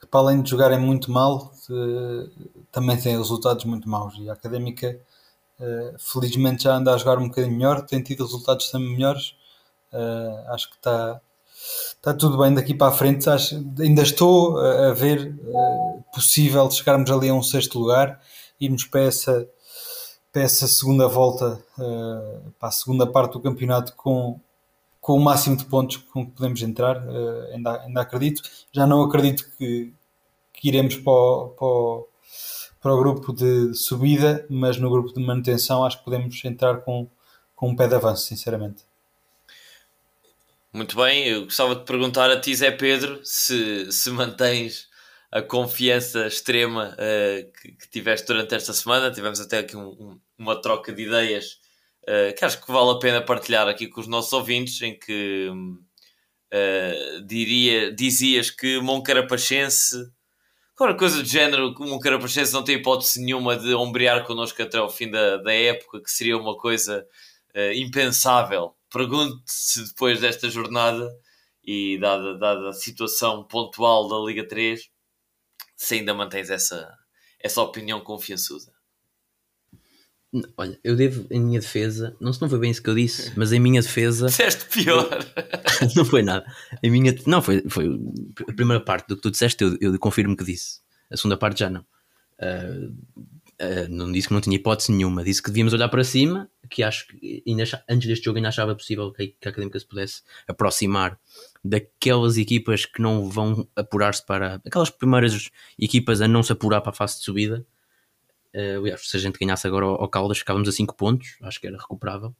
que 0.00 0.06
para 0.06 0.20
além 0.20 0.42
de 0.42 0.50
jogarem 0.50 0.80
muito 0.80 1.12
mal, 1.12 1.52
uh, 1.70 2.64
também 2.72 3.00
têm 3.00 3.16
resultados 3.16 3.64
muito 3.64 3.88
maus, 3.88 4.14
e 4.18 4.28
a 4.28 4.32
Académica 4.32 5.00
Uh, 5.60 5.98
felizmente 5.98 6.62
já 6.62 6.76
anda 6.76 6.94
a 6.94 6.96
jogar 6.96 7.18
um 7.18 7.26
bocadinho 7.26 7.56
melhor, 7.56 7.84
tem 7.84 8.00
tido 8.00 8.24
resultados 8.24 8.70
também 8.70 8.92
melhores. 8.92 9.34
Uh, 9.92 10.52
acho 10.52 10.70
que 10.70 10.76
está 10.76 11.20
tá 12.00 12.14
tudo 12.14 12.38
bem 12.38 12.54
daqui 12.54 12.74
para 12.74 12.92
a 12.92 12.96
frente. 12.96 13.28
Acho, 13.28 13.56
ainda 13.80 14.02
estou 14.02 14.56
a, 14.60 14.94
ver 14.94 15.34
possível 16.14 16.70
chegarmos 16.70 17.10
ali 17.10 17.28
a 17.28 17.34
um 17.34 17.42
sexto 17.42 17.76
lugar, 17.80 18.20
irmos 18.60 18.84
para 18.84 19.00
essa, 19.00 19.48
para 20.32 20.42
essa 20.42 20.68
segunda 20.68 21.08
volta, 21.08 21.60
para 22.58 22.68
a 22.68 22.72
segunda 22.72 23.04
parte 23.04 23.32
do 23.32 23.40
campeonato 23.40 23.94
com, 23.96 24.38
com 25.08 25.14
o 25.14 25.20
máximo 25.20 25.56
de 25.56 25.64
pontos 25.64 25.96
com 25.96 26.26
que 26.26 26.32
podemos 26.32 26.60
entrar. 26.60 27.02
ainda, 27.54 27.80
ainda 27.80 28.02
acredito. 28.02 28.42
Já 28.70 28.86
não 28.86 29.00
acredito 29.00 29.50
que, 29.56 29.90
que 30.52 30.68
iremos 30.68 30.96
para 30.96 31.10
o, 31.10 31.48
para 31.48 31.66
o 31.66 32.08
para 32.78 32.94
o 32.94 32.98
grupo 32.98 33.32
de 33.32 33.72
subida, 33.74 34.46
mas 34.50 34.76
no 34.76 34.90
grupo 34.90 35.12
de 35.12 35.24
manutenção 35.24 35.82
acho 35.82 35.98
que 35.98 36.04
podemos 36.04 36.44
entrar 36.44 36.82
com, 36.82 37.08
com 37.56 37.70
um 37.70 37.74
pé 37.74 37.88
de 37.88 37.94
avanço, 37.94 38.26
sinceramente. 38.26 38.84
Muito 40.72 40.94
bem, 40.94 41.26
eu 41.26 41.44
gostava 41.44 41.74
de 41.74 41.84
perguntar 41.84 42.30
a 42.30 42.38
ti, 42.38 42.54
Zé 42.54 42.70
Pedro, 42.70 43.18
se, 43.24 43.90
se 43.90 44.10
mantens 44.10 44.88
a 45.32 45.40
confiança 45.40 46.26
extrema 46.26 46.94
uh, 46.94 47.52
que, 47.60 47.72
que, 47.72 47.88
tiveste 47.88 48.26
durante 48.26 48.54
esta 48.54 48.74
semana. 48.74 49.10
Tivemos 49.10 49.40
até 49.40 49.58
aqui 49.58 49.74
um, 49.74 49.88
um, 49.88 50.20
uma 50.38 50.60
troca 50.60 50.92
de 50.92 51.02
ideias 51.02 51.58
uh, 52.08 52.34
que 52.34 52.44
acho 52.44 52.64
que 52.64 52.72
vale 52.72 52.90
a 52.92 52.98
pena 52.98 53.20
partilhar 53.24 53.68
aqui 53.68 53.86
com 53.86 54.00
os 54.00 54.08
nossos 54.08 54.32
ouvintes, 54.32 54.80
em 54.82 54.98
que 54.98 55.48
uh, 55.50 57.26
diria, 57.26 57.94
dizias 57.94 58.50
que 58.50 58.80
Moncarapachense 58.80 60.10
Qualquer 60.78 60.96
coisa 60.96 61.20
do 61.20 61.28
género, 61.28 61.74
como 61.74 61.92
um 61.92 61.98
Carapachense 61.98 62.52
não 62.52 62.62
tem 62.62 62.76
hipótese 62.76 63.20
nenhuma 63.20 63.56
de 63.56 63.74
ombrear 63.74 64.24
connosco 64.24 64.62
até 64.62 64.78
ao 64.78 64.88
fim 64.88 65.10
da, 65.10 65.36
da 65.38 65.52
época, 65.52 66.00
que 66.00 66.08
seria 66.08 66.38
uma 66.38 66.56
coisa 66.56 67.04
uh, 67.52 67.72
impensável. 67.72 68.76
Pergunto 68.88 69.42
se 69.44 69.88
depois 69.88 70.20
desta 70.20 70.48
jornada 70.48 71.10
e 71.64 71.98
dada, 71.98 72.38
dada 72.38 72.68
a 72.68 72.72
situação 72.72 73.42
pontual 73.42 74.08
da 74.08 74.24
Liga 74.24 74.46
3, 74.46 74.88
se 75.74 75.96
ainda 75.96 76.14
mantens 76.14 76.48
essa, 76.48 76.88
essa 77.40 77.60
opinião 77.60 78.00
confiançuda. 78.00 78.72
Olha, 80.58 80.78
eu 80.84 80.94
devo, 80.94 81.26
em 81.30 81.40
minha 81.40 81.58
defesa, 81.58 82.14
não 82.20 82.32
se 82.32 82.42
não 82.42 82.50
foi 82.50 82.58
bem 82.58 82.70
isso 82.70 82.82
que 82.82 82.90
eu 82.90 82.94
disse, 82.94 83.32
mas 83.36 83.52
em 83.52 83.58
minha 83.58 83.80
defesa. 83.80 84.26
Disseste 84.26 84.66
pior! 84.66 85.08
não 85.96 86.04
foi 86.04 86.22
nada. 86.22 86.44
Em 86.82 86.90
minha, 86.90 87.14
não, 87.26 87.40
foi, 87.40 87.64
foi 87.68 87.88
a 88.48 88.52
primeira 88.52 88.82
parte 88.82 89.08
do 89.08 89.16
que 89.16 89.22
tu 89.22 89.30
disseste, 89.30 89.64
eu, 89.64 89.76
eu 89.80 89.98
confirmo 89.98 90.36
que 90.36 90.44
disse. 90.44 90.80
A 91.10 91.16
segunda 91.16 91.38
parte 91.38 91.60
já 91.60 91.70
não. 91.70 91.80
Uh, 92.40 92.94
uh, 93.60 93.88
não 93.88 94.12
disse 94.12 94.28
que 94.28 94.34
não 94.34 94.40
tinha 94.42 94.54
hipótese 94.54 94.92
nenhuma, 94.92 95.24
disse 95.24 95.42
que 95.42 95.48
devíamos 95.48 95.72
olhar 95.72 95.88
para 95.88 96.04
cima, 96.04 96.50
que 96.68 96.82
acho 96.82 97.08
que 97.08 97.42
ainda, 97.46 97.64
antes 97.88 98.06
deste 98.06 98.26
jogo 98.26 98.36
ainda 98.36 98.50
achava 98.50 98.76
possível 98.76 99.10
que, 99.10 99.28
que 99.28 99.48
a 99.48 99.50
Académica 99.50 99.80
se 99.80 99.86
pudesse 99.86 100.22
aproximar 100.46 101.18
daquelas 101.64 102.36
equipas 102.36 102.84
que 102.84 103.00
não 103.00 103.30
vão 103.30 103.66
apurar-se 103.74 104.24
para. 104.24 104.60
aquelas 104.66 104.90
primeiras 104.90 105.48
equipas 105.78 106.20
a 106.20 106.28
não 106.28 106.42
se 106.42 106.52
apurar 106.52 106.82
para 106.82 106.90
a 106.90 106.94
fase 106.94 107.16
de 107.18 107.24
subida 107.24 107.66
Uh, 108.54 108.78
aliás, 108.78 109.08
se 109.08 109.16
a 109.16 109.20
gente 109.20 109.38
ganhasse 109.38 109.66
agora 109.66 109.86
ao 109.86 110.08
Caldas, 110.08 110.38
ficávamos 110.38 110.68
a 110.68 110.72
5 110.72 110.94
pontos, 110.94 111.36
acho 111.42 111.60
que 111.60 111.66
era 111.66 111.76
recuperável. 111.76 112.34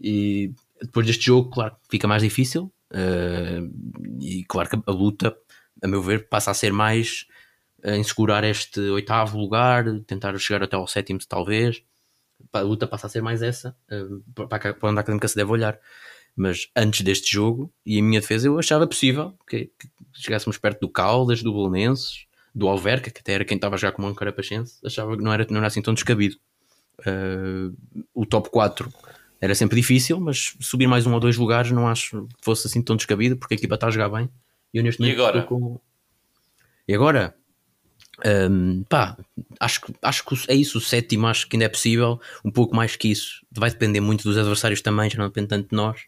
E 0.00 0.52
depois 0.80 1.06
deste 1.06 1.26
jogo, 1.26 1.50
claro, 1.50 1.76
fica 1.90 2.06
mais 2.06 2.22
difícil. 2.22 2.72
Uh, 2.90 3.70
e 4.20 4.44
claro 4.44 4.68
que 4.68 4.76
a 4.86 4.92
luta, 4.92 5.36
a 5.82 5.88
meu 5.88 6.02
ver, 6.02 6.28
passa 6.28 6.50
a 6.50 6.54
ser 6.54 6.72
mais 6.72 7.26
uh, 7.84 7.90
em 7.90 8.04
segurar 8.04 8.44
este 8.44 8.80
oitavo 8.80 9.38
lugar, 9.38 9.84
tentar 10.06 10.36
chegar 10.38 10.62
até 10.62 10.76
ao 10.76 10.86
sétimo, 10.86 11.18
talvez. 11.28 11.82
A 12.52 12.60
luta 12.60 12.86
passa 12.86 13.08
a 13.08 13.10
ser 13.10 13.20
mais 13.20 13.42
essa, 13.42 13.76
para, 14.34 14.76
onde 14.82 14.98
a 14.98 15.00
académica 15.00 15.26
se 15.26 15.34
deve 15.34 15.50
olhar. 15.50 15.78
Mas 16.36 16.70
antes 16.76 17.00
deste 17.00 17.32
jogo, 17.32 17.72
e 17.84 17.98
em 17.98 18.02
minha 18.02 18.20
defesa, 18.20 18.46
eu 18.46 18.56
achava 18.56 18.86
possível 18.86 19.36
que, 19.48 19.72
que 19.76 19.88
chegássemos 20.12 20.56
perto 20.56 20.80
do 20.82 20.88
Caldas, 20.88 21.42
do 21.42 21.52
Belenenses, 21.52 22.27
do 22.58 22.68
Alverca, 22.68 23.10
que 23.10 23.20
até 23.20 23.34
era 23.34 23.44
quem 23.44 23.54
estava 23.54 23.76
já 23.76 23.92
com 23.92 24.04
um 24.04 24.12
carapachense, 24.12 24.78
achava 24.84 25.16
que 25.16 25.22
não 25.22 25.32
era, 25.32 25.46
não 25.48 25.58
era 25.58 25.68
assim 25.68 25.80
tão 25.80 25.94
descabido. 25.94 26.36
Uh, 27.00 27.72
o 28.12 28.26
top 28.26 28.50
4 28.50 28.92
era 29.40 29.54
sempre 29.54 29.76
difícil, 29.76 30.18
mas 30.18 30.56
subir 30.58 30.88
mais 30.88 31.06
um 31.06 31.14
ou 31.14 31.20
dois 31.20 31.36
lugares 31.36 31.70
não 31.70 31.86
acho 31.86 32.26
que 32.26 32.44
fosse 32.44 32.66
assim 32.66 32.82
tão 32.82 32.96
descabido, 32.96 33.36
porque 33.36 33.54
a 33.54 33.56
equipa 33.56 33.76
está 33.76 33.86
a 33.86 33.90
jogar 33.90 34.08
bem. 34.08 34.28
E, 34.74 34.78
eu 34.78 34.82
neste 34.82 35.00
e 35.00 35.12
agora? 35.12 35.42
Com... 35.42 35.80
E 36.88 36.94
agora? 36.94 37.36
Um, 38.26 38.82
pá, 38.82 39.16
acho, 39.60 39.80
acho 40.02 40.24
que 40.24 40.34
é 40.48 40.54
isso, 40.56 40.78
o 40.78 40.80
sétimo 40.80 41.28
acho 41.28 41.48
que 41.48 41.54
ainda 41.54 41.66
é 41.66 41.68
possível, 41.68 42.20
um 42.44 42.50
pouco 42.50 42.74
mais 42.74 42.96
que 42.96 43.06
isso, 43.06 43.46
vai 43.52 43.70
depender 43.70 44.00
muito 44.00 44.24
dos 44.24 44.36
adversários 44.36 44.82
também, 44.82 45.08
já 45.08 45.18
não 45.18 45.28
depende 45.28 45.46
tanto 45.46 45.68
de 45.70 45.76
nós, 45.76 46.00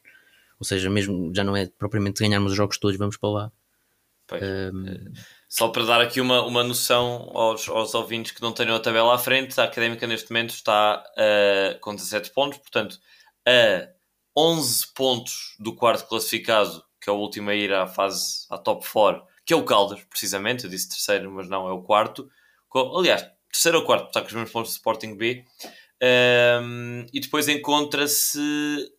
ou 0.58 0.64
seja, 0.64 0.90
mesmo 0.90 1.32
já 1.32 1.44
não 1.44 1.56
é 1.56 1.68
propriamente 1.78 2.20
ganharmos 2.20 2.50
os 2.50 2.56
jogos 2.56 2.76
todos, 2.78 2.98
vamos 2.98 3.16
para 3.16 3.30
lá. 3.30 3.52
Um... 4.32 5.12
Só 5.52 5.66
para 5.68 5.84
dar 5.84 6.00
aqui 6.00 6.20
uma, 6.20 6.46
uma 6.46 6.62
noção 6.62 7.28
aos, 7.34 7.68
aos 7.68 7.92
ouvintes 7.92 8.30
que 8.30 8.40
não 8.40 8.52
tenham 8.52 8.76
a 8.76 8.78
tabela 8.78 9.16
à 9.16 9.18
frente, 9.18 9.60
a 9.60 9.64
Académica 9.64 10.06
neste 10.06 10.30
momento 10.30 10.50
está 10.50 11.04
uh, 11.18 11.78
com 11.80 11.92
17 11.92 12.30
pontos, 12.30 12.58
portanto, 12.58 13.00
a 13.44 13.88
11 14.36 14.94
pontos 14.94 15.56
do 15.58 15.74
quarto 15.74 16.06
classificado, 16.06 16.84
que 17.00 17.10
é 17.10 17.12
o 17.12 17.16
último 17.16 17.50
a 17.50 17.54
ir 17.56 17.74
à 17.74 17.88
fase, 17.88 18.46
à 18.48 18.56
top 18.58 18.86
4, 18.88 19.24
que 19.44 19.52
é 19.52 19.56
o 19.56 19.64
Caldas, 19.64 20.04
precisamente. 20.04 20.62
Eu 20.62 20.70
disse 20.70 20.88
terceiro, 20.88 21.28
mas 21.32 21.48
não, 21.48 21.68
é 21.68 21.72
o 21.72 21.82
quarto. 21.82 22.30
Aliás, 22.96 23.28
terceiro 23.50 23.78
ou 23.78 23.84
quarto, 23.84 24.06
está 24.06 24.20
com 24.20 24.28
os 24.28 24.32
mesmos 24.32 24.52
pontos 24.52 24.70
do 24.70 24.76
Sporting 24.76 25.16
B. 25.16 25.44
Um, 26.62 27.06
e 27.12 27.18
depois 27.18 27.48
encontra-se 27.48 28.38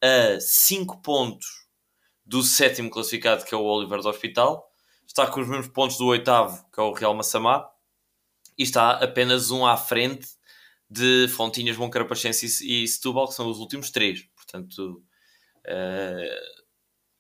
a 0.03 0.37
5 0.37 1.01
pontos 1.01 1.47
do 2.25 2.43
sétimo 2.43 2.89
classificado, 2.89 3.45
que 3.45 3.55
é 3.55 3.57
o 3.57 3.63
Oliver 3.63 4.01
do 4.01 4.09
Hospital. 4.09 4.70
Está 5.11 5.27
com 5.27 5.41
os 5.41 5.47
mesmos 5.49 5.67
pontos 5.67 5.97
do 5.97 6.05
oitavo, 6.05 6.65
que 6.71 6.79
é 6.79 6.83
o 6.83 6.93
Real 6.93 7.13
Massamá. 7.13 7.69
E 8.57 8.63
está 8.63 8.91
apenas 8.91 9.51
um 9.51 9.65
à 9.65 9.75
frente 9.75 10.29
de 10.89 11.27
Fontinhas, 11.27 11.75
Moncarapachense 11.75 12.45
e 12.65 12.87
Setúbal, 12.87 13.27
que 13.27 13.33
são 13.33 13.49
os 13.49 13.57
últimos 13.57 13.91
três. 13.91 14.23
Portanto, 14.33 15.03
uh, 15.67 16.61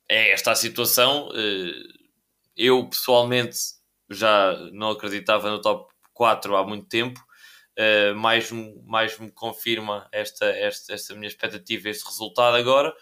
é 0.07 0.31
esta 0.31 0.53
a 0.53 0.55
situação. 0.55 1.27
Uh, 1.31 2.09
eu 2.55 2.87
pessoalmente 2.87 3.57
já 4.09 4.55
não 4.71 4.91
acreditava 4.91 5.51
no 5.51 5.59
top 5.59 5.93
4 6.13 6.55
há 6.55 6.65
muito 6.65 6.87
tempo. 6.87 7.19
Uh, 7.77 8.15
mais, 8.15 8.49
mais 8.85 9.19
me 9.19 9.29
confirma 9.33 10.07
esta, 10.13 10.45
esta, 10.45 10.93
esta 10.93 11.13
minha 11.13 11.27
expectativa, 11.27 11.89
este 11.89 12.05
resultado 12.05 12.55
agora. 12.55 12.95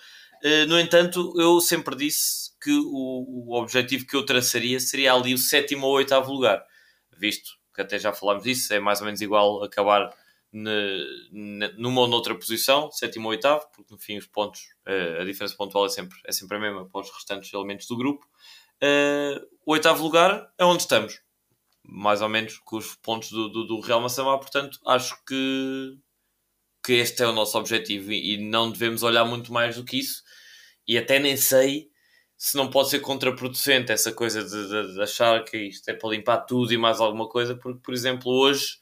Uh, 0.44 0.68
no 0.68 0.80
entanto, 0.80 1.34
eu 1.38 1.60
sempre 1.60 1.96
disse 1.96 2.52
que 2.62 2.72
o, 2.72 3.48
o 3.48 3.60
objetivo 3.60 4.06
que 4.06 4.16
eu 4.16 4.26
traçaria 4.26 4.80
seria 4.80 5.14
ali 5.14 5.34
o 5.34 5.38
sétimo 5.38 5.88
ou 5.88 5.94
oitavo 5.94 6.32
lugar, 6.32 6.64
visto 7.18 7.52
que 7.74 7.82
até 7.82 7.98
já 8.00 8.14
falámos 8.14 8.44
disso, 8.44 8.74
é 8.74 8.80
mais 8.80 9.00
ou 9.00 9.06
menos 9.06 9.22
igual 9.22 9.64
acabar 9.64 10.10
numa 10.52 12.02
ou 12.02 12.08
noutra 12.08 12.34
posição, 12.34 12.92
sétimo 12.92 13.26
ou 13.26 13.32
oitavo, 13.32 13.68
porque 13.76 13.94
no 13.94 14.00
fim 14.00 14.18
os 14.18 14.26
pontos, 14.26 14.62
uh, 14.88 15.22
a 15.22 15.26
diferença 15.26 15.56
pontual 15.56 15.86
é 15.86 15.90
sempre, 15.90 16.18
é 16.26 16.32
sempre 16.32 16.58
a 16.58 16.60
mesma 16.60 16.90
para 16.90 17.02
os 17.02 17.12
restantes 17.12 17.54
elementos 17.54 17.88
do 17.88 17.98
grupo. 17.98 18.28
O 19.66 19.74
oitavo 19.74 20.02
lugar 20.02 20.52
é 20.58 20.64
onde 20.64 20.84
estamos, 20.84 21.22
mais 21.84 22.22
ou 22.22 22.30
menos 22.30 22.60
com 22.60 22.78
os 22.78 22.96
pontos 22.96 23.30
do, 23.30 23.50
do, 23.50 23.66
do 23.66 23.80
Real 23.82 24.00
Massamá, 24.00 24.38
portanto 24.38 24.80
acho 24.86 25.22
que, 25.26 25.98
que 26.90 26.94
este 26.94 27.22
é 27.22 27.28
o 27.28 27.32
nosso 27.32 27.56
objetivo 27.56 28.12
e, 28.12 28.36
não 28.38 28.72
devemos 28.72 29.04
olhar 29.04 29.24
muito 29.24 29.54
mais 29.54 29.76
do 29.76 29.86
que 29.86 30.00
isso. 30.00 30.24
E 30.88 30.98
até 30.98 31.20
nem 31.20 31.38
sei 31.38 31.88
se 32.36 32.58
não 32.58 32.68
pode 32.68 32.90
ser 32.90 33.00
contraproducente 33.00 33.92
essa 33.92 34.12
coisa 34.12 34.44
de, 34.44 34.50
de, 34.50 34.94
de, 34.96 35.02
achar 35.04 35.44
que 35.44 35.56
isto 35.56 35.88
é 35.88 35.94
para 35.94 36.10
limpar 36.10 36.38
tudo 36.40 36.74
e 36.74 36.80
mais 36.80 37.00
alguma 37.00 37.30
coisa, 37.30 37.56
porque, 37.56 37.80
por 37.84 37.94
exemplo, 37.94 38.32
hoje, 38.32 38.78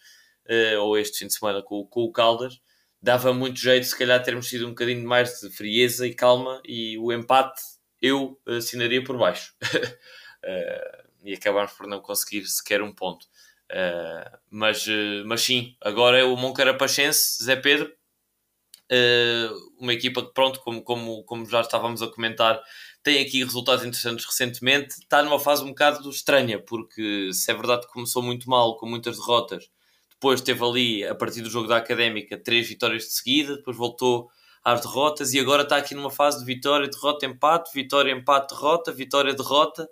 uh, 0.49 0.79
ou 0.79 0.97
este 0.97 1.19
fim 1.19 1.27
de 1.27 1.33
semana 1.33 1.61
com, 1.61 1.85
com, 1.85 2.03
o 2.03 2.11
Caldas, 2.13 2.61
dava 3.01 3.33
muito 3.33 3.59
jeito, 3.59 3.85
se 3.85 3.97
calhar, 3.97 4.23
termos 4.23 4.47
sido 4.47 4.65
um 4.65 4.69
bocadinho 4.69 5.05
mais 5.05 5.41
de 5.41 5.49
frieza 5.49 6.07
e 6.07 6.13
calma, 6.13 6.61
e 6.63 6.97
o 6.97 7.11
empate 7.11 7.59
eu 8.01 8.39
assinaria 8.47 9.03
por 9.03 9.17
baixo. 9.17 9.53
uh, 9.63 11.07
e 11.25 11.33
acabámos 11.33 11.73
por 11.73 11.87
não 11.87 11.99
conseguir 11.99 12.45
sequer 12.45 12.81
um 12.81 12.93
ponto. 12.93 13.25
Uh, 13.69 14.37
mas, 14.49 14.87
mas 15.25 15.41
sim, 15.41 15.75
agora 15.81 16.17
é 16.17 16.23
o 16.23 16.37
Moncarapachense, 16.37 17.43
Zé 17.43 17.57
Pedro, 17.57 17.96
uma 19.79 19.93
equipa 19.93 20.23
que, 20.23 20.33
pronto, 20.33 20.59
como, 20.61 20.81
como, 20.81 21.23
como 21.23 21.45
já 21.45 21.61
estávamos 21.61 22.01
a 22.01 22.07
comentar, 22.07 22.61
tem 23.03 23.21
aqui 23.21 23.43
resultados 23.43 23.85
interessantes 23.85 24.25
recentemente, 24.25 24.95
está 24.95 25.21
numa 25.23 25.39
fase 25.39 25.63
um 25.63 25.69
bocado 25.69 26.09
estranha, 26.09 26.59
porque 26.59 27.31
se 27.33 27.51
é 27.51 27.53
verdade 27.53 27.85
que 27.85 27.93
começou 27.93 28.21
muito 28.21 28.49
mal, 28.49 28.77
com 28.77 28.87
muitas 28.87 29.17
derrotas, 29.17 29.69
depois 30.11 30.41
teve 30.41 30.63
ali, 30.63 31.05
a 31.05 31.13
partir 31.13 31.41
do 31.41 31.49
jogo 31.49 31.67
da 31.67 31.77
Académica, 31.77 32.37
três 32.37 32.67
vitórias 32.67 33.03
de 33.03 33.13
seguida, 33.13 33.57
depois 33.57 33.77
voltou 33.77 34.29
às 34.63 34.81
derrotas 34.81 35.33
e 35.33 35.39
agora 35.39 35.63
está 35.63 35.77
aqui 35.77 35.93
numa 35.93 36.09
fase 36.09 36.39
de 36.39 36.45
vitória, 36.45 36.89
derrota, 36.89 37.25
empate, 37.25 37.71
vitória, 37.73 38.11
empate, 38.11 38.53
derrota, 38.53 38.91
vitória, 38.91 39.33
derrota. 39.33 39.87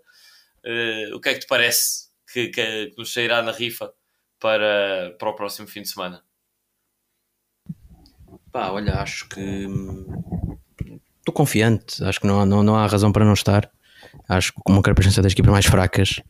Uh, 0.66 1.16
o 1.16 1.22
que 1.22 1.30
é 1.30 1.34
que 1.36 1.41
te 1.41 1.48
parece 1.48 2.10
que, 2.34 2.48
que, 2.48 2.88
que 2.88 2.98
nos 2.98 3.14
sairá 3.14 3.41
na 3.43 3.52
rifa 3.52 3.93
para, 4.39 5.16
para 5.20 5.30
o 5.30 5.36
próximo 5.36 5.68
fim 5.68 5.84
de 5.84 5.89
semana? 5.89 6.24
Pá, 8.56 8.70
olha, 8.70 9.01
acho 9.01 9.28
que 9.28 9.68
estou 11.20 11.34
confiante, 11.34 12.01
acho 12.01 12.22
que 12.22 12.26
não, 12.26 12.39
há, 12.39 12.45
não, 12.45 12.64
não 12.64 12.78
há 12.78 12.88
razão 12.88 13.12
para 13.12 13.26
não 13.26 13.34
estar. 13.34 13.70
Acho 14.30 14.53
que 14.53 14.62
como 14.64 14.82
presença 14.82 15.22
das 15.22 15.34
equipas 15.34 15.51
mais 15.51 15.66
fracas 15.66 16.22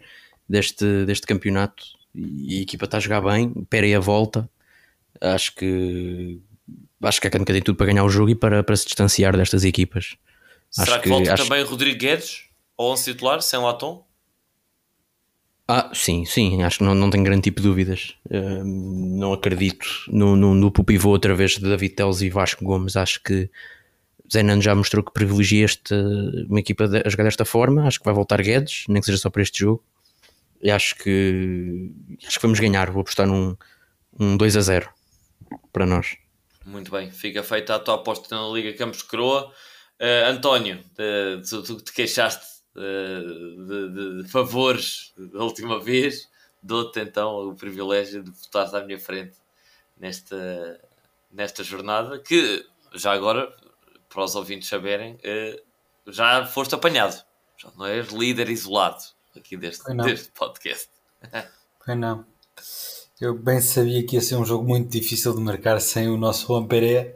deste, 0.50 1.06
deste 1.06 1.28
campeonato 1.28 1.84
e 2.16 2.58
a 2.58 2.62
equipa 2.64 2.86
está 2.86 2.98
a 2.98 3.00
jogar 3.00 3.22
bem, 3.22 3.54
Pera 3.70 3.96
a 3.96 4.00
volta. 4.00 4.50
Acho 5.22 5.54
que 5.54 6.42
acho 7.04 7.22
que 7.22 7.28
a 7.28 7.30
Académica 7.30 7.54
tem 7.54 7.62
tudo 7.62 7.76
para 7.76 7.86
ganhar 7.86 8.04
o 8.04 8.10
jogo 8.10 8.32
e 8.32 8.36
para, 8.36 8.64
para 8.64 8.76
se 8.76 8.86
distanciar 8.86 9.38
destas 9.38 9.64
equipas. 9.64 10.16
Será 10.72 10.94
acho 10.94 10.96
que, 10.96 11.04
que 11.04 11.10
volta 11.10 11.32
acho... 11.32 11.44
também 11.44 11.64
Rodrigo 11.64 12.00
Guedes 12.00 12.46
ao 12.76 12.88
11 12.88 13.04
titular, 13.04 13.42
sem 13.44 13.60
Latom? 13.60 14.04
Ah, 15.68 15.90
sim, 15.94 16.26
sim, 16.26 16.62
acho 16.62 16.78
que 16.78 16.84
não, 16.84 16.94
não 16.94 17.10
tenho 17.10 17.24
grande 17.24 17.42
tipo 17.42 17.60
de 17.60 17.68
dúvidas. 17.68 18.16
Uh, 18.26 18.64
não 18.64 19.34
acredito 19.34 19.88
no, 20.08 20.36
no, 20.36 20.54
no 20.54 20.72
pivô 20.72 21.10
outra 21.10 21.34
vez 21.34 21.54
de 21.54 21.62
David 21.62 21.96
Teles 21.96 22.22
e 22.22 22.30
Vasco 22.30 22.64
Gomes. 22.64 22.96
Acho 22.96 23.22
que 23.24 23.50
Zenan 24.32 24.62
já 24.62 24.76
mostrou 24.76 25.04
que 25.04 25.12
privilegia 25.12 25.66
esta, 25.66 25.96
uma 26.48 26.60
equipa 26.60 26.86
a 27.04 27.10
jogar 27.10 27.24
desta 27.24 27.46
forma. 27.46 27.88
Acho 27.88 27.98
que 27.98 28.06
vai 28.06 28.14
voltar 28.14 28.42
Guedes, 28.44 28.86
nem 28.88 29.02
que 29.02 29.08
seja 29.08 29.18
só 29.18 29.30
para 29.32 29.42
este 29.42 29.60
jogo. 29.60 29.84
E 30.62 30.70
acho 30.70 30.96
que 30.98 31.92
acho 32.28 32.40
que 32.40 32.46
vamos 32.46 32.60
ganhar. 32.60 32.92
Vou 32.92 33.02
apostar 33.02 33.26
num 33.26 33.58
um 34.20 34.38
2 34.38 34.58
a 34.58 34.62
0 34.62 34.90
para 35.74 35.88
nós. 35.88 36.16
Muito 36.64 36.92
bem, 36.92 37.10
fica 37.10 37.42
feita 37.42 37.76
a 37.76 37.80
tua 37.80 37.96
aposta 37.96 38.36
na 38.36 38.48
Liga 38.50 38.74
Campos 38.74 39.02
Croa. 39.02 39.52
Uh, 40.00 40.30
António, 40.30 40.80
tu, 41.48 41.64
tu 41.64 41.82
te 41.82 41.92
queixaste 41.92 42.55
uh, 42.76 43.66
de, 43.66 44.24
de, 44.24 44.30
favores 44.30 45.14
da 45.18 45.44
última 45.44 45.80
vez, 45.80 46.30
dou-te 46.62 47.00
então 47.00 47.50
o 47.50 47.56
privilégio 47.56 48.24
de 48.24 48.32
votar 48.32 48.74
à 48.76 48.86
minha 48.86 49.00
frente 49.00 49.38
nesta, 49.98 50.80
nesta 51.32 51.64
jornada, 51.64 52.20
que 52.20 52.66
já 52.94 53.14
agora, 53.14 53.54
para 54.10 54.24
os 54.24 54.36
ouvintes 54.36 54.68
saberem, 54.68 55.16
uh, 55.16 56.12
já 56.12 56.46
foste 56.46 56.76
apanhado. 56.76 57.24
Já 57.58 57.72
não 57.78 57.86
és 57.86 58.10
líder 58.10 58.50
isolado 58.50 59.04
aqui 59.36 59.56
deste, 59.58 59.94
deste 59.96 60.32
podcast. 60.32 60.90
Pois 61.86 62.00
não. 62.00 62.26
Eu 63.22 63.38
bem 63.38 63.62
sabia 63.62 64.04
que 64.04 64.16
ia 64.16 64.22
ser 64.22 64.38
um 64.38 64.44
jogo 64.44 64.68
muito 64.68 64.90
difícil 64.90 65.36
de 65.36 65.40
marcar 65.40 65.80
sem 65.80 66.10
o 66.10 66.18
nosso 66.18 66.48
Juan 66.48 66.66
Pereira, 66.66 67.16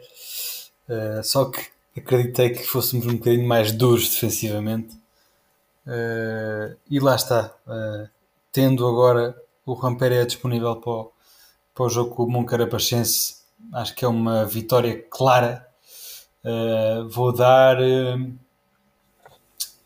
uh, 0.88 1.24
só 1.24 1.46
que 1.46 1.60
acreditei 1.98 2.52
que 2.52 2.64
fôssemos 2.64 3.08
um 3.08 3.18
bocadinho 3.18 3.48
mais 3.48 3.72
duros 3.72 4.08
defensivamente. 4.10 4.99
Uh, 5.90 6.78
e 6.88 7.00
lá 7.00 7.16
está. 7.16 7.52
Uh, 7.66 8.08
tendo 8.52 8.88
agora 8.88 9.36
o 9.66 9.76
Juan 9.76 9.96
Pereira 9.96 10.26
disponível 10.26 10.76
para 10.76 10.92
o, 10.92 11.12
para 11.74 11.86
o 11.86 11.90
jogo 11.90 12.16
com 12.16 12.24
o 12.24 12.30
Moncarapachense, 12.30 13.38
acho 13.74 13.96
que 13.96 14.06
é 14.06 14.08
uma 14.08 14.46
vitória 14.46 15.04
clara. 15.10 15.68
vou 17.10 17.34
dar. 17.34 17.78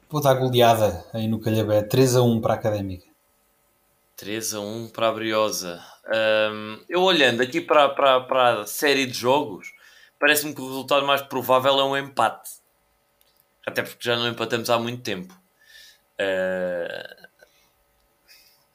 vou 0.09 0.21
dar 0.21 0.33
goleada 0.33 1.05
aí 1.13 1.27
no 1.27 1.39
Calhabé, 1.39 1.81
3 1.81 2.17
a 2.17 2.21
1 2.21 2.41
para 2.41 2.53
a 2.53 2.57
Académica. 2.57 3.07
3 4.17 4.55
a 4.55 4.59
1 4.59 4.89
para 4.89 5.07
a 5.09 5.11
Briosa. 5.11 5.83
Um, 6.05 6.83
eu 6.89 7.01
olhando 7.01 7.41
aqui 7.41 7.61
para, 7.61 7.89
para, 7.89 8.21
para 8.21 8.61
a 8.61 8.67
série 8.67 9.05
de 9.05 9.13
jogos, 9.13 9.73
parece-me 10.19 10.53
que 10.53 10.61
o 10.61 10.67
resultado 10.67 11.05
mais 11.05 11.21
provável 11.21 11.79
é 11.79 11.83
um 11.83 11.97
empate. 11.97 12.51
Até 13.65 13.81
porque 13.81 13.99
já 14.01 14.17
não 14.17 14.27
empatamos 14.27 14.69
há 14.69 14.77
muito 14.77 15.01
tempo. 15.01 15.42
Uh, 16.19 17.27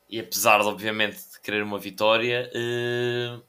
e 0.09 0.19
apesar, 0.19 0.61
de, 0.61 0.67
obviamente, 0.67 1.17
de 1.17 1.41
querer 1.41 1.63
uma 1.63 1.79
vitória, 1.79 2.51
uh, 2.55 3.43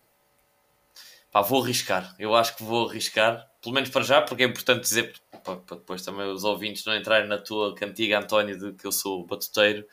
pá, 1.32 1.42
vou 1.42 1.64
arriscar. 1.64 2.14
Eu 2.20 2.36
acho 2.36 2.56
que 2.58 2.64
vou 2.64 2.90
arriscar, 2.90 3.50
pelo 3.62 3.74
menos 3.74 3.90
para 3.90 4.04
já, 4.04 4.22
porque 4.22 4.44
é 4.44 4.46
importante 4.46 4.82
dizer 4.82 5.14
para, 5.44 5.56
depois 5.78 6.02
também 6.04 6.28
os 6.28 6.44
ouvintes 6.44 6.84
não 6.86 6.96
entrarem 6.96 7.28
na 7.28 7.38
tua 7.38 7.74
cantiga, 7.74 8.20
António, 8.20 8.58
de 8.58 8.74
que 8.74 8.86
eu 8.86 8.92
sou 8.92 9.26
batuteiro. 9.26 9.86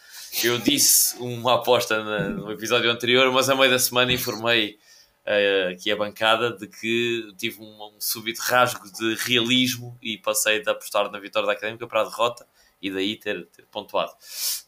Eu 0.43 0.59
disse 0.59 1.17
uma 1.19 1.55
aposta 1.55 2.03
no 2.31 2.51
episódio 2.51 2.91
anterior, 2.91 3.31
mas 3.33 3.49
a 3.49 3.55
meio 3.55 3.71
da 3.71 3.79
semana 3.79 4.13
informei 4.13 4.79
uh, 5.25 5.73
aqui 5.73 5.91
a 5.91 5.97
bancada 5.97 6.51
de 6.53 6.67
que 6.67 7.33
tive 7.39 7.61
um, 7.61 7.95
um 7.97 8.01
súbito 8.01 8.41
rasgo 8.43 8.91
de 8.93 9.15
realismo 9.15 9.97
e 10.03 10.19
passei 10.19 10.61
de 10.61 10.69
apostar 10.69 11.11
na 11.11 11.19
vitória 11.21 11.47
da 11.47 11.53
Académica 11.53 11.87
para 11.87 12.03
a 12.03 12.05
derrota 12.05 12.47
e 12.81 12.91
daí 12.91 13.17
ter, 13.17 13.47
ter 13.49 13.67
pontuado. 13.71 14.13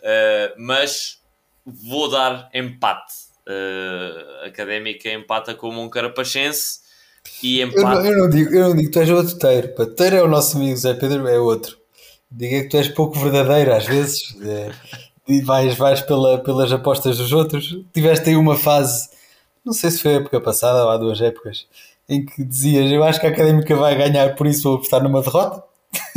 Uh, 0.00 0.54
mas 0.58 1.22
vou 1.64 2.10
dar 2.10 2.48
empate. 2.54 3.28
Uh, 3.46 4.44
académica 4.46 5.10
empata 5.10 5.54
com 5.54 5.70
o 5.70 5.72
Moncarapachense 5.72 6.80
e 7.42 7.62
empata. 7.62 7.80
Eu 7.80 7.84
não, 7.84 8.04
eu 8.04 8.18
não, 8.18 8.30
digo, 8.30 8.54
eu 8.54 8.68
não 8.68 8.76
digo 8.76 8.88
que 8.88 8.92
tu 8.92 9.00
és 9.00 9.10
outro 9.10 9.38
Teiro. 9.38 9.86
Teiro 9.94 10.16
é 10.16 10.22
o 10.22 10.28
nosso 10.28 10.56
amigo 10.56 10.76
Zé 10.76 10.94
Pedro, 10.94 11.26
é 11.26 11.38
outro. 11.38 11.78
Diga 12.30 12.62
que 12.62 12.68
tu 12.68 12.76
és 12.76 12.88
pouco 12.88 13.18
verdadeiro 13.18 13.72
às 13.72 13.86
vezes. 13.86 14.36
É, 14.42 14.70
e 15.28 15.42
vais, 15.42 15.76
vais 15.76 16.00
pela, 16.00 16.38
pelas 16.38 16.72
apostas 16.72 17.18
dos 17.18 17.32
outros. 17.32 17.78
Tiveste 17.92 18.30
aí 18.30 18.36
uma 18.36 18.56
fase, 18.56 19.08
não 19.64 19.74
sei 19.74 19.90
se 19.90 20.00
foi 20.00 20.12
a 20.12 20.16
época 20.16 20.40
passada 20.40 20.82
ou 20.82 20.90
há 20.90 20.96
duas 20.96 21.20
épocas, 21.20 21.66
em 22.08 22.24
que 22.24 22.42
dizias: 22.42 22.90
Eu 22.90 23.04
acho 23.04 23.20
que 23.20 23.26
a 23.26 23.30
académica 23.30 23.76
vai 23.76 23.94
ganhar, 23.94 24.34
por 24.34 24.46
isso 24.46 24.62
vou 24.62 24.76
apostar 24.76 25.02
numa 25.02 25.20
derrota. 25.20 25.62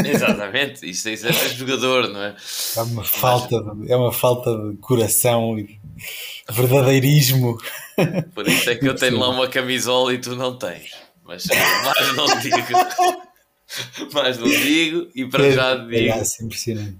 Exatamente, 0.06 0.89
isso, 0.89 1.10
isso 1.10 1.28
é 1.28 1.34
jogador, 1.49 2.08
não 2.10 2.22
é? 2.22 2.36
É 2.78 2.82
uma 2.82 3.04
falta, 3.04 3.62
de, 3.62 3.91
é 3.91 3.95
uma 3.95 4.12
falta 4.12 4.52
de 4.70 4.78
coração 4.78 5.58
e 5.58 5.80
verdadeirismo. 6.49 7.58
Por 8.34 8.47
isso 8.47 8.70
é 8.70 8.76
que 8.76 8.88
eu 8.88 8.95
tenho 8.95 9.20
lá 9.20 9.30
uma 9.30 9.47
camisola 9.47 10.14
e 10.14 10.18
tu 10.18 10.36
não 10.36 10.58
tens. 10.58 10.91
Mas 11.24 11.45
mais 11.45 12.16
não 12.16 12.39
digo. 12.39 12.58
mais 14.14 14.38
não 14.38 14.49
digo 14.49 15.10
e 15.16 15.26
para 15.26 15.47
é, 15.47 15.52
já 15.52 15.76
digo. 15.76 16.10
É 16.10 16.93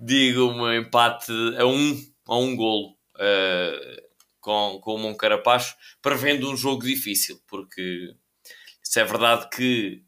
digo 0.00 0.46
um 0.50 0.72
empate 0.72 1.32
a 1.58 1.66
um, 1.66 2.04
a 2.26 2.38
um 2.38 2.56
golo 2.56 2.96
uh, 3.16 4.02
com, 4.40 4.80
com 4.80 4.94
o 4.94 4.98
Moncarapacho, 4.98 5.76
prevendo 6.00 6.50
um 6.50 6.56
jogo 6.56 6.84
difícil, 6.84 7.40
porque 7.46 8.14
se 8.82 9.00
é 9.00 9.04
verdade 9.04 9.48
que 9.50 10.02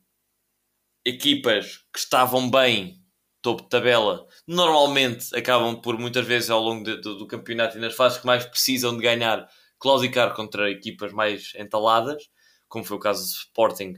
equipas 1.05 1.78
que 1.92 1.99
estavam 1.99 2.51
bem, 2.51 3.03
topo 3.40 3.62
de 3.62 3.68
tabela, 3.68 4.26
normalmente 4.46 5.34
acabam 5.36 5.80
por 5.80 5.99
muitas 5.99 6.26
vezes 6.26 6.51
ao 6.51 6.61
longo 6.61 6.84
de, 6.84 7.01
do, 7.01 7.16
do, 7.18 7.26
campeonato 7.26 7.78
e 7.78 7.80
nas 7.80 7.94
fases 7.94 8.18
que 8.18 8.26
mais 8.26 8.44
precisam 8.44 8.96
de 8.96 9.03
ganhar, 9.03 9.49
claudicar 9.78 10.34
contra 10.34 10.70
equipas 10.70 11.12
mais 11.12 11.53
entaladas, 11.57 12.28
como 12.68 12.84
foi 12.84 12.96
o 12.96 13.01
caso 13.01 13.22
do 13.22 13.38
Sporting 13.38 13.94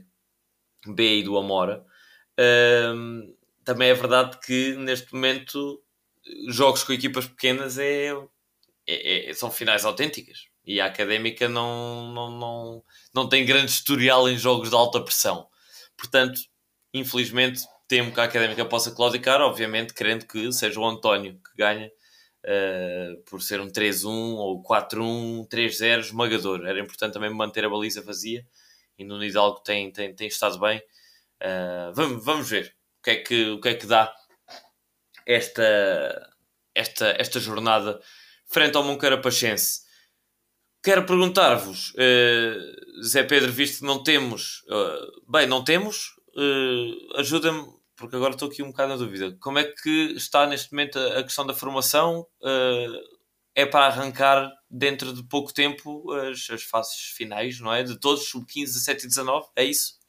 B 0.87 1.19
e 1.19 1.23
do 1.23 1.37
Amora. 1.37 1.83
Um, 2.39 3.35
também 3.63 3.89
é 3.89 3.93
verdade 3.93 4.39
que 4.39 4.73
neste 4.75 5.13
momento 5.13 5.83
jogos 6.47 6.83
com 6.83 6.93
equipas 6.93 7.25
pequenas 7.25 7.77
é, 7.77 8.13
é, 8.87 9.29
é, 9.29 9.33
são 9.33 9.51
finais 9.51 9.85
autênticas 9.85 10.47
e 10.65 10.79
a 10.79 10.85
académica 10.85 11.49
não, 11.49 12.11
não, 12.13 12.31
não, 12.31 12.83
não 13.13 13.29
tem 13.29 13.45
grande 13.45 13.71
historial 13.71 14.29
em 14.29 14.37
jogos 14.37 14.69
de 14.69 14.75
alta 14.75 15.01
pressão. 15.01 15.47
Portanto, 15.97 16.39
infelizmente, 16.93 17.61
temo 17.87 18.13
que 18.13 18.19
a 18.19 18.23
académica 18.23 18.65
possa 18.65 18.91
claudicar, 18.91 19.41
obviamente, 19.41 19.93
querendo 19.93 20.25
que 20.25 20.51
seja 20.53 20.79
o 20.79 20.85
António 20.85 21.33
que 21.33 21.57
ganha. 21.57 21.91
Uh, 22.43 23.21
por 23.29 23.39
ser 23.39 23.61
um 23.61 23.67
3-1 23.67 24.07
ou 24.07 24.63
4-1, 24.63 25.47
3-0 25.47 25.99
esmagador. 25.99 26.65
Era 26.65 26.79
importante 26.79 27.13
também 27.13 27.29
manter 27.29 27.63
a 27.63 27.69
baliza 27.69 28.01
vazia 28.01 28.43
e 28.97 29.03
no 29.03 29.23
Hidalgo 29.23 29.59
tem, 29.59 29.91
tem, 29.91 30.15
tem 30.15 30.27
estado 30.27 30.59
bem. 30.59 30.79
Uh, 31.39 31.93
vamos, 31.93 32.25
vamos 32.25 32.49
ver 32.49 32.75
o 32.99 33.03
que, 33.03 33.09
é 33.11 33.15
que, 33.17 33.49
o 33.49 33.61
que 33.61 33.69
é 33.69 33.75
que 33.75 33.85
dá 33.85 34.11
esta, 35.23 36.29
esta, 36.73 37.15
esta 37.19 37.39
jornada 37.39 38.01
frente 38.47 38.75
ao 38.75 38.83
Moncarapachense. 38.83 39.81
Quero 40.81 41.05
perguntar-vos, 41.05 41.93
uh, 41.93 43.03
Zé 43.03 43.21
Pedro, 43.21 43.51
visto 43.51 43.81
que 43.81 43.85
não 43.85 44.01
temos, 44.01 44.63
bem, 45.29 45.45
não 45.45 45.63
temos, 45.63 46.15
uh, 46.35 47.19
ajuda-me, 47.19 47.65
porque 47.95 48.15
agora 48.15 48.33
estou 48.33 48.49
aqui 48.49 48.63
um 48.63 48.71
bocado 48.71 48.89
na 48.89 48.97
dúvida. 48.97 49.37
Como 49.39 49.59
é 49.59 49.63
que 49.63 50.13
está 50.15 50.45
neste 50.47 50.71
momento 50.71 50.99
a, 50.99 51.19
a 51.19 51.23
questão 51.23 51.45
da 51.45 51.53
formação? 51.53 52.25
é 53.53 53.65
para 53.65 53.85
arrancar 53.85 54.51
dentro 54.69 55.13
de 55.13 55.23
pouco 55.23 55.53
tempo 55.53 56.11
as, 56.13 56.49
as 56.49 56.63
fases 56.63 56.95
finais, 56.95 57.59
não 57.59 57.73
é? 57.73 57.83
De 57.83 57.99
todos, 57.99 58.29
sub-15, 58.29 58.63
17 58.65 59.05
e 59.05 59.07
19, 59.07 59.47
é 59.55 59.65
isso? 59.65 59.99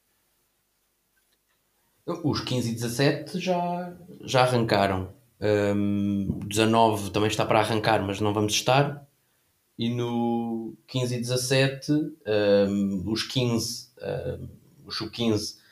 Os 2.05 2.41
15 2.41 2.69
e 2.69 2.73
17 2.73 3.39
já, 3.39 3.97
já 4.21 4.41
arrancaram. 4.41 5.13
Um, 5.39 6.39
19 6.47 7.11
também 7.11 7.29
está 7.29 7.45
para 7.45 7.59
arrancar, 7.59 8.05
mas 8.05 8.19
não 8.19 8.33
vamos 8.33 8.53
estar. 8.53 9.07
E 9.77 9.89
no 9.89 10.77
15 10.87 11.15
e 11.15 11.19
17, 11.19 11.91
um, 11.91 13.03
os 13.09 13.23
15, 13.23 13.91
um, 14.01 14.49
os 14.85 14.97
sub-15 14.97 15.55
uh, 15.55 15.62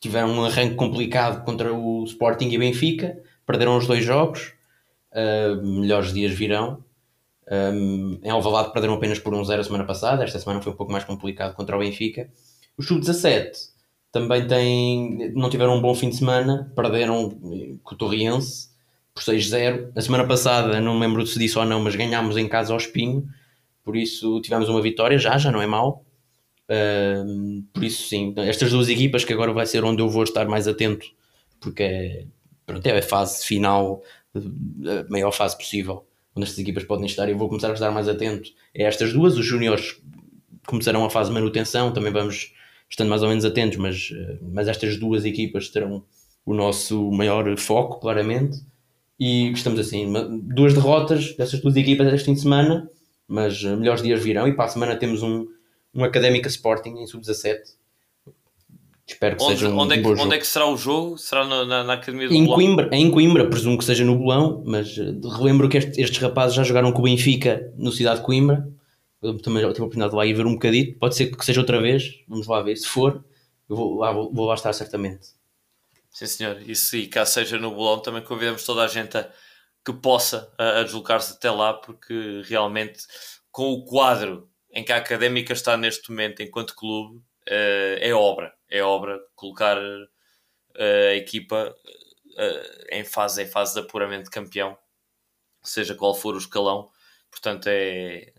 tiveram 0.00 0.30
um 0.30 0.44
arranque 0.44 0.74
complicado 0.74 1.44
contra 1.44 1.72
o 1.72 2.04
Sporting 2.04 2.48
e 2.48 2.58
Benfica, 2.58 3.18
perderam 3.46 3.76
os 3.76 3.86
dois 3.86 4.04
jogos. 4.04 4.54
Uh, 5.12 5.62
melhores 5.80 6.12
dias 6.12 6.32
virão. 6.32 6.82
Um, 7.50 8.20
em 8.22 8.30
Alvalade 8.30 8.72
perderam 8.72 8.94
apenas 8.94 9.18
por 9.18 9.34
1-0 9.34 9.58
a 9.58 9.64
semana 9.64 9.84
passada. 9.84 10.24
Esta 10.24 10.38
semana 10.38 10.62
foi 10.62 10.72
um 10.72 10.76
pouco 10.76 10.92
mais 10.92 11.04
complicado 11.04 11.54
contra 11.54 11.76
o 11.76 11.80
Benfica. 11.80 12.30
Os 12.76 12.86
sub-17 12.86 13.70
também 14.12 14.46
têm, 14.46 15.32
não 15.34 15.50
tiveram 15.50 15.76
um 15.76 15.80
bom 15.80 15.94
fim 15.94 16.08
de 16.08 16.16
semana, 16.16 16.72
perderam 16.74 17.30
com 17.82 17.94
o 17.94 17.98
Torriense 17.98 18.70
por 19.12 19.22
6-0. 19.22 19.90
A 19.94 20.00
semana 20.00 20.26
passada, 20.26 20.80
não 20.80 20.94
me 20.94 21.00
lembro 21.00 21.26
se 21.26 21.38
disse 21.38 21.58
ou 21.58 21.64
não, 21.64 21.80
mas 21.80 21.94
ganhámos 21.94 22.36
em 22.36 22.48
casa 22.48 22.72
ao 22.72 22.78
Espinho, 22.78 23.26
por 23.84 23.96
isso 23.96 24.40
tivemos 24.40 24.68
uma 24.68 24.80
vitória 24.80 25.18
já, 25.18 25.36
já 25.36 25.50
não 25.50 25.60
é 25.60 25.66
mau. 25.66 26.04
Por 27.72 27.84
isso, 27.84 28.08
sim, 28.08 28.32
estas 28.36 28.70
duas 28.70 28.88
equipas 28.88 29.24
que 29.24 29.32
agora 29.32 29.52
vai 29.52 29.66
ser 29.66 29.84
onde 29.84 30.00
eu 30.00 30.08
vou 30.08 30.22
estar 30.22 30.46
mais 30.46 30.68
atento, 30.68 31.06
porque 31.60 31.82
é, 31.82 32.24
pronto, 32.64 32.86
é 32.86 32.98
a 32.98 33.02
fase 33.02 33.44
final, 33.44 34.02
a 34.34 35.10
maior 35.10 35.32
fase 35.32 35.56
possível, 35.56 36.04
onde 36.34 36.46
estas 36.46 36.58
equipas 36.58 36.84
podem 36.84 37.06
estar. 37.06 37.28
Eu 37.28 37.36
vou 37.36 37.48
começar 37.48 37.70
a 37.70 37.74
estar 37.74 37.90
mais 37.90 38.08
atento 38.08 38.50
a 38.76 38.82
estas 38.82 39.12
duas. 39.12 39.36
Os 39.36 39.44
júniores 39.44 40.00
começarão 40.66 41.04
a 41.04 41.10
fase 41.10 41.30
de 41.30 41.34
manutenção, 41.34 41.92
também 41.92 42.12
vamos 42.12 42.52
estando 42.88 43.08
mais 43.08 43.22
ou 43.22 43.28
menos 43.28 43.44
atentos, 43.44 43.78
mas, 43.78 44.12
eh, 44.12 44.38
mas 44.52 44.68
estas 44.68 44.96
duas 44.96 45.24
equipas 45.24 45.68
terão 45.68 46.04
o 46.44 46.54
nosso 46.54 47.10
maior 47.10 47.56
foco, 47.56 48.00
claramente. 48.00 48.58
E 49.18 49.50
estamos 49.52 49.78
assim, 49.78 50.10
duas 50.42 50.72
derrotas 50.72 51.36
dessas 51.36 51.60
duas 51.60 51.76
equipas 51.76 52.12
este 52.12 52.24
fim 52.24 52.34
de 52.34 52.40
semana, 52.40 52.88
mas 53.28 53.62
eh, 53.62 53.76
melhores 53.76 54.02
dias 54.02 54.22
virão. 54.22 54.48
E 54.48 54.54
para 54.54 54.64
a 54.64 54.68
semana 54.68 54.96
temos 54.96 55.22
um, 55.22 55.46
um 55.94 56.04
Académica 56.04 56.48
Sporting 56.48 56.90
em 56.98 57.06
sub-17. 57.06 57.60
Espero 59.06 59.36
que 59.36 59.42
onde, 59.42 59.54
seja 59.54 59.68
um, 59.68 59.78
onde, 59.78 59.94
é 59.94 60.02
que, 60.02 60.08
onde 60.08 60.34
é 60.36 60.38
que 60.38 60.46
será 60.46 60.66
o 60.66 60.76
jogo? 60.76 61.18
Será 61.18 61.44
na, 61.44 61.64
na, 61.64 61.82
na 61.82 61.92
Academia 61.94 62.28
do 62.28 62.34
em 62.34 62.46
Coimbra, 62.46 62.88
em 62.92 63.10
Coimbra, 63.10 63.50
presumo 63.50 63.76
que 63.76 63.84
seja 63.84 64.04
no 64.04 64.16
Bolão, 64.16 64.62
mas 64.64 64.96
eh, 64.96 65.12
relembro 65.36 65.68
que 65.68 65.78
este, 65.78 66.00
estes 66.00 66.18
rapazes 66.18 66.54
já 66.54 66.62
jogaram 66.62 66.92
com 66.92 67.00
o 67.00 67.04
Benfica 67.04 67.72
no 67.76 67.90
Cidade 67.90 68.20
de 68.20 68.26
Coimbra 68.26 68.70
eu 69.22 69.38
também 69.38 69.62
tive 69.62 69.66
a 69.66 69.84
oportunidade 69.84 70.10
de 70.10 70.16
lá 70.16 70.26
ir 70.26 70.32
ver 70.32 70.46
um 70.46 70.54
bocadinho. 70.54 70.98
Pode 70.98 71.14
ser 71.14 71.26
que 71.26 71.44
seja 71.44 71.60
outra 71.60 71.80
vez, 71.80 72.22
vamos 72.26 72.46
lá 72.46 72.62
ver. 72.62 72.76
Se 72.76 72.86
for, 72.86 73.22
eu 73.68 73.76
vou 73.76 73.98
lá, 73.98 74.12
vou, 74.12 74.32
vou 74.32 74.46
lá 74.46 74.54
estar 74.54 74.72
certamente. 74.72 75.28
Sim, 76.10 76.26
senhor. 76.26 76.60
E 76.62 76.74
se 76.74 77.06
cá 77.06 77.26
seja 77.26 77.58
no 77.58 77.74
Bolão, 77.74 78.00
também 78.00 78.22
convidamos 78.22 78.64
toda 78.64 78.82
a 78.82 78.88
gente 78.88 79.16
a, 79.18 79.30
que 79.84 79.92
possa 79.92 80.50
a, 80.56 80.80
a 80.80 80.82
deslocar-se 80.84 81.34
até 81.34 81.50
lá, 81.50 81.74
porque 81.74 82.42
realmente 82.46 83.00
com 83.52 83.72
o 83.72 83.84
quadro 83.84 84.48
em 84.72 84.84
que 84.84 84.92
a 84.92 84.96
Académica 84.96 85.52
está 85.52 85.76
neste 85.76 86.10
momento 86.10 86.42
enquanto 86.42 86.74
clube, 86.74 87.18
uh, 87.18 87.98
é 88.00 88.12
obra. 88.12 88.54
É 88.68 88.82
obra 88.82 89.18
colocar 89.34 89.78
uh, 89.78 91.08
a 91.10 91.14
equipa 91.14 91.74
uh, 91.74 92.86
em, 92.90 93.04
fase, 93.04 93.42
em 93.42 93.46
fase 93.46 93.74
de 93.74 93.80
apuramento 93.80 94.24
de 94.24 94.30
campeão, 94.30 94.76
seja 95.62 95.94
qual 95.94 96.14
for 96.14 96.34
o 96.34 96.38
escalão. 96.38 96.88
Portanto, 97.30 97.66
é, 97.68 98.32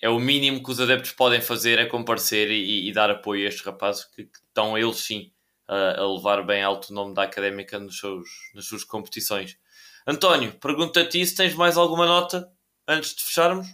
é 0.00 0.08
o 0.08 0.18
mínimo 0.18 0.62
que 0.62 0.70
os 0.70 0.80
adeptos 0.80 1.12
podem 1.12 1.40
fazer 1.40 1.78
é 1.78 1.86
comparecer 1.86 2.50
e, 2.50 2.88
e 2.88 2.92
dar 2.92 3.10
apoio 3.10 3.44
a 3.44 3.48
estes 3.48 3.64
rapazes 3.64 4.04
que, 4.04 4.24
que 4.24 4.38
estão 4.38 4.76
eles 4.76 4.98
sim 4.98 5.32
a, 5.66 6.00
a, 6.00 6.14
levar 6.14 6.44
bem 6.44 6.62
alto 6.62 6.90
o 6.90 6.94
nome 6.94 7.14
da 7.14 7.22
académica 7.22 7.78
nos 7.78 7.98
seus, 7.98 8.28
nas 8.54 8.66
suas 8.66 8.84
competições. 8.84 9.58
António, 10.06 10.52
pergunta-te 10.60 11.24
se 11.26 11.34
tens 11.34 11.54
mais 11.54 11.76
alguma 11.76 12.06
nota 12.06 12.48
antes 12.86 13.14
de 13.14 13.24
fecharmos? 13.24 13.66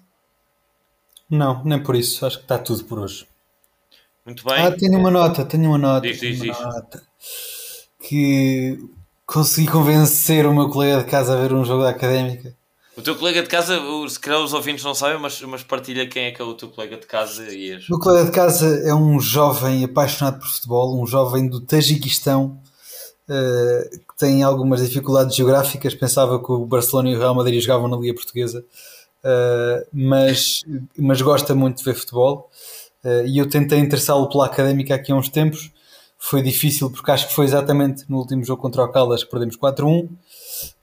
Não, 1.32 1.64
nem 1.64 1.82
por 1.82 1.96
isso. 1.96 2.24
Acho 2.24 2.38
que 2.38 2.44
está 2.44 2.58
tudo 2.58 2.84
por 2.84 3.00
hoje. 3.00 3.26
Muito 4.24 4.44
bem. 4.44 4.54
Ah, 4.54 4.70
tenho 4.70 4.98
uma 4.98 5.10
nota, 5.10 5.44
tenho 5.44 5.68
uma 5.68 5.78
nota. 5.78 6.06
Diz, 6.06 6.20
diz, 6.20 6.40
diz. 6.40 6.60
Nota 6.60 7.02
que 7.98 8.78
consegui 9.24 9.70
convencer 9.70 10.46
o 10.46 10.54
meu 10.54 10.68
colega 10.68 11.02
de 11.02 11.10
casa 11.10 11.32
a 11.32 11.40
ver 11.40 11.52
um 11.52 11.64
jogo 11.64 11.84
da 11.84 11.90
académica 11.90 12.54
o 12.94 13.00
teu 13.00 13.16
colega 13.16 13.42
de 13.42 13.48
casa, 13.48 13.80
se 14.08 14.20
calhar 14.20 14.42
os 14.42 14.52
ouvintes 14.52 14.84
não 14.84 14.94
sabem, 14.94 15.18
mas, 15.18 15.40
mas 15.42 15.62
partilha 15.62 16.06
quem 16.06 16.24
é 16.24 16.30
que 16.30 16.42
é 16.42 16.44
o 16.44 16.52
teu 16.52 16.68
colega 16.68 16.98
de 16.98 17.06
casa 17.06 17.50
e 17.50 17.70
és. 17.70 17.88
O 17.88 17.92
meu 17.92 17.98
colega 17.98 18.26
de 18.26 18.32
casa 18.32 18.66
é 18.84 18.94
um 18.94 19.18
jovem 19.18 19.82
apaixonado 19.82 20.38
por 20.38 20.46
futebol, 20.46 21.00
um 21.00 21.06
jovem 21.06 21.48
do 21.48 21.60
Tajiquistão 21.62 22.60
uh, 23.30 23.90
que 23.90 24.16
tem 24.18 24.42
algumas 24.42 24.86
dificuldades 24.86 25.34
geográficas. 25.34 25.94
Pensava 25.94 26.38
que 26.38 26.52
o 26.52 26.66
Barcelona 26.66 27.08
e 27.08 27.16
o 27.16 27.18
Real 27.18 27.34
Madrid 27.34 27.62
jogavam 27.62 27.88
na 27.88 27.96
Liga 27.96 28.14
Portuguesa, 28.14 28.62
uh, 29.24 29.86
mas, 29.92 30.62
mas 30.98 31.20
gosta 31.20 31.54
muito 31.54 31.78
de 31.78 31.84
ver 31.84 31.94
futebol. 31.94 32.50
Uh, 33.04 33.26
e 33.26 33.38
eu 33.38 33.48
tentei 33.48 33.78
interessá-lo 33.78 34.28
pela 34.28 34.46
académica 34.46 34.94
aqui 34.94 35.12
há 35.12 35.16
uns 35.16 35.28
tempos. 35.28 35.70
Foi 36.18 36.40
difícil 36.40 36.90
porque 36.90 37.10
acho 37.10 37.28
que 37.28 37.34
foi 37.34 37.44
exatamente 37.44 38.04
no 38.08 38.18
último 38.18 38.44
jogo 38.44 38.62
contra 38.62 38.84
o 38.84 38.88
Caldas 38.88 39.24
que 39.24 39.30
perdemos 39.30 39.56
4-1 39.56 40.08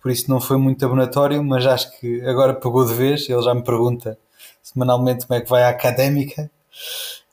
por 0.01 0.11
isso 0.11 0.29
não 0.29 0.39
foi 0.39 0.57
muito 0.57 0.83
abonatório, 0.85 1.43
mas 1.43 1.65
acho 1.65 1.99
que 1.99 2.21
agora 2.21 2.53
pegou 2.53 2.85
de 2.85 2.93
vez. 2.93 3.29
Ele 3.29 3.41
já 3.41 3.53
me 3.53 3.63
pergunta 3.63 4.17
semanalmente 4.61 5.25
como 5.25 5.39
é 5.39 5.41
que 5.41 5.49
vai 5.49 5.63
a 5.63 5.69
académica. 5.69 6.49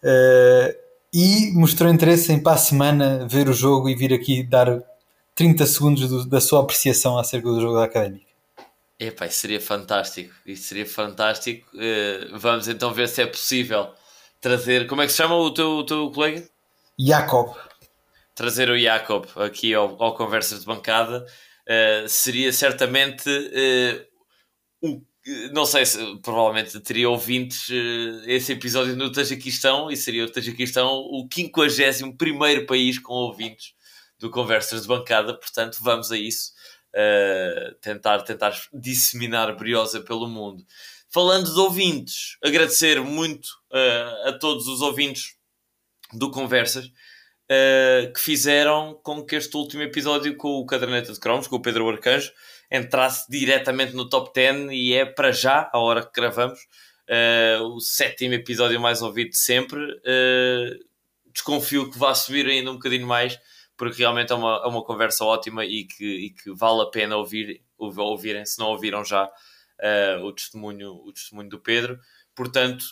Uh, 0.02 0.74
e 1.12 1.52
mostrou 1.54 1.90
interesse 1.90 2.32
em 2.32 2.42
para 2.42 2.54
a 2.54 2.58
semana 2.58 3.26
ver 3.28 3.48
o 3.48 3.52
jogo 3.52 3.88
e 3.88 3.94
vir 3.94 4.12
aqui 4.12 4.42
dar 4.42 4.82
30 5.34 5.66
segundos 5.66 6.08
do, 6.08 6.26
da 6.26 6.40
sua 6.40 6.60
apreciação 6.60 7.18
acerca 7.18 7.48
do 7.48 7.60
jogo 7.60 7.76
da 7.76 7.84
académica. 7.84 8.25
Epá, 8.98 9.26
isso 9.26 9.38
seria 9.38 9.60
fantástico. 9.60 10.34
Isso 10.46 10.68
seria 10.68 10.86
fantástico. 10.86 11.68
Uh, 11.74 12.38
vamos 12.38 12.66
então 12.66 12.92
ver 12.92 13.08
se 13.08 13.22
é 13.22 13.26
possível 13.26 13.92
trazer. 14.40 14.86
Como 14.86 15.02
é 15.02 15.06
que 15.06 15.12
se 15.12 15.18
chama 15.18 15.36
o 15.36 15.52
teu, 15.52 15.78
o 15.78 15.84
teu 15.84 16.10
colega? 16.10 16.48
Jacob. 16.98 17.54
Trazer 18.34 18.70
o 18.70 18.78
Jacob 18.78 19.26
aqui 19.36 19.74
ao, 19.74 20.02
ao 20.02 20.14
Conversas 20.14 20.60
de 20.60 20.66
Bancada 20.66 21.26
uh, 21.26 22.08
seria 22.08 22.52
certamente 22.52 23.28
uh, 23.28 24.06
o 24.82 25.02
não 25.52 25.66
sei 25.66 25.84
se 25.84 25.98
provavelmente 26.22 26.78
teria 26.78 27.10
ouvintes 27.10 27.68
esse 28.26 28.52
episódio 28.52 28.94
no 28.94 29.10
Tajiquistão 29.10 29.90
e 29.90 29.96
seria 29.96 30.24
o 30.24 30.30
Tajiquistão 30.30 30.86
o 30.86 31.28
51 31.28 32.16
país 32.64 33.00
com 33.00 33.12
ouvintes 33.12 33.74
do 34.20 34.30
Conversas 34.30 34.82
de 34.82 34.88
Bancada, 34.88 35.34
portanto 35.34 35.78
vamos 35.80 36.12
a 36.12 36.16
isso 36.16 36.52
uh, 36.94 37.74
tentar, 37.80 38.22
tentar 38.22 38.54
disseminar 38.72 39.54
briosa 39.56 40.00
pelo 40.00 40.28
mundo. 40.28 40.64
Falando 41.08 41.52
de 41.52 41.58
ouvintes, 41.58 42.36
agradecer 42.44 43.00
muito 43.00 43.46
uh, 43.72 44.28
a 44.28 44.32
todos 44.38 44.66
os 44.66 44.80
ouvintes 44.80 45.36
do 46.12 46.30
Conversas 46.30 46.90
que 48.12 48.20
fizeram 48.20 48.98
com 49.04 49.24
que 49.24 49.36
este 49.36 49.56
último 49.56 49.80
episódio 49.80 50.36
com 50.36 50.58
o 50.58 50.66
Caderneta 50.66 51.12
de 51.12 51.20
Cromos, 51.20 51.46
com 51.46 51.54
o 51.54 51.62
Pedro 51.62 51.88
Arcanjo, 51.88 52.32
entrasse 52.70 53.30
diretamente 53.30 53.94
no 53.94 54.08
top 54.08 54.32
10 54.34 54.72
e 54.72 54.94
é 54.94 55.04
para 55.04 55.32
já, 55.32 55.70
a 55.72 55.78
hora 55.78 56.04
que 56.04 56.10
gravamos, 56.12 56.58
uh, 57.08 57.62
o 57.64 57.80
sétimo 57.80 58.34
episódio 58.34 58.80
mais 58.80 59.02
ouvido 59.02 59.30
de 59.30 59.38
sempre. 59.38 59.80
Uh, 59.80 60.86
desconfio 61.32 61.90
que 61.90 61.98
vá 61.98 62.14
subir 62.14 62.46
ainda 62.46 62.70
um 62.70 62.74
bocadinho 62.74 63.06
mais, 63.06 63.38
porque 63.76 63.98
realmente 63.98 64.32
é 64.32 64.34
uma, 64.34 64.62
é 64.64 64.66
uma 64.68 64.82
conversa 64.82 65.24
ótima 65.24 65.64
e 65.64 65.84
que, 65.84 66.04
e 66.04 66.30
que 66.30 66.52
vale 66.52 66.82
a 66.82 66.86
pena 66.86 67.16
ouvir, 67.16 67.62
ouvirem, 67.78 68.44
se 68.44 68.58
não 68.58 68.68
ouviram 68.68 69.04
já 69.04 69.24
uh, 69.26 70.24
o, 70.24 70.32
testemunho, 70.32 70.92
o 70.92 71.12
testemunho 71.12 71.48
do 71.48 71.58
Pedro. 71.58 71.98
Portanto, 72.34 72.84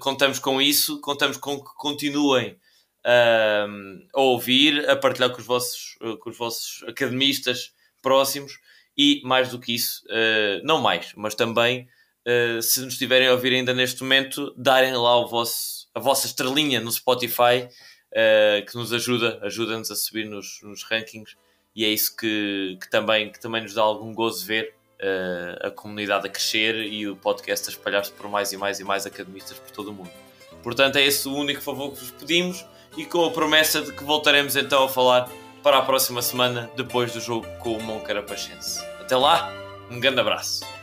contamos 0.00 0.38
com 0.38 0.62
isso, 0.62 1.00
contamos 1.00 1.36
com 1.36 1.58
que 1.58 1.74
continuem 1.74 2.56
a 3.04 4.20
ouvir, 4.20 4.88
a 4.88 4.94
partilhar 4.94 5.32
com 5.32 5.40
os 5.40 5.46
vossos, 5.46 5.98
com 6.20 6.30
os 6.30 6.38
vossos 6.38 6.84
academistas 6.86 7.72
próximos 8.00 8.60
e 8.98 9.20
mais 9.24 9.50
do 9.50 9.60
que 9.60 9.72
isso, 9.72 10.02
uh, 10.06 10.60
não 10.64 10.80
mais, 10.80 11.12
mas 11.16 11.36
também 11.36 11.88
uh, 12.26 12.60
se 12.60 12.80
nos 12.80 12.94
estiverem 12.94 13.28
a 13.28 13.32
ouvir 13.32 13.54
ainda 13.54 13.72
neste 13.72 14.02
momento, 14.02 14.52
darem 14.56 14.92
lá 14.92 15.16
o 15.18 15.28
vosso, 15.28 15.88
a 15.94 16.00
vossa 16.00 16.26
estrelinha 16.26 16.80
no 16.80 16.90
Spotify 16.90 17.68
uh, 18.12 18.64
que 18.66 18.76
nos 18.76 18.92
ajuda, 18.92 19.38
ajuda-nos 19.42 19.90
a 19.90 19.96
subir 19.96 20.26
nos, 20.26 20.60
nos, 20.62 20.82
rankings 20.84 21.36
e 21.74 21.84
é 21.84 21.88
isso 21.88 22.16
que, 22.16 22.78
que, 22.80 22.90
também, 22.90 23.30
que 23.30 23.40
também 23.40 23.62
nos 23.62 23.74
dá 23.74 23.82
algum 23.82 24.12
gozo 24.12 24.44
ver 24.46 24.74
a 25.62 25.70
comunidade 25.70 26.26
a 26.26 26.28
crescer 26.28 26.74
e 26.74 27.06
o 27.06 27.14
podcast 27.14 27.68
a 27.68 27.70
espalhar-se 27.70 28.10
por 28.10 28.28
mais 28.28 28.52
e 28.52 28.56
mais 28.56 28.80
e 28.80 28.84
mais 28.84 29.06
academistas 29.06 29.56
por 29.56 29.70
todo 29.70 29.90
o 29.90 29.92
mundo. 29.92 30.10
Portanto, 30.60 30.96
é 30.96 31.04
esse 31.04 31.28
o 31.28 31.34
único 31.34 31.60
favor 31.60 31.92
que 31.92 32.00
vos 32.00 32.10
pedimos 32.10 32.66
e 32.96 33.04
com 33.04 33.24
a 33.24 33.30
promessa 33.30 33.80
de 33.80 33.92
que 33.92 34.02
voltaremos 34.02 34.56
então 34.56 34.84
a 34.84 34.88
falar 34.88 35.30
para 35.62 35.78
a 35.78 35.82
próxima 35.82 36.22
semana, 36.22 36.70
depois 36.76 37.12
do 37.12 37.20
jogo 37.20 37.46
com 37.58 37.76
o 37.76 37.82
Moncarapachense. 37.82 38.84
Até 39.00 39.16
lá, 39.16 39.52
um 39.90 40.00
grande 40.00 40.20
abraço. 40.20 40.77